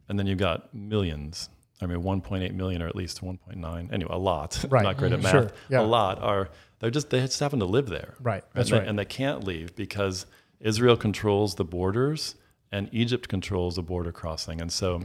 And 0.09 0.19
then 0.19 0.27
you've 0.27 0.39
got 0.39 0.75
millions. 0.75 1.49
I 1.81 1.87
mean, 1.87 2.03
1.8 2.03 2.55
million 2.55 2.83
or 2.83 2.87
at 2.89 2.95
least 2.95 3.23
1.9. 3.23 3.93
Anyway, 3.93 4.11
a 4.13 4.19
lot. 4.19 4.65
Right. 4.71 4.83
Not 4.83 4.97
great 4.99 5.13
at 5.13 5.21
Mhm. 5.21 5.23
math. 5.23 5.33
Sure. 5.33 5.51
Yeah. 5.71 5.81
A 5.81 5.83
lot 5.83 6.21
are, 6.23 6.51
they're 6.79 6.91
just, 6.91 7.11
they 7.11 7.21
just 7.21 7.41
happen 7.41 7.59
to 7.61 7.65
live 7.65 7.89
there. 7.89 8.15
Right. 8.21 8.43
And 8.43 8.53
That's 8.55 8.71
they, 8.71 8.79
right. 8.79 8.87
And 8.87 8.99
they 8.99 9.05
can't 9.05 9.45
leave 9.45 9.75
because 9.75 10.27
Israel 10.63 10.97
controls 10.97 11.57
the 11.57 11.65
borders 11.65 12.37
and 12.71 12.89
Egypt 12.93 13.29
controls 13.29 13.77
the 13.77 13.83
border 13.83 14.13
crossing. 14.13 14.61
And 14.61 14.73
so 14.73 15.03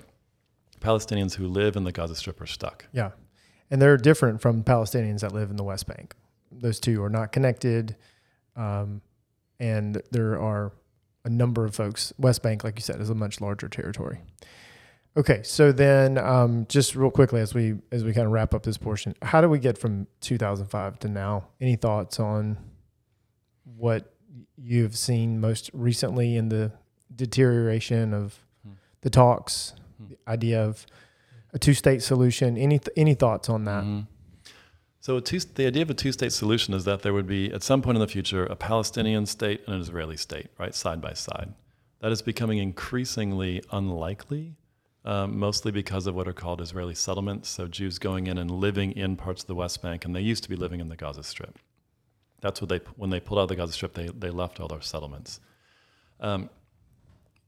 Palestinians 0.79 1.33
who 1.33 1.47
live 1.47 1.75
in 1.75 1.83
the 1.83 1.91
Gaza 1.91 2.15
Strip 2.15 2.39
are 2.39 2.47
stuck. 2.47 2.85
Yeah. 2.93 3.11
And 3.69 3.81
they're 3.81 3.97
different 3.97 4.39
from 4.39 4.63
Palestinians 4.63 5.19
that 5.21 5.33
live 5.33 5.49
in 5.49 5.57
the 5.57 5.63
West 5.63 5.87
Bank. 5.87 6.15
Those 6.51 6.79
two 6.79 7.03
are 7.03 7.09
not 7.09 7.33
connected. 7.33 7.97
Um, 8.55 9.01
and 9.59 10.01
there 10.11 10.39
are 10.39 10.71
a 11.25 11.29
number 11.29 11.65
of 11.65 11.75
folks. 11.75 12.13
West 12.17 12.41
Bank, 12.41 12.63
like 12.63 12.75
you 12.77 12.81
said, 12.81 13.01
is 13.01 13.09
a 13.09 13.15
much 13.15 13.41
larger 13.41 13.67
territory. 13.67 14.21
Okay, 15.17 15.41
so 15.43 15.71
then 15.71 16.17
um, 16.19 16.67
just 16.69 16.95
real 16.95 17.09
quickly 17.09 17.41
as 17.41 17.55
we 17.55 17.73
as 17.91 18.03
we 18.03 18.13
kind 18.13 18.27
of 18.27 18.31
wrap 18.31 18.53
up 18.53 18.61
this 18.61 18.77
portion, 18.77 19.15
how 19.23 19.41
do 19.41 19.49
we 19.49 19.57
get 19.57 19.75
from 19.77 20.05
2005 20.21 20.99
to 20.99 21.07
now? 21.07 21.47
Any 21.59 21.75
thoughts 21.75 22.19
on 22.19 22.57
what 23.63 24.13
you've 24.57 24.97
seen 24.97 25.39
most 25.39 25.69
recently 25.73 26.35
in 26.35 26.49
the 26.49 26.71
deterioration 27.15 28.13
of 28.13 28.39
Hmm. 28.63 28.71
the 29.01 29.09
talks, 29.09 29.73
Hmm. 29.97 30.09
the 30.09 30.17
idea 30.27 30.63
of 30.63 30.85
a 31.53 31.59
two-state 31.59 32.03
solution? 32.03 32.57
Any 32.57 32.79
th- 32.79 32.93
any 32.95 33.13
thoughts 33.13 33.49
on 33.49 33.63
that? 33.65 33.83
Mhm. 33.83 34.07
So 34.99 35.17
a 35.17 35.21
two, 35.21 35.39
the 35.39 35.65
idea 35.67 35.83
of 35.83 35.89
a 35.89 35.93
two-state 35.93 36.33
solution 36.33 36.73
is 36.73 36.83
that 36.83 37.01
there 37.01 37.13
would 37.13 37.27
be, 37.27 37.51
at 37.53 37.63
some 37.63 37.81
point 37.81 37.95
in 37.95 38.01
the 38.01 38.07
future, 38.07 38.45
a 38.45 38.55
Palestinian 38.55 39.25
state 39.25 39.61
and 39.65 39.73
an 39.75 39.81
Israeli 39.81 40.17
state, 40.17 40.47
right, 40.59 40.75
side 40.75 40.99
by 41.01 41.13
side. 41.13 41.53
That 42.01 42.11
is 42.11 42.21
becoming 42.21 42.57
increasingly 42.57 43.63
unlikely, 43.71 44.55
um, 45.05 45.39
mostly 45.39 45.71
because 45.71 46.07
of 46.07 46.15
what 46.15 46.27
are 46.27 46.33
called 46.33 46.59
Israeli 46.61 46.93
settlements. 46.93 47.47
So 47.49 47.67
Jews 47.67 47.97
going 47.99 48.27
in 48.27 48.37
and 48.37 48.51
living 48.51 48.91
in 48.91 49.15
parts 49.15 49.43
of 49.43 49.47
the 49.47 49.55
West 49.55 49.81
Bank, 49.81 50.03
and 50.03 50.13
they 50.15 50.21
used 50.21 50.43
to 50.43 50.49
be 50.49 50.57
living 50.57 50.81
in 50.81 50.89
the 50.89 50.97
Gaza 50.97 51.23
Strip. 51.23 51.57
That's 52.41 52.61
what 52.61 52.69
they 52.69 52.79
when 52.95 53.09
they 53.09 53.19
pulled 53.19 53.39
out 53.39 53.43
of 53.43 53.49
the 53.49 53.55
Gaza 53.55 53.73
Strip, 53.73 53.93
they 53.93 54.07
they 54.09 54.29
left 54.29 54.59
all 54.59 54.67
their 54.67 54.81
settlements. 54.81 55.39
Um, 56.19 56.49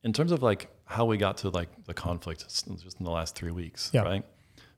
in 0.04 0.14
terms 0.14 0.32
of 0.32 0.42
like 0.42 0.70
how 0.86 1.06
we 1.06 1.18
got 1.18 1.38
to 1.38 1.50
like 1.50 1.70
the 1.86 1.94
conflict 1.94 2.44
just 2.44 2.68
in 2.68 2.78
the 3.06 3.12
last 3.12 3.36
three 3.36 3.52
weeks, 3.52 3.92
Yeah. 3.94 4.02
right? 4.04 4.26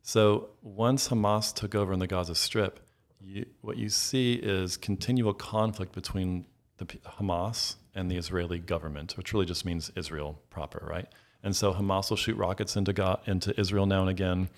So 0.01 0.49
once 0.61 1.09
Hamas 1.09 1.53
took 1.53 1.75
over 1.75 1.93
in 1.93 1.99
the 1.99 2.07
Gaza 2.07 2.33
Strip, 2.35 2.79
you, 3.19 3.45
what 3.61 3.77
you 3.77 3.87
see 3.89 4.33
is 4.33 4.77
continual 4.77 5.33
conflict 5.33 5.93
between 5.93 6.45
the 6.77 6.85
Hamas 6.85 7.75
and 7.93 8.09
the 8.09 8.17
Israeli 8.17 8.57
government, 8.57 9.15
which 9.15 9.31
really 9.31 9.45
just 9.45 9.63
means 9.63 9.91
Israel 9.95 10.41
proper, 10.49 10.85
right? 10.89 11.07
And 11.43 11.55
so 11.55 11.73
Hamas 11.73 12.09
will 12.09 12.17
shoot 12.17 12.35
rockets 12.35 12.75
into 12.75 12.93
Ga- 12.93 13.19
into 13.27 13.57
Israel 13.59 13.85
now 13.85 14.01
and 14.01 14.09
again. 14.09 14.49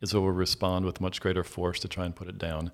Israel 0.00 0.22
will 0.24 0.32
respond 0.32 0.84
with 0.84 1.00
much 1.00 1.20
greater 1.20 1.42
force 1.44 1.80
to 1.80 1.88
try 1.88 2.04
and 2.06 2.14
put 2.14 2.28
it 2.28 2.38
down. 2.38 2.70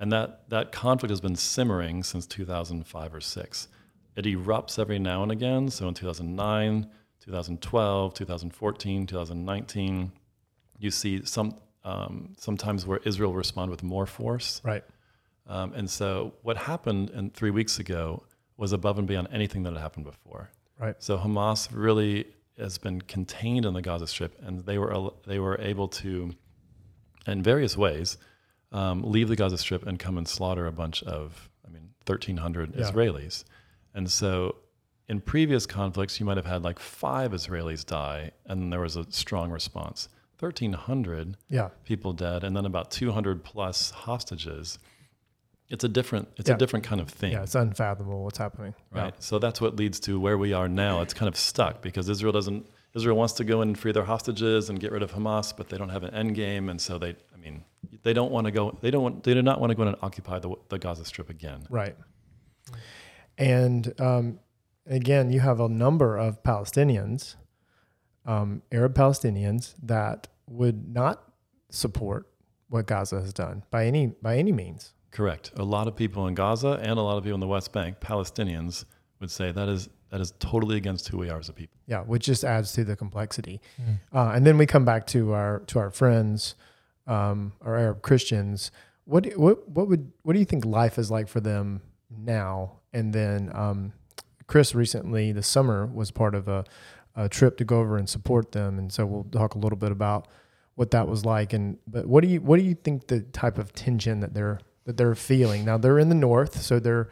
And 0.00 0.12
that, 0.12 0.48
that 0.50 0.72
conflict 0.72 1.10
has 1.10 1.20
been 1.20 1.36
simmering 1.36 2.02
since 2.02 2.26
2005 2.26 3.14
or 3.14 3.20
6. 3.20 3.68
It 4.16 4.24
erupts 4.24 4.78
every 4.78 4.98
now 4.98 5.22
and 5.22 5.32
again. 5.32 5.68
So 5.70 5.88
in 5.88 5.94
2009, 5.94 6.88
2012, 7.20 8.14
2014, 8.14 9.06
2019, 9.06 10.12
you 10.78 10.90
see 10.90 11.24
some 11.24 11.56
um, 11.84 12.34
sometimes 12.38 12.86
where 12.86 13.00
Israel 13.04 13.34
respond 13.34 13.70
with 13.70 13.82
more 13.82 14.06
force. 14.06 14.60
Right. 14.64 14.84
Um, 15.46 15.74
and 15.74 15.88
so 15.88 16.32
what 16.42 16.56
happened 16.56 17.10
in 17.10 17.30
three 17.30 17.50
weeks 17.50 17.78
ago 17.78 18.22
was 18.56 18.72
above 18.72 18.98
and 18.98 19.06
beyond 19.06 19.28
anything 19.32 19.62
that 19.64 19.74
had 19.74 19.82
happened 19.82 20.06
before. 20.06 20.50
Right. 20.78 20.96
So 20.98 21.18
Hamas 21.18 21.68
really 21.72 22.26
has 22.58 22.78
been 22.78 23.02
contained 23.02 23.66
in 23.66 23.74
the 23.74 23.82
Gaza 23.82 24.06
Strip, 24.06 24.36
and 24.42 24.64
they 24.64 24.78
were 24.78 25.10
they 25.26 25.38
were 25.38 25.60
able 25.60 25.88
to, 25.88 26.32
in 27.26 27.42
various 27.42 27.76
ways, 27.76 28.16
um, 28.74 29.02
leave 29.02 29.28
the 29.28 29.36
Gaza 29.36 29.56
Strip 29.58 29.86
and 29.86 29.98
come 29.98 30.18
and 30.18 30.26
slaughter 30.28 30.66
a 30.66 30.72
bunch 30.72 31.02
of, 31.04 31.48
I 31.66 31.70
mean, 31.70 31.90
1,300 32.06 32.74
Yeah. 32.74 32.82
Israelis. 32.90 33.44
And 33.94 34.10
so, 34.10 34.56
in 35.08 35.20
previous 35.20 35.64
conflicts, 35.66 36.18
you 36.18 36.26
might 36.26 36.36
have 36.36 36.46
had 36.46 36.62
like 36.64 36.78
five 36.78 37.32
Israelis 37.32 37.84
die, 37.86 38.32
and 38.46 38.72
there 38.72 38.80
was 38.80 38.96
a 38.96 39.04
strong 39.10 39.50
response. 39.50 40.08
1,300 40.40 41.36
Yeah. 41.48 41.68
people 41.84 42.12
dead, 42.12 42.42
and 42.44 42.56
then 42.56 42.64
about 42.66 42.90
200 42.90 43.44
plus 43.44 43.90
hostages. 43.90 44.78
It's 45.68 45.84
a 45.84 45.88
different 45.88 46.28
it's 46.36 46.48
Yeah. 46.48 46.56
a 46.56 46.58
different 46.58 46.84
kind 46.84 47.00
of 47.00 47.08
thing 47.08 47.32
Yeah. 47.32 47.42
It's 47.42 47.54
unfathomable 47.54 48.24
what's 48.24 48.38
happening. 48.38 48.74
right? 48.90 49.14
So 49.22 49.38
that's 49.38 49.60
what 49.60 49.76
leads 49.76 49.98
to 50.00 50.20
where 50.20 50.36
we 50.36 50.52
are 50.52 50.68
now. 50.68 51.00
It's 51.00 51.14
kind 51.14 51.28
of 51.28 51.36
stuck 51.36 51.80
because 51.82 52.08
Israel 52.08 52.32
doesn't. 52.32 52.66
Israel 52.94 53.16
wants 53.16 53.32
to 53.34 53.44
go 53.44 53.60
in 53.62 53.68
and 53.70 53.78
free 53.78 53.90
their 53.92 54.04
hostages 54.04 54.68
and 54.70 54.78
get 54.78 54.92
rid 54.92 55.02
of 55.02 55.12
Hamas, 55.12 55.56
but 55.56 55.68
they 55.68 55.76
don't 55.78 55.88
have 55.88 56.04
an 56.04 56.12
end 56.14 56.34
game, 56.34 56.68
and 56.68 56.80
so 56.80 56.98
they. 56.98 57.16
I 57.34 57.36
mean, 57.44 57.64
they 58.02 58.12
don't 58.12 58.30
want 58.30 58.46
to 58.46 58.50
go. 58.50 58.76
They 58.80 58.90
don't 58.90 59.02
want. 59.02 59.22
They 59.22 59.34
do 59.34 59.42
not 59.42 59.60
want 59.60 59.70
to 59.70 59.74
go 59.74 59.82
in 59.82 59.88
and 59.88 59.96
occupy 60.02 60.38
the, 60.38 60.54
the 60.68 60.78
Gaza 60.78 61.04
Strip 61.04 61.30
again. 61.30 61.66
Right. 61.70 61.96
And 63.36 63.92
um, 64.00 64.38
again, 64.86 65.30
you 65.30 65.40
have 65.40 65.60
a 65.60 65.68
number 65.68 66.16
of 66.16 66.42
Palestinians, 66.42 67.36
um, 68.24 68.62
Arab 68.72 68.94
Palestinians, 68.94 69.74
that 69.82 70.28
would 70.48 70.88
not 70.88 71.32
support 71.70 72.28
what 72.68 72.86
Gaza 72.86 73.20
has 73.20 73.32
done 73.32 73.64
by 73.70 73.86
any 73.86 74.06
by 74.06 74.36
any 74.36 74.52
means. 74.52 74.92
Correct. 75.10 75.52
A 75.56 75.64
lot 75.64 75.86
of 75.86 75.94
people 75.94 76.26
in 76.26 76.34
Gaza 76.34 76.80
and 76.82 76.98
a 76.98 77.02
lot 77.02 77.16
of 77.16 77.22
people 77.22 77.34
in 77.34 77.40
the 77.40 77.46
West 77.46 77.72
Bank, 77.72 78.00
Palestinians, 78.00 78.84
would 79.20 79.30
say 79.30 79.52
that 79.52 79.68
is 79.68 79.88
that 80.10 80.20
is 80.20 80.32
totally 80.38 80.76
against 80.76 81.08
who 81.08 81.18
we 81.18 81.30
are 81.30 81.38
as 81.38 81.48
a 81.48 81.52
people. 81.52 81.76
Yeah, 81.86 82.00
which 82.02 82.24
just 82.24 82.44
adds 82.44 82.72
to 82.74 82.84
the 82.84 82.96
complexity. 82.96 83.60
Uh, 84.12 84.32
and 84.34 84.46
then 84.46 84.58
we 84.58 84.66
come 84.66 84.84
back 84.84 85.06
to 85.08 85.32
our 85.32 85.60
to 85.66 85.78
our 85.78 85.90
friends, 85.90 86.54
um, 87.06 87.52
our 87.60 87.76
Arab 87.76 88.02
Christians. 88.02 88.70
What 89.04 89.26
what 89.36 89.68
what 89.68 89.88
would 89.88 90.12
what 90.22 90.32
do 90.32 90.38
you 90.38 90.44
think 90.44 90.64
life 90.64 90.98
is 90.98 91.10
like 91.10 91.28
for 91.28 91.40
them 91.40 91.82
now? 92.10 92.80
And 92.92 93.12
then 93.12 93.50
um, 93.54 93.92
Chris 94.46 94.74
recently 94.74 95.32
this 95.32 95.46
summer 95.46 95.86
was 95.86 96.10
part 96.10 96.34
of 96.34 96.48
a, 96.48 96.64
a 97.14 97.28
trip 97.28 97.56
to 97.58 97.64
go 97.64 97.80
over 97.80 97.96
and 97.96 98.08
support 98.08 98.52
them, 98.52 98.78
and 98.78 98.92
so 98.92 99.04
we'll 99.04 99.24
talk 99.24 99.54
a 99.54 99.58
little 99.58 99.78
bit 99.78 99.92
about 99.92 100.28
what 100.74 100.90
that 100.92 101.08
was 101.08 101.24
like. 101.24 101.52
And 101.52 101.78
but 101.86 102.06
what 102.06 102.22
do 102.22 102.28
you 102.28 102.40
what 102.40 102.58
do 102.58 102.64
you 102.64 102.74
think 102.74 103.08
the 103.08 103.20
type 103.20 103.58
of 103.58 103.72
tension 103.72 104.20
that 104.20 104.34
they're 104.34 104.60
that 104.84 104.96
they're 104.96 105.14
feeling 105.14 105.64
now? 105.64 105.78
They're 105.78 105.98
in 105.98 106.08
the 106.08 106.14
north, 106.14 106.62
so 106.62 106.78
they're 106.78 107.10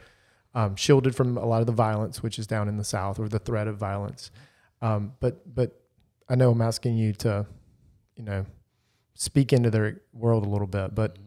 um, 0.55 0.75
shielded 0.75 1.15
from 1.15 1.37
a 1.37 1.45
lot 1.45 1.61
of 1.61 1.67
the 1.67 1.73
violence, 1.73 2.21
which 2.21 2.37
is 2.37 2.47
down 2.47 2.67
in 2.67 2.77
the 2.77 2.83
south, 2.83 3.19
or 3.19 3.27
the 3.27 3.39
threat 3.39 3.67
of 3.67 3.77
violence. 3.77 4.31
Um, 4.81 5.13
but 5.19 5.53
but 5.53 5.79
I 6.29 6.35
know 6.35 6.51
I'm 6.51 6.61
asking 6.61 6.97
you 6.97 7.13
to, 7.13 7.45
you 8.15 8.23
know, 8.23 8.45
speak 9.15 9.53
into 9.53 9.69
their 9.69 10.01
world 10.13 10.45
a 10.45 10.49
little 10.49 10.67
bit. 10.67 10.93
But 10.95 11.17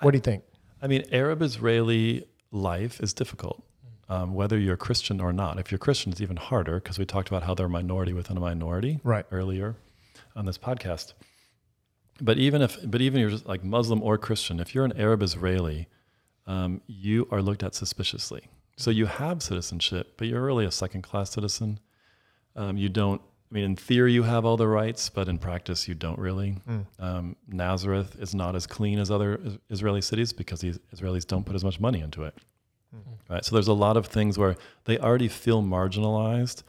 what 0.00 0.10
do 0.12 0.16
you 0.16 0.22
think? 0.22 0.44
I 0.82 0.86
mean, 0.86 1.04
Arab 1.12 1.42
Israeli 1.42 2.26
life 2.50 3.00
is 3.00 3.12
difficult. 3.14 3.62
um, 4.06 4.34
whether 4.34 4.58
you're 4.58 4.76
Christian 4.76 5.18
or 5.18 5.32
not. 5.32 5.58
If 5.58 5.70
you're 5.72 5.78
Christian, 5.78 6.12
it's 6.12 6.20
even 6.20 6.36
harder 6.36 6.74
because 6.78 6.98
we 6.98 7.06
talked 7.06 7.28
about 7.28 7.42
how 7.42 7.54
they're 7.54 7.64
a 7.64 7.70
minority 7.70 8.12
within 8.12 8.36
a 8.36 8.40
minority 8.40 9.00
Right. 9.02 9.24
earlier 9.32 9.76
on 10.36 10.44
this 10.44 10.58
podcast. 10.58 11.14
But 12.20 12.36
even 12.36 12.60
if, 12.60 12.76
but 12.84 13.00
even 13.00 13.18
you're 13.22 13.30
just 13.30 13.46
like 13.46 13.64
Muslim 13.64 14.02
or 14.02 14.18
Christian, 14.18 14.60
if 14.60 14.74
you're 14.74 14.84
an 14.84 14.92
Arab 14.98 15.22
Israeli, 15.22 15.88
um, 16.46 16.82
you 16.86 17.26
are 17.30 17.40
looked 17.40 17.62
at 17.62 17.74
suspiciously. 17.74 18.42
So 18.76 18.90
you 18.90 19.06
have 19.06 19.42
citizenship, 19.42 20.14
but 20.18 20.28
you're 20.28 20.44
really 20.44 20.66
a 20.66 20.70
second-class 20.70 21.30
citizen. 21.30 21.80
Um, 22.56 22.76
you 22.76 22.90
don't. 22.90 23.22
I 23.54 23.58
mean, 23.58 23.66
in 23.66 23.76
theory, 23.76 24.12
you 24.12 24.24
have 24.24 24.44
all 24.44 24.56
the 24.56 24.66
rights, 24.66 25.08
but 25.10 25.28
in 25.28 25.38
practice, 25.38 25.86
you 25.86 25.94
don't 25.94 26.18
really. 26.18 26.56
Um, 26.98 27.36
Nazareth 27.46 28.16
is 28.18 28.34
not 28.34 28.56
as 28.56 28.66
clean 28.66 28.98
as 28.98 29.12
other 29.12 29.40
Israeli 29.70 30.00
cities 30.02 30.32
because 30.32 30.60
the 30.60 30.72
Israelis 30.92 31.24
don't 31.24 31.46
put 31.46 31.54
as 31.54 31.62
much 31.62 31.78
money 31.78 32.00
into 32.00 32.24
it. 32.24 32.34
Right. 33.30 33.44
So 33.44 33.54
there's 33.54 33.68
a 33.68 33.72
lot 33.72 33.96
of 33.96 34.06
things 34.06 34.36
where 34.38 34.56
they 34.86 34.98
already 34.98 35.28
feel 35.28 35.62
marginalized, 35.62 36.64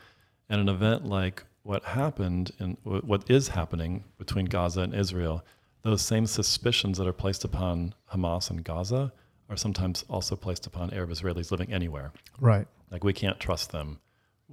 and 0.47 0.61
an 0.61 0.69
event 0.69 1.05
like 1.05 1.43
what 1.63 1.83
happened 1.85 2.51
and 2.59 2.77
wh- 2.83 3.03
what 3.03 3.29
is 3.31 3.47
happening 3.47 4.03
between 4.19 4.45
Gaza 4.45 4.81
and 4.81 4.93
Israel, 4.93 5.43
those 5.81 6.03
same 6.03 6.27
suspicions 6.27 6.99
that 6.99 7.07
are 7.07 7.13
placed 7.13 7.43
upon 7.43 7.95
Hamas 8.13 8.51
and 8.51 8.63
Gaza 8.63 9.11
are 9.49 9.57
sometimes 9.57 10.05
also 10.07 10.35
placed 10.35 10.67
upon 10.67 10.93
Arab 10.93 11.09
Israelis 11.09 11.49
living 11.49 11.73
anywhere. 11.73 12.13
Right. 12.39 12.67
Like 12.91 13.03
we 13.03 13.13
can't 13.13 13.39
trust 13.39 13.71
them. 13.71 13.99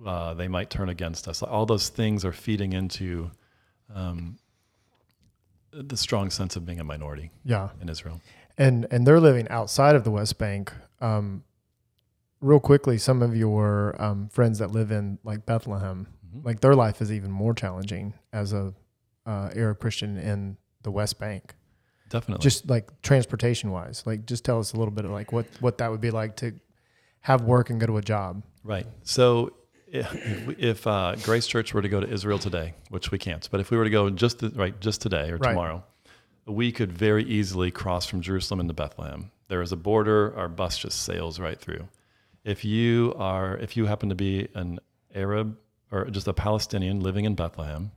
Uh, 0.07 0.34
they 0.34 0.49
might 0.49 0.70
turn 0.70 0.88
against 0.88 1.28
us. 1.28 1.43
All 1.43 1.66
those 1.66 1.88
things 1.90 2.24
are 2.24 2.32
feeding 2.32 2.72
into 2.72 3.30
um, 3.95 4.38
the 5.72 5.97
strong 5.97 6.30
sense 6.30 6.57
of 6.57 6.64
being 6.66 6.80
a 6.80 6.84
minority 6.84 7.30
Yeah. 7.45 7.70
in 7.80 7.88
Israel. 7.88 8.20
and 8.59 8.86
and 8.90 9.07
they're 9.07 9.20
living 9.20 9.49
outside 9.49 9.97
of 9.97 10.05
the 10.05 10.11
West 10.11 10.38
Bank. 10.38 10.72
Um, 11.01 11.45
real 12.40 12.61
quickly, 12.61 12.99
some 12.99 13.22
of 13.22 13.34
your 13.36 13.95
um, 14.03 14.28
friends 14.28 14.59
that 14.59 14.70
live 14.70 14.90
in 14.90 15.18
like 15.24 15.47
Bethlehem, 15.47 16.07
Mhm. 16.34 16.45
like 16.45 16.61
their 16.61 16.74
life 16.74 17.01
is 17.01 17.11
even 17.11 17.30
more 17.30 17.55
challenging 17.55 18.12
as 18.32 18.53
a 18.53 18.74
uh, 19.26 19.51
Arab 19.55 19.78
Christian 19.78 20.16
in 20.18 20.57
the 20.82 20.90
West 20.90 21.18
Bank. 21.18 21.55
Definitely. 22.11 22.43
Just 22.43 22.68
like 22.68 22.90
transportation 23.03 23.70
wise, 23.70 24.03
like 24.07 24.26
just 24.26 24.45
tell 24.45 24.59
us 24.59 24.72
a 24.74 24.76
little 24.76 24.93
bit 24.93 25.05
of 25.07 25.11
like 25.11 25.32
what 25.32 25.47
what 25.61 25.78
that 25.78 25.90
would 25.90 26.01
be 26.03 26.11
like 26.11 26.36
to 26.36 26.53
have 27.20 27.43
work 27.43 27.70
and 27.70 27.80
go 27.80 27.86
to 27.86 27.97
a 27.97 28.03
job. 28.03 28.43
Right. 28.64 28.86
So 29.03 29.53
if, 29.93 30.59
if, 30.59 30.86
uh, 30.86 31.14
Grace 31.22 31.47
Church 31.47 31.74
were 31.74 31.82
to 31.82 31.88
go 31.88 32.01
to 32.01 32.09
Israel 32.09 32.38
today, 32.38 32.74
which 32.88 33.11
we 33.11 33.18
can't, 33.18 33.47
but 33.51 33.61
if 33.61 33.70
we 33.70 33.76
were 33.76 33.84
to 33.84 33.90
go 33.90 34.11
just 34.11 34.40
th- 34.40 34.55
right 34.55 34.78
just 34.80 35.01
today 35.03 35.30
or 35.30 35.36
Right. 35.36 35.51
tomorrow, 35.51 35.84
we 36.47 36.72
could 36.72 36.93
very 36.93 37.24
easily 37.24 37.70
cross 37.70 38.07
from 38.07 38.20
Jerusalem 38.22 38.61
into 38.61 38.72
Bethlehem. 38.74 39.30
There 39.49 39.62
is 39.62 39.70
a 39.70 39.76
border. 39.76 40.34
Our 40.36 40.49
bus 40.49 40.78
just 40.78 41.03
sails 41.03 41.38
right 41.38 41.61
through. 41.61 41.88
If 42.43 42.64
you 42.64 43.14
are, 43.16 43.57
if 43.59 43.76
you 43.76 43.86
happen 43.86 44.09
to 44.09 44.14
be 44.14 44.49
an 44.55 44.80
Arab 45.14 45.57
or 45.93 46.07
just 46.07 46.26
a 46.26 46.32
Palestinian 46.32 47.01
living 47.01 47.26
in 47.26 47.34
Bethlehem, 47.34 47.93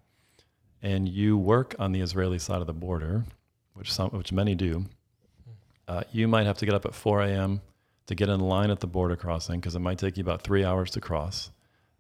and 0.84 1.08
you 1.10 1.38
work 1.38 1.76
on 1.80 1.94
the 1.94 2.02
Israeli 2.02 2.38
side 2.38 2.62
of 2.62 2.68
the 2.68 2.74
border, 2.74 3.24
which 3.74 3.92
some, 3.92 4.10
which 4.12 4.32
many 4.32 4.54
do, 4.54 4.86
uh, 5.88 6.04
you 6.12 6.28
might 6.28 6.46
have 6.46 6.58
to 6.58 6.66
get 6.66 6.76
up 6.76 6.86
at 6.86 6.94
4 6.94 7.22
a.m. 7.24 7.62
to 8.08 8.16
get 8.16 8.30
in 8.30 8.40
line 8.42 8.70
at 8.70 8.82
the 8.82 8.88
border 8.88 9.16
crossing 9.16 9.60
because 9.60 9.76
it 9.76 9.80
might 9.80 9.98
take 9.98 10.18
you 10.18 10.22
about 10.22 10.42
three 10.44 10.64
hours 10.64 10.92
to 10.92 11.02
cross 11.02 11.52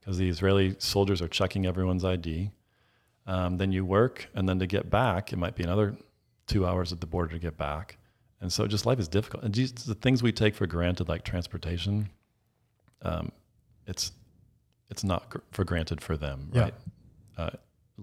because 0.06 0.20
the 0.20 0.30
Israeli 0.30 0.76
soldiers 0.78 1.20
are 1.20 1.28
checking 1.28 1.66
everyone's 1.66 2.06
ID. 2.06 2.52
Um, 3.26 3.58
then 3.58 3.72
you 3.72 3.84
work, 3.84 4.30
and 4.36 4.48
then 4.48 4.60
to 4.60 4.68
get 4.68 4.92
back, 4.92 5.34
it 5.34 5.38
might 5.38 5.56
be 5.56 5.64
another 5.64 5.98
two 6.46 6.64
hours 6.64 6.94
at 6.94 7.02
the 7.02 7.08
border 7.08 7.32
to 7.34 7.40
get 7.40 7.58
back. 7.58 7.98
And 8.40 8.54
so 8.54 8.68
just 8.68 8.86
life 8.86 9.00
is 9.00 9.08
difficult. 9.08 9.44
And 9.44 9.52
just 9.52 9.88
the 9.88 9.96
things 9.96 10.22
we 10.22 10.32
take 10.32 10.54
for 10.54 10.68
granted, 10.68 11.10
like 11.10 11.24
transportation, 11.24 12.10
um, 13.02 13.32
it's 13.88 14.12
it's 14.92 15.04
not 15.04 15.28
gr- 15.32 15.40
for 15.52 15.64
granted 15.64 16.02
for 16.02 16.16
them, 16.16 16.52
Yeah. 16.54 16.62
right? 16.62 16.74
Uh, 17.36 17.50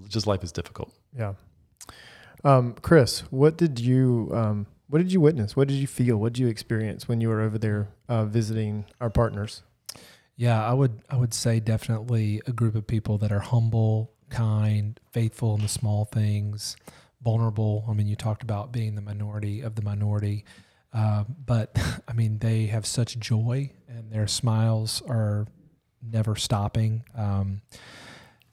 just 0.09 0.27
life 0.27 0.43
is 0.43 0.51
difficult. 0.51 0.93
Yeah. 1.17 1.35
Um, 2.43 2.75
Chris, 2.83 3.21
what 3.31 3.57
did 3.57 3.79
you 3.79 4.29
um, 4.35 4.67
what 4.89 4.99
did 4.99 5.13
you 5.13 5.21
witness? 5.21 5.55
What 5.55 5.69
did 5.69 5.75
you 5.77 5.87
feel? 5.87 6.17
What 6.17 6.33
did 6.33 6.41
you 6.41 6.49
experience 6.49 7.07
when 7.07 7.21
you 7.21 7.29
were 7.29 7.41
over 7.41 7.59
there 7.59 7.91
uh, 8.09 8.25
visiting 8.25 8.87
our 9.01 9.11
partners? 9.11 9.63
Yeah, 10.43 10.67
I 10.67 10.73
would 10.73 11.03
I 11.09 11.15
would 11.15 11.33
say 11.33 11.61
definitely 11.61 12.43
a 12.49 12.53
group 12.53 12.75
of 12.75 12.85
people 12.85 13.17
that 13.19 13.31
are 13.31 13.39
humble, 13.39 14.11
kind, 14.29 14.99
faithful 15.13 15.55
in 15.55 15.63
the 15.63 15.69
small 15.69 16.05
things, 16.05 16.77
vulnerable. 17.23 17.85
I 17.89 17.93
mean, 17.93 18.09
you 18.09 18.17
talked 18.17 18.43
about 18.43 18.73
being 18.73 18.97
the 18.97 19.03
minority 19.03 19.61
of 19.61 19.77
the 19.77 19.83
minority, 19.83 20.45
uh, 20.93 21.23
but 21.47 21.79
I 22.09 22.13
mean 22.15 22.39
they 22.39 22.67
have 22.67 22.87
such 22.87 23.21
joy 23.21 23.71
and 23.87 24.11
their 24.11 24.27
smiles 24.27 25.01
are 25.09 25.47
never 26.03 26.35
stopping. 26.35 27.05
Um, 27.17 27.63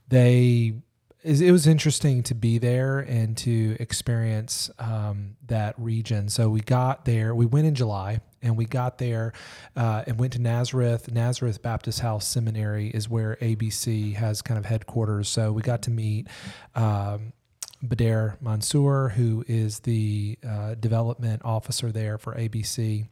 they 0.09 0.75
it 1.23 1.51
was 1.51 1.67
interesting 1.67 2.23
to 2.23 2.35
be 2.35 2.57
there 2.57 2.99
and 2.99 3.35
to 3.37 3.75
experience 3.79 4.69
um, 4.79 5.35
that 5.47 5.75
region. 5.77 6.29
So 6.29 6.49
we 6.49 6.61
got 6.61 7.05
there. 7.05 7.35
We 7.35 7.45
went 7.45 7.67
in 7.67 7.75
July, 7.75 8.21
and 8.41 8.55
we 8.55 8.65
got 8.65 8.97
there 8.99 9.33
uh, 9.75 10.03
and 10.07 10.17
went 10.17 10.33
to 10.33 10.39
Nazareth. 10.39 11.11
Nazareth 11.11 11.61
Baptist 11.61 11.99
House 11.99 12.25
Seminary 12.25 12.87
is 12.87 13.09
where 13.09 13.37
ABC 13.41 14.13
has 14.15 14.41
kind 14.41 14.57
of 14.57 14.65
headquarters. 14.65 15.27
So 15.27 15.51
we 15.51 15.61
got 15.61 15.81
to 15.83 15.91
meet. 15.91 16.27
Um, 16.75 17.33
Bader 17.85 18.37
Mansour, 18.41 19.09
who 19.09 19.45
is 19.47 19.79
the 19.79 20.37
uh, 20.45 20.75
development 20.75 21.41
officer 21.45 21.91
there 21.93 22.17
for 22.17 22.35
ABC. 22.35 23.07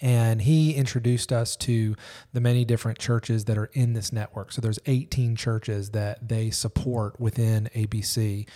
And 0.00 0.42
he 0.42 0.74
introduced 0.74 1.32
us 1.32 1.56
to 1.56 1.96
the 2.32 2.40
many 2.40 2.64
different 2.64 2.98
churches 2.98 3.46
that 3.46 3.56
are 3.56 3.70
in 3.72 3.94
this 3.94 4.12
network. 4.12 4.52
So 4.52 4.60
there's 4.60 4.78
18 4.86 5.36
churches 5.36 5.90
that 5.90 6.28
they 6.28 6.50
support 6.50 7.18
within 7.18 7.70
ABC. 7.74 8.46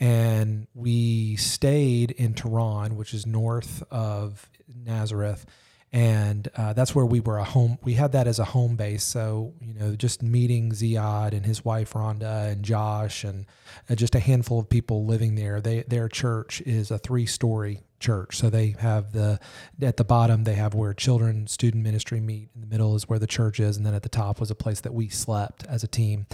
And 0.00 0.66
we 0.74 1.36
stayed 1.36 2.12
in 2.12 2.34
Tur'an, 2.34 2.96
which 2.96 3.12
is 3.12 3.26
north 3.26 3.82
of 3.90 4.48
Nazareth. 4.74 5.44
And 5.92 6.48
uh, 6.56 6.72
that's 6.72 6.94
where 6.94 7.06
we 7.06 7.20
were 7.20 7.38
a 7.38 7.44
home. 7.44 7.78
We 7.82 7.94
had 7.94 8.12
that 8.12 8.26
as 8.26 8.38
a 8.38 8.44
home 8.44 8.76
base. 8.76 9.04
So, 9.04 9.54
you 9.60 9.74
know, 9.74 9.96
just 9.96 10.22
meeting 10.22 10.72
Ziad 10.72 11.32
and 11.32 11.44
his 11.46 11.64
wife 11.64 11.92
Rhonda 11.92 12.50
and 12.50 12.64
Josh 12.64 13.22
and 13.22 13.46
uh, 13.88 13.94
just 13.94 14.14
a 14.14 14.18
handful 14.18 14.58
of 14.58 14.68
people 14.68 15.04
living 15.04 15.36
there. 15.36 15.60
They, 15.60 15.82
their 15.82 16.08
church 16.08 16.60
is 16.62 16.90
a 16.90 16.98
three 16.98 17.26
story 17.26 17.82
church. 17.98 18.36
So 18.36 18.50
they 18.50 18.74
have 18.78 19.12
the, 19.12 19.38
at 19.80 19.96
the 19.96 20.04
bottom, 20.04 20.44
they 20.44 20.54
have 20.54 20.74
where 20.74 20.94
children 20.94 21.46
student 21.46 21.82
ministry 21.82 22.20
meet. 22.20 22.50
In 22.54 22.60
the 22.60 22.66
middle 22.66 22.94
is 22.96 23.08
where 23.08 23.18
the 23.18 23.26
church 23.26 23.60
is. 23.60 23.76
And 23.76 23.84
then 23.84 23.94
at 23.94 24.02
the 24.02 24.08
top 24.08 24.40
was 24.40 24.50
a 24.50 24.54
place 24.54 24.80
that 24.80 24.94
we 24.94 25.08
slept 25.08 25.64
as 25.66 25.82
a 25.82 25.88
team. 25.88 26.26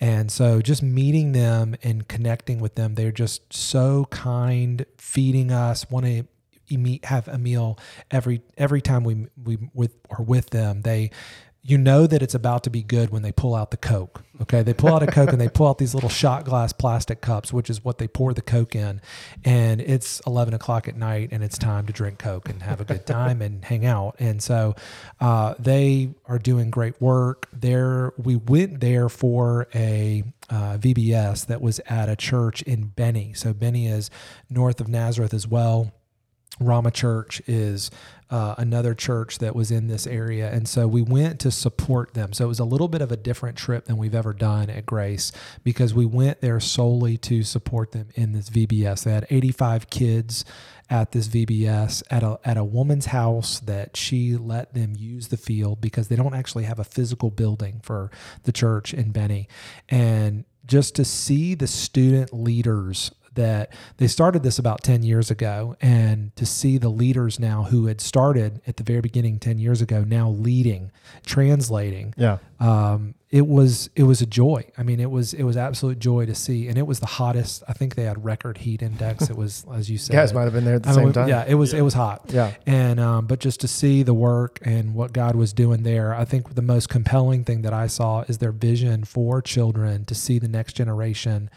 And 0.00 0.30
so 0.30 0.60
just 0.60 0.82
meeting 0.82 1.32
them 1.32 1.76
and 1.82 2.06
connecting 2.08 2.60
with 2.60 2.74
them, 2.74 2.94
they're 2.94 3.12
just 3.12 3.52
so 3.52 4.06
kind, 4.10 4.84
feeding 4.96 5.52
us, 5.52 5.90
want 5.90 6.06
to 6.06 6.24
meet, 6.70 7.04
have 7.04 7.28
a 7.28 7.38
meal 7.38 7.78
every 8.10 8.42
every 8.56 8.80
time 8.80 9.04
we 9.04 9.26
we 9.42 9.58
with 9.74 9.96
are 10.10 10.22
with 10.22 10.50
them. 10.50 10.82
They 10.82 11.10
you 11.62 11.76
know 11.76 12.06
that 12.06 12.22
it's 12.22 12.34
about 12.34 12.64
to 12.64 12.70
be 12.70 12.82
good 12.82 13.10
when 13.10 13.20
they 13.22 13.32
pull 13.32 13.54
out 13.54 13.70
the 13.70 13.76
Coke. 13.76 14.24
Okay. 14.40 14.62
They 14.62 14.72
pull 14.72 14.94
out 14.94 15.02
a 15.02 15.06
Coke 15.06 15.30
and 15.30 15.40
they 15.40 15.48
pull 15.48 15.68
out 15.68 15.76
these 15.76 15.94
little 15.94 16.08
shot 16.08 16.46
glass 16.46 16.72
plastic 16.72 17.20
cups, 17.20 17.52
which 17.52 17.68
is 17.68 17.84
what 17.84 17.98
they 17.98 18.08
pour 18.08 18.32
the 18.32 18.40
Coke 18.40 18.74
in. 18.74 19.02
And 19.44 19.82
it's 19.82 20.20
11 20.26 20.54
o'clock 20.54 20.88
at 20.88 20.96
night 20.96 21.28
and 21.32 21.44
it's 21.44 21.58
time 21.58 21.86
to 21.86 21.92
drink 21.92 22.18
Coke 22.18 22.48
and 22.48 22.62
have 22.62 22.80
a 22.80 22.84
good 22.84 23.04
time 23.06 23.42
and 23.42 23.62
hang 23.62 23.84
out. 23.84 24.16
And 24.18 24.42
so 24.42 24.74
uh, 25.20 25.54
they 25.58 26.14
are 26.24 26.38
doing 26.38 26.70
great 26.70 26.98
work 27.00 27.46
there. 27.52 28.14
We 28.16 28.36
went 28.36 28.80
there 28.80 29.10
for 29.10 29.68
a 29.74 30.24
uh, 30.48 30.78
VBS 30.78 31.46
that 31.46 31.60
was 31.60 31.78
at 31.86 32.08
a 32.08 32.16
church 32.16 32.62
in 32.62 32.86
Benny. 32.86 33.34
So 33.34 33.52
Benny 33.52 33.86
is 33.86 34.10
north 34.48 34.80
of 34.80 34.88
Nazareth 34.88 35.34
as 35.34 35.46
well. 35.46 35.92
Rama 36.58 36.90
Church 36.90 37.40
is 37.46 37.90
uh, 38.30 38.54
another 38.58 38.94
church 38.94 39.38
that 39.38 39.54
was 39.56 39.70
in 39.70 39.88
this 39.88 40.06
area. 40.06 40.50
And 40.50 40.68
so 40.68 40.86
we 40.86 41.02
went 41.02 41.40
to 41.40 41.50
support 41.50 42.14
them. 42.14 42.32
So 42.32 42.44
it 42.44 42.48
was 42.48 42.60
a 42.60 42.64
little 42.64 42.88
bit 42.88 43.02
of 43.02 43.10
a 43.10 43.16
different 43.16 43.58
trip 43.58 43.86
than 43.86 43.96
we've 43.96 44.14
ever 44.14 44.32
done 44.32 44.70
at 44.70 44.86
Grace 44.86 45.32
because 45.64 45.92
we 45.92 46.06
went 46.06 46.40
there 46.40 46.60
solely 46.60 47.16
to 47.18 47.42
support 47.42 47.92
them 47.92 48.08
in 48.14 48.32
this 48.32 48.48
VBS. 48.48 49.04
They 49.04 49.12
had 49.12 49.26
85 49.30 49.90
kids 49.90 50.44
at 50.88 51.12
this 51.12 51.28
VBS 51.28 52.02
at 52.10 52.22
a, 52.22 52.38
at 52.44 52.56
a 52.56 52.64
woman's 52.64 53.06
house 53.06 53.60
that 53.60 53.96
she 53.96 54.36
let 54.36 54.74
them 54.74 54.94
use 54.96 55.28
the 55.28 55.36
field 55.36 55.80
because 55.80 56.08
they 56.08 56.16
don't 56.16 56.34
actually 56.34 56.64
have 56.64 56.78
a 56.78 56.84
physical 56.84 57.30
building 57.30 57.80
for 57.82 58.10
the 58.44 58.52
church 58.52 58.94
in 58.94 59.10
Benny. 59.10 59.48
And 59.88 60.44
just 60.66 60.94
to 60.96 61.04
see 61.04 61.54
the 61.54 61.66
student 61.66 62.32
leaders 62.32 63.10
that 63.34 63.72
they 63.98 64.06
started 64.08 64.42
this 64.42 64.58
about 64.58 64.82
10 64.82 65.02
years 65.02 65.30
ago 65.30 65.76
and 65.80 66.34
to 66.36 66.44
see 66.44 66.78
the 66.78 66.88
leaders 66.88 67.38
now 67.38 67.62
who 67.64 67.86
had 67.86 68.00
started 68.00 68.60
at 68.66 68.76
the 68.76 68.82
very 68.82 69.00
beginning 69.00 69.38
10 69.38 69.58
years 69.58 69.80
ago 69.80 70.02
now 70.04 70.28
leading 70.28 70.90
translating 71.24 72.12
Yeah. 72.16 72.38
um, 72.58 73.14
it 73.30 73.46
was 73.46 73.88
it 73.94 74.02
was 74.02 74.20
a 74.20 74.26
joy 74.26 74.64
i 74.76 74.82
mean 74.82 74.98
it 74.98 75.08
was 75.10 75.32
it 75.34 75.44
was 75.44 75.56
absolute 75.56 76.00
joy 76.00 76.26
to 76.26 76.34
see 76.34 76.66
and 76.66 76.76
it 76.76 76.84
was 76.84 76.98
the 76.98 77.06
hottest 77.06 77.62
i 77.68 77.72
think 77.72 77.94
they 77.94 78.02
had 78.02 78.24
record 78.24 78.58
heat 78.58 78.82
index 78.82 79.30
it 79.30 79.36
was 79.36 79.64
as 79.72 79.88
you 79.88 79.96
said 80.04 80.12
guys 80.14 80.34
might 80.34 80.42
have 80.42 80.52
been 80.52 80.64
there 80.64 80.74
at 80.74 80.82
the 80.82 80.88
I 80.88 80.94
same 80.94 81.04
mean, 81.04 81.12
time. 81.12 81.28
yeah 81.28 81.44
it 81.46 81.54
was 81.54 81.72
it 81.72 81.82
was 81.82 81.94
hot 81.94 82.22
Yeah. 82.30 82.52
and 82.66 82.98
um, 82.98 83.26
but 83.26 83.38
just 83.38 83.60
to 83.60 83.68
see 83.68 84.02
the 84.02 84.14
work 84.14 84.58
and 84.62 84.94
what 84.94 85.12
God 85.12 85.36
was 85.36 85.52
doing 85.52 85.84
there, 85.84 86.12
I 86.14 86.24
think 86.24 86.54
the 86.56 86.62
most 86.62 86.88
compelling 86.88 87.44
thing 87.44 87.62
that 87.62 87.72
I 87.72 87.86
saw 87.86 88.22
is 88.22 88.38
their 88.38 88.52
vision 88.52 89.04
for 89.04 89.40
children 89.40 90.04
to 90.06 90.14
see 90.14 90.38
the 90.40 90.48
next 90.48 90.72
generation 90.74 91.48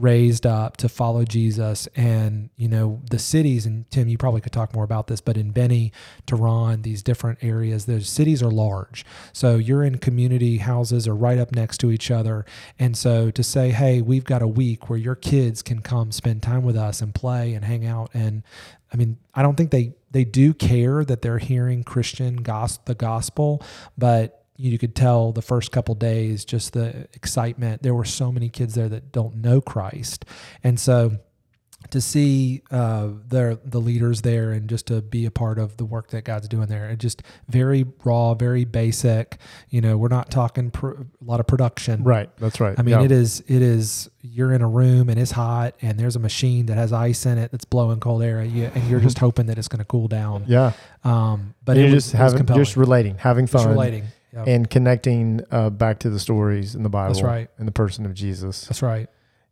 raised 0.00 0.46
up 0.46 0.76
to 0.78 0.88
follow 0.88 1.24
Jesus. 1.24 1.86
And 1.94 2.50
you 2.56 2.68
know 2.68 3.00
the 3.10 3.18
cities 3.18 3.66
and 3.66 3.88
Tim 3.90 4.08
you 4.08 4.18
probably 4.18 4.40
could 4.40 4.52
talk 4.52 4.74
more 4.74 4.84
about 4.84 5.06
this 5.06 5.20
but 5.20 5.36
in 5.36 5.50
Benny 5.50 5.92
Tur'an 6.26 6.82
these 6.82 7.02
different 7.02 7.38
areas 7.42 7.86
those 7.86 8.08
cities 8.08 8.42
are 8.42 8.50
large. 8.50 9.04
So 9.32 9.56
you're 9.56 9.84
in 9.84 9.98
community 9.98 10.58
houses 10.58 11.06
are 11.06 11.14
right 11.14 11.38
up 11.38 11.52
next 11.52 11.78
to 11.78 11.90
each 11.90 12.10
other. 12.10 12.44
And 12.78 12.96
so 12.96 13.30
to 13.30 13.42
say 13.42 13.70
hey 13.70 14.00
we've 14.02 14.24
got 14.24 14.42
a 14.42 14.48
week 14.48 14.88
where 14.88 14.98
your 14.98 15.14
kids 15.16 15.62
can 15.62 15.80
come 15.80 16.12
spend 16.12 16.42
time 16.42 16.62
with 16.62 16.76
us 16.76 17.00
and 17.00 17.14
play 17.14 17.54
and 17.54 17.64
hang 17.64 17.86
out. 17.86 18.10
And 18.14 18.42
I 18.92 18.96
mean 18.96 19.18
I 19.34 19.42
don't 19.42 19.56
think 19.56 19.70
they 19.70 19.94
they 20.10 20.24
do 20.24 20.54
care 20.54 21.04
that 21.04 21.22
they're 21.22 21.38
hearing 21.38 21.84
Christian 21.84 22.36
gos- 22.36 22.78
the 22.86 22.94
gospel 22.94 23.62
but 23.96 24.39
you 24.60 24.78
could 24.78 24.94
tell 24.94 25.32
the 25.32 25.42
first 25.42 25.72
couple 25.72 25.94
days 25.94 26.44
just 26.44 26.72
the 26.72 27.08
excitement 27.14 27.82
there 27.82 27.94
were 27.94 28.04
so 28.04 28.30
many 28.30 28.48
kids 28.48 28.74
there 28.74 28.88
that 28.88 29.10
don't 29.12 29.36
know 29.36 29.60
christ 29.60 30.24
and 30.62 30.78
so 30.78 31.18
to 31.88 32.00
see 32.00 32.60
uh, 32.70 33.08
their 33.28 33.54
the 33.54 33.80
leaders 33.80 34.20
there 34.20 34.52
and 34.52 34.68
just 34.68 34.86
to 34.88 35.00
be 35.00 35.24
a 35.24 35.30
part 35.30 35.58
of 35.58 35.78
the 35.78 35.84
work 35.86 36.10
that 36.10 36.24
God's 36.24 36.46
doing 36.46 36.66
there, 36.66 36.84
and 36.84 36.98
just 36.98 37.22
very 37.48 37.86
raw, 38.04 38.34
very 38.34 38.66
basic. 38.66 39.38
You 39.70 39.80
know, 39.80 39.96
we're 39.96 40.08
not 40.08 40.30
talking 40.30 40.70
pr- 40.70 40.90
a 40.90 41.04
lot 41.24 41.40
of 41.40 41.46
production, 41.46 42.04
Right. 42.04 42.28
That's 42.36 42.60
right. 42.60 42.78
I 42.78 42.82
mean, 42.82 42.98
Yeah. 42.98 43.04
it 43.06 43.10
is 43.10 43.40
it 43.48 43.62
is 43.62 44.10
you're 44.20 44.52
in 44.52 44.60
a 44.60 44.68
room 44.68 45.08
and 45.08 45.18
it's 45.18 45.30
hot, 45.30 45.74
and 45.80 45.98
there's 45.98 46.16
a 46.16 46.20
machine 46.20 46.66
that 46.66 46.76
has 46.76 46.92
ice 46.92 47.24
in 47.24 47.38
it 47.38 47.50
that's 47.50 47.64
blowing 47.64 47.98
cold 47.98 48.22
air 48.22 48.40
at 48.40 48.50
you, 48.50 48.70
and 48.74 48.86
you're 48.88 49.00
just 49.00 49.18
hoping 49.18 49.46
that 49.46 49.56
it's 49.56 49.68
going 49.68 49.78
to 49.78 49.84
cool 49.86 50.06
down. 50.06 50.44
Yeah. 50.46 50.72
Um, 51.02 51.54
but 51.64 51.78
it 51.78 51.84
was, 51.84 52.04
just 52.04 52.12
having, 52.12 52.44
just 52.46 52.76
relating, 52.76 53.16
having 53.16 53.46
Just 53.46 53.64
fun, 53.64 53.70
relating. 53.72 54.04
Yep. 54.32 54.46
and 54.46 54.70
connecting 54.70 55.40
uh, 55.50 55.70
back 55.70 55.98
to 56.00 56.10
the 56.10 56.20
stories 56.20 56.76
in 56.76 56.84
the 56.84 56.88
Bible. 56.88 57.14
That's 57.14 57.24
right. 57.24 57.50
In 57.58 57.66
the 57.66 57.72
person 57.72 58.06
of 58.06 58.14
Jesus. 58.14 58.64
That's 58.66 58.82
right. 58.82 59.08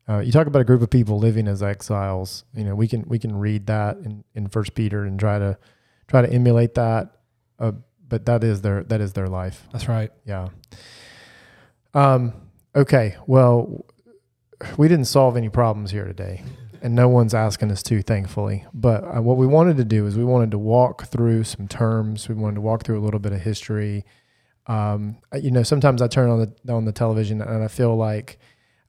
Uh, 0.08 0.20
you 0.20 0.32
talk 0.32 0.46
about 0.46 0.60
a 0.62 0.64
group 0.64 0.80
of 0.80 0.88
people 0.88 1.18
living 1.18 1.48
as 1.48 1.62
exiles. 1.62 2.44
You 2.54 2.64
know, 2.64 2.74
we 2.74 2.88
can 2.88 3.04
we 3.08 3.18
can 3.18 3.36
read 3.36 3.66
that 3.66 3.98
in, 3.98 4.24
in 4.34 4.48
First 4.48 4.74
Peter 4.74 5.04
and 5.04 5.18
try 5.18 5.38
to 5.38 5.58
try 6.06 6.22
to 6.22 6.32
emulate 6.32 6.74
that. 6.74 7.10
Uh, 7.58 7.72
but 8.08 8.24
that 8.26 8.42
is 8.42 8.62
their 8.62 8.84
that 8.84 9.00
is 9.00 9.12
their 9.12 9.26
life. 9.26 9.66
That's 9.72 9.88
right. 9.88 10.10
Yeah. 10.24 10.48
Um. 11.92 12.32
Okay. 12.74 13.16
Well, 13.26 13.84
we 14.76 14.88
didn't 14.88 15.06
solve 15.06 15.36
any 15.36 15.50
problems 15.50 15.90
here 15.90 16.06
today, 16.06 16.42
and 16.80 16.94
no 16.94 17.08
one's 17.08 17.34
asking 17.34 17.70
us 17.70 17.82
to, 17.84 18.00
thankfully. 18.00 18.64
But 18.72 19.04
uh, 19.04 19.20
what 19.20 19.36
we 19.36 19.46
wanted 19.46 19.76
to 19.76 19.84
do 19.84 20.06
is 20.06 20.16
we 20.16 20.24
wanted 20.24 20.52
to 20.52 20.58
walk 20.58 21.06
through 21.06 21.44
some 21.44 21.68
terms. 21.68 22.28
We 22.28 22.34
wanted 22.34 22.54
to 22.56 22.60
walk 22.62 22.84
through 22.84 22.98
a 22.98 23.04
little 23.04 23.20
bit 23.20 23.32
of 23.32 23.42
history. 23.42 24.06
Um, 24.68 25.16
you 25.40 25.50
know, 25.50 25.62
sometimes 25.62 26.02
I 26.02 26.08
turn 26.08 26.28
on 26.30 26.38
the 26.38 26.72
on 26.72 26.84
the 26.84 26.92
television 26.92 27.40
and 27.40 27.64
I 27.64 27.68
feel 27.68 27.96
like 27.96 28.38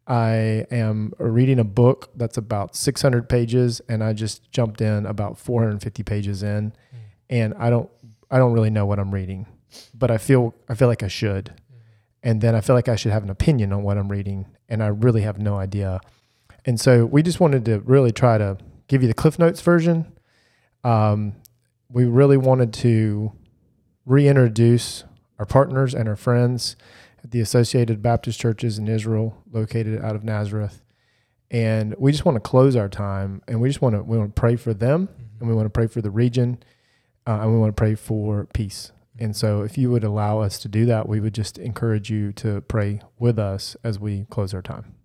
I 0.09 0.65
am 0.71 1.13
reading 1.19 1.59
a 1.59 1.63
book 1.63 2.09
that's 2.15 2.37
about 2.37 2.75
600 2.75 3.29
pages, 3.29 3.79
and 3.87 4.03
I 4.03 4.13
just 4.13 4.51
jumped 4.51 4.81
in 4.81 5.05
about 5.05 5.37
450 5.37 6.03
pages 6.03 6.41
in, 6.43 6.73
and 7.29 7.53
I 7.59 7.69
don't 7.69 7.89
I 8.31 8.39
don't 8.39 8.53
really 8.53 8.71
know 8.71 8.85
what 8.87 8.99
I'm 8.99 9.13
reading, 9.13 9.45
but 9.93 10.09
I 10.09 10.17
feel 10.17 10.55
I 10.67 10.73
feel 10.73 10.87
like 10.87 11.03
I 11.03 11.07
should, 11.07 11.53
and 12.23 12.41
then 12.41 12.55
I 12.55 12.61
feel 12.61 12.75
like 12.75 12.89
I 12.89 12.95
should 12.95 13.11
have 13.11 13.23
an 13.23 13.29
opinion 13.29 13.71
on 13.71 13.83
what 13.83 13.99
I'm 13.99 14.09
reading, 14.09 14.47
and 14.67 14.81
I 14.83 14.87
really 14.87 15.21
have 15.21 15.37
no 15.37 15.57
idea, 15.57 16.01
and 16.65 16.79
so 16.79 17.05
we 17.05 17.21
just 17.21 17.39
wanted 17.39 17.63
to 17.65 17.79
really 17.81 18.11
try 18.11 18.39
to 18.39 18.57
give 18.87 19.03
you 19.03 19.07
the 19.07 19.13
Cliff 19.13 19.37
Notes 19.37 19.61
version. 19.61 20.11
Um, 20.83 21.35
we 21.87 22.05
really 22.05 22.37
wanted 22.37 22.73
to 22.73 23.31
reintroduce 24.05 25.03
our 25.39 25.45
partners 25.45 25.95
and 25.95 26.07
our 26.07 26.17
friends 26.17 26.75
at 27.23 27.31
the 27.31 27.39
Associated 27.39 28.01
Baptist 28.01 28.39
Churches 28.39 28.77
in 28.77 28.87
Israel, 28.87 29.41
located 29.51 30.03
out 30.03 30.15
of 30.15 30.23
Nazareth. 30.23 30.83
And 31.49 31.95
we 31.97 32.11
just 32.11 32.25
want 32.25 32.35
to 32.35 32.41
close 32.41 32.75
our 32.75 32.89
time, 32.89 33.41
and 33.47 33.59
we 33.59 33.69
just 33.69 33.81
want 33.81 33.95
to 33.95 34.03
we 34.03 34.17
want 34.17 34.35
to 34.35 34.39
pray 34.39 34.55
for 34.55 34.73
them, 34.73 35.09
and 35.39 35.49
we 35.49 35.55
want 35.55 35.65
to 35.65 35.71
pray 35.71 35.87
for 35.87 36.01
the 36.01 36.11
region, 36.11 36.61
uh, 37.25 37.39
and 37.41 37.51
we 37.51 37.57
want 37.57 37.75
to 37.75 37.79
pray 37.79 37.95
for 37.95 38.45
peace. 38.53 38.91
And 39.17 39.35
so, 39.35 39.63
if 39.63 39.77
you 39.77 39.89
would 39.89 40.03
allow 40.03 40.39
us 40.39 40.59
to 40.59 40.67
do 40.67 40.85
that, 40.85 41.09
we 41.09 41.19
would 41.19 41.33
just 41.33 41.57
encourage 41.57 42.11
you 42.11 42.31
to 42.33 42.61
pray 42.61 43.01
with 43.17 43.39
us 43.39 43.75
as 43.83 43.99
we 43.99 44.25
close 44.29 44.53
our 44.53 44.61
time. 44.61 44.98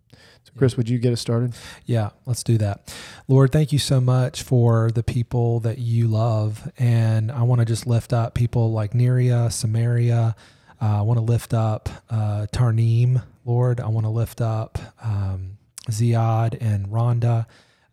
So, 0.44 0.52
Chris, 0.58 0.76
would 0.76 0.88
you 0.88 0.98
get 0.98 1.12
us 1.12 1.20
started? 1.20 1.54
Yeah, 1.86 2.10
let's 2.26 2.42
do 2.42 2.58
that. 2.58 2.94
Lord, 3.28 3.50
thank 3.50 3.72
you 3.72 3.78
so 3.78 4.00
much 4.00 4.42
for 4.42 4.90
the 4.90 5.02
people 5.02 5.60
that 5.60 5.78
you 5.78 6.06
love. 6.06 6.70
And 6.78 7.32
I 7.32 7.42
want 7.42 7.60
to 7.60 7.64
just 7.64 7.86
lift 7.86 8.12
up 8.12 8.34
people 8.34 8.70
like 8.72 8.92
Neria, 8.92 9.50
Samaria. 9.50 10.36
Uh, 10.82 10.98
I 10.98 11.00
want 11.00 11.18
to 11.18 11.24
lift 11.24 11.54
up 11.54 11.88
uh, 12.10 12.46
Tarnim, 12.52 13.22
Lord. 13.46 13.80
I 13.80 13.88
want 13.88 14.04
to 14.04 14.10
lift 14.10 14.42
up 14.42 14.78
um, 15.02 15.56
Ziad 15.90 16.58
and 16.60 16.88
Rhonda. 16.88 17.46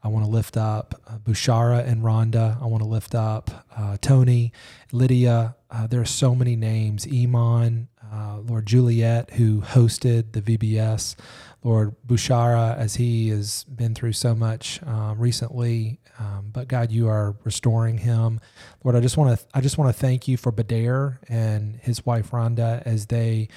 I 0.03 0.07
want 0.07 0.25
to 0.25 0.31
lift 0.31 0.57
up 0.57 0.99
uh, 1.07 1.19
Bushara 1.19 1.87
and 1.87 2.01
Rhonda. 2.01 2.61
I 2.61 2.65
want 2.65 2.83
to 2.83 2.89
lift 2.89 3.13
up 3.13 3.65
uh, 3.77 3.97
Tony, 4.01 4.51
Lydia. 4.91 5.55
Uh, 5.69 5.87
there 5.87 6.01
are 6.01 6.05
so 6.05 6.33
many 6.33 6.55
names. 6.55 7.07
Iman, 7.07 7.87
uh, 8.11 8.39
Lord 8.39 8.65
Juliet, 8.65 9.31
who 9.31 9.61
hosted 9.61 10.33
the 10.33 10.41
VBS. 10.41 11.15
Lord 11.63 11.95
Bushara, 12.07 12.75
as 12.77 12.95
he 12.95 13.29
has 13.29 13.63
been 13.65 13.93
through 13.93 14.13
so 14.13 14.33
much 14.33 14.81
um, 14.83 15.19
recently, 15.19 15.99
um, 16.19 16.49
but 16.51 16.67
God, 16.67 16.91
you 16.91 17.07
are 17.07 17.35
restoring 17.43 17.99
him. 17.99 18.39
Lord, 18.83 18.95
I 18.95 18.99
just 18.99 19.17
want 19.17 19.39
to 19.39 19.45
I 19.53 19.61
just 19.61 19.77
want 19.77 19.93
to 19.93 19.99
thank 19.99 20.27
you 20.27 20.37
for 20.37 20.51
Bader 20.51 21.19
and 21.27 21.75
his 21.77 22.05
wife 22.05 22.31
Rhonda 22.31 22.81
as 22.85 23.07
they 23.07 23.47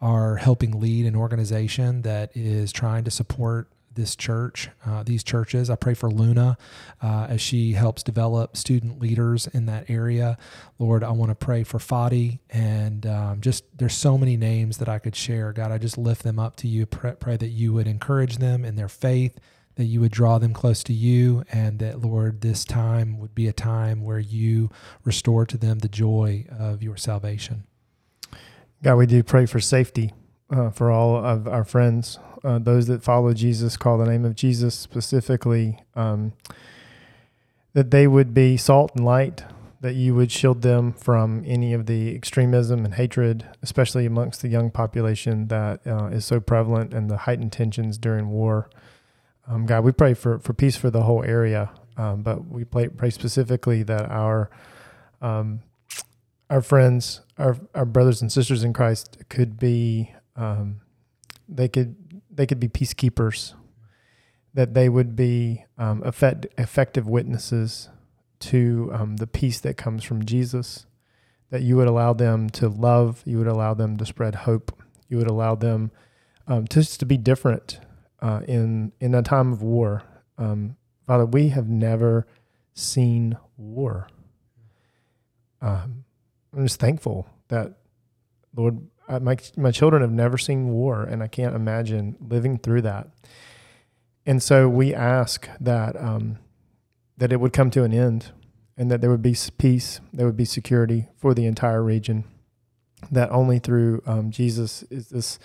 are 0.00 0.36
helping 0.36 0.80
lead 0.80 1.06
an 1.06 1.16
organization 1.16 2.02
that 2.02 2.30
is 2.34 2.72
trying 2.72 3.04
to 3.04 3.10
support 3.10 3.68
this 3.94 4.16
church, 4.16 4.70
uh, 4.86 5.02
these 5.02 5.22
churches. 5.22 5.70
I 5.70 5.76
pray 5.76 5.94
for 5.94 6.10
Luna 6.10 6.56
uh, 7.02 7.26
as 7.28 7.40
she 7.40 7.72
helps 7.72 8.02
develop 8.02 8.56
student 8.56 9.00
leaders 9.00 9.46
in 9.48 9.66
that 9.66 9.88
area. 9.88 10.36
Lord, 10.78 11.04
I 11.04 11.10
want 11.10 11.30
to 11.30 11.34
pray 11.34 11.64
for 11.64 11.78
Fadi 11.78 12.38
and 12.50 13.06
um, 13.06 13.40
just 13.40 13.64
there's 13.76 13.94
so 13.94 14.18
many 14.18 14.36
names 14.36 14.78
that 14.78 14.88
I 14.88 14.98
could 14.98 15.16
share. 15.16 15.52
God, 15.52 15.72
I 15.72 15.78
just 15.78 15.98
lift 15.98 16.22
them 16.22 16.38
up 16.38 16.56
to 16.56 16.68
you. 16.68 16.86
Pray, 16.86 17.14
pray 17.18 17.36
that 17.36 17.48
you 17.48 17.72
would 17.72 17.86
encourage 17.86 18.38
them 18.38 18.64
in 18.64 18.76
their 18.76 18.88
faith, 18.88 19.38
that 19.76 19.84
you 19.84 20.00
would 20.00 20.12
draw 20.12 20.38
them 20.38 20.52
close 20.52 20.84
to 20.84 20.92
you, 20.92 21.44
and 21.50 21.78
that, 21.80 22.00
Lord, 22.00 22.40
this 22.40 22.64
time 22.64 23.18
would 23.18 23.34
be 23.34 23.48
a 23.48 23.52
time 23.52 24.04
where 24.04 24.20
you 24.20 24.70
restore 25.04 25.46
to 25.46 25.56
them 25.56 25.80
the 25.80 25.88
joy 25.88 26.46
of 26.50 26.82
your 26.82 26.96
salvation. 26.96 27.64
God, 28.82 28.96
we 28.96 29.06
do 29.06 29.22
pray 29.22 29.46
for 29.46 29.60
safety 29.60 30.12
uh, 30.50 30.70
for 30.70 30.90
all 30.90 31.16
of 31.16 31.48
our 31.48 31.64
friends, 31.64 32.18
uh, 32.44 32.58
those 32.58 32.86
that 32.86 33.02
follow 33.02 33.32
Jesus, 33.32 33.76
call 33.76 33.98
the 33.98 34.06
name 34.06 34.24
of 34.24 34.34
Jesus 34.34 34.74
specifically, 34.74 35.80
um, 35.96 36.34
that 37.72 37.90
they 37.90 38.06
would 38.06 38.34
be 38.34 38.56
salt 38.56 38.92
and 38.94 39.04
light, 39.04 39.44
that 39.80 39.94
you 39.94 40.14
would 40.14 40.30
shield 40.30 40.62
them 40.62 40.92
from 40.92 41.42
any 41.46 41.72
of 41.72 41.86
the 41.86 42.14
extremism 42.14 42.84
and 42.84 42.94
hatred, 42.94 43.46
especially 43.62 44.06
amongst 44.06 44.42
the 44.42 44.48
young 44.48 44.70
population 44.70 45.48
that 45.48 45.86
uh, 45.86 46.06
is 46.06 46.24
so 46.24 46.38
prevalent 46.38 46.94
and 46.94 47.10
the 47.10 47.18
heightened 47.18 47.52
tensions 47.52 47.98
during 47.98 48.28
war. 48.28 48.68
Um, 49.48 49.66
God, 49.66 49.84
we 49.84 49.92
pray 49.92 50.14
for, 50.14 50.38
for 50.38 50.52
peace 50.52 50.76
for 50.76 50.90
the 50.90 51.02
whole 51.02 51.24
area, 51.24 51.70
um, 51.96 52.22
but 52.22 52.46
we 52.46 52.64
pray, 52.64 52.88
pray 52.88 53.10
specifically 53.10 53.82
that 53.82 54.10
our 54.10 54.50
um, 55.20 55.60
our 56.50 56.60
friends, 56.60 57.20
our 57.38 57.56
our 57.74 57.84
brothers 57.84 58.20
and 58.20 58.30
sisters 58.30 58.62
in 58.62 58.72
Christ 58.72 59.18
could 59.28 59.58
be 59.58 60.12
um, 60.36 60.80
they 61.48 61.68
could 61.68 61.96
they 62.34 62.46
could 62.46 62.60
be 62.60 62.68
peacekeepers, 62.68 63.54
that 64.52 64.74
they 64.74 64.88
would 64.88 65.16
be 65.16 65.64
um, 65.78 66.02
effect, 66.02 66.46
effective 66.58 67.08
witnesses 67.08 67.88
to 68.40 68.90
um, 68.92 69.16
the 69.16 69.26
peace 69.26 69.60
that 69.60 69.76
comes 69.76 70.04
from 70.04 70.24
Jesus, 70.24 70.86
that 71.50 71.62
you 71.62 71.76
would 71.76 71.88
allow 71.88 72.12
them 72.12 72.50
to 72.50 72.68
love, 72.68 73.22
you 73.24 73.38
would 73.38 73.46
allow 73.46 73.74
them 73.74 73.96
to 73.96 74.06
spread 74.06 74.34
hope, 74.34 74.72
you 75.08 75.16
would 75.16 75.30
allow 75.30 75.54
them 75.54 75.90
um, 76.46 76.66
just 76.68 77.00
to 77.00 77.06
be 77.06 77.16
different 77.16 77.80
uh, 78.20 78.40
in 78.46 78.92
in 79.00 79.14
a 79.14 79.22
time 79.22 79.52
of 79.52 79.62
war. 79.62 80.02
Um, 80.38 80.76
Father, 81.06 81.26
we 81.26 81.48
have 81.50 81.68
never 81.68 82.26
seen 82.72 83.36
war. 83.56 84.08
Um, 85.60 86.04
I'm 86.54 86.64
just 86.64 86.80
thankful 86.80 87.26
that, 87.48 87.74
Lord, 88.56 88.80
My 89.08 89.36
my 89.56 89.70
children 89.70 90.02
have 90.02 90.12
never 90.12 90.38
seen 90.38 90.68
war, 90.68 91.02
and 91.02 91.22
I 91.22 91.26
can't 91.28 91.54
imagine 91.54 92.16
living 92.20 92.58
through 92.58 92.82
that. 92.82 93.08
and 94.26 94.42
so 94.42 94.68
we 94.68 94.94
ask 94.94 95.48
that 95.60 96.00
um, 96.00 96.38
that 97.16 97.32
it 97.32 97.40
would 97.40 97.52
come 97.52 97.70
to 97.70 97.84
an 97.84 97.92
end, 97.92 98.32
and 98.76 98.90
that 98.90 99.00
there 99.00 99.10
would 99.10 99.22
be 99.22 99.36
peace, 99.58 100.00
there 100.12 100.26
would 100.26 100.36
be 100.36 100.44
security 100.44 101.08
for 101.16 101.34
the 101.34 101.46
entire 101.46 101.82
region. 101.82 102.24
That 103.10 103.30
only 103.30 103.58
through 103.58 104.02
um, 104.06 104.30
Jesus 104.30 104.82
is 104.84 105.08
this 105.08 105.38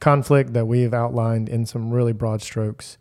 conflict 0.00 0.52
that 0.52 0.66
we 0.66 0.82
have 0.82 0.94
outlined 0.94 1.48
in 1.48 1.64
some 1.66 1.90
really 1.90 2.12
broad 2.12 2.42
strokes. 2.42 2.98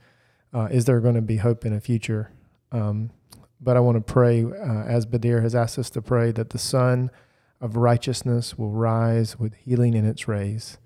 Uh, 0.54 0.68
is 0.72 0.86
there 0.86 1.02
going 1.02 1.16
to 1.16 1.22
be 1.22 1.38
hope 1.38 1.66
in 1.66 1.74
a 1.74 1.82
future? 1.82 2.32
Um, 2.72 3.12
but 3.60 3.76
I 3.76 3.82
want 3.82 3.98
to 3.98 4.14
pray, 4.14 4.46
uh, 4.46 4.84
as 4.84 5.06
Bader 5.06 5.42
has 5.42 5.54
asked 5.54 5.78
us 5.78 5.90
to 5.92 6.02
pray, 6.02 6.32
that 6.32 6.52
the 6.52 6.58
sun 6.58 7.12
of 7.60 7.76
righteousness 7.76 8.58
will 8.58 8.72
rise 8.72 9.40
with 9.40 9.56
healing 9.56 9.94
in 9.94 10.06
its 10.06 10.28
rays, 10.28 10.78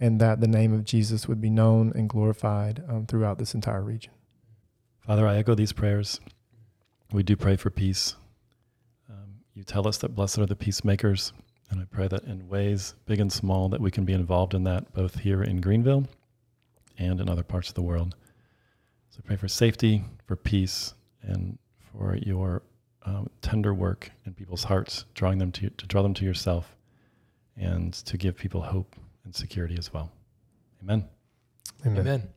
and 0.00 0.20
that 0.20 0.40
the 0.40 0.48
name 0.48 0.72
of 0.72 0.84
Jesus 0.84 1.28
would 1.28 1.40
be 1.40 1.50
known 1.50 1.92
and 1.94 2.08
glorified 2.08 2.82
um, 2.88 3.06
throughout 3.06 3.38
this 3.38 3.54
entire 3.54 3.82
region. 3.82 4.12
Father, 5.00 5.26
I 5.26 5.36
echo 5.36 5.54
these 5.54 5.72
prayers. 5.72 6.20
We 7.12 7.22
do 7.22 7.36
pray 7.36 7.56
for 7.56 7.70
peace. 7.70 8.16
Um, 9.08 9.40
you 9.54 9.64
tell 9.64 9.88
us 9.88 9.98
that 9.98 10.14
blessed 10.14 10.38
are 10.38 10.46
the 10.46 10.56
peacemakers, 10.56 11.32
and 11.70 11.80
I 11.80 11.84
pray 11.84 12.08
that 12.08 12.24
in 12.24 12.48
ways 12.48 12.94
big 13.06 13.20
and 13.20 13.32
small 13.32 13.68
that 13.70 13.80
we 13.80 13.90
can 13.90 14.04
be 14.04 14.12
involved 14.12 14.54
in 14.54 14.64
that 14.64 14.92
both 14.92 15.20
here 15.20 15.42
in 15.42 15.60
Greenville 15.60 16.06
and 16.98 17.20
in 17.20 17.28
other 17.28 17.42
parts 17.42 17.68
of 17.68 17.74
the 17.74 17.82
world. 17.82 18.14
So 19.10 19.20
pray 19.24 19.36
for 19.36 19.48
safety, 19.48 20.04
for 20.26 20.36
peace, 20.36 20.94
and 21.22 21.58
for 21.92 22.16
your 22.16 22.62
um, 23.08 23.30
tender 23.40 23.72
work 23.72 24.10
in 24.26 24.34
people's 24.34 24.64
hearts, 24.64 25.04
drawing 25.14 25.38
them 25.38 25.52
to 25.52 25.70
to 25.70 25.86
draw 25.86 26.02
them 26.02 26.14
to 26.14 26.24
yourself, 26.24 26.76
and 27.56 27.92
to 27.92 28.16
give 28.16 28.36
people 28.36 28.60
hope 28.60 28.96
and 29.24 29.34
security 29.34 29.76
as 29.78 29.92
well. 29.92 30.10
Amen. 30.82 31.04
Amen. 31.84 32.00
Amen. 32.00 32.28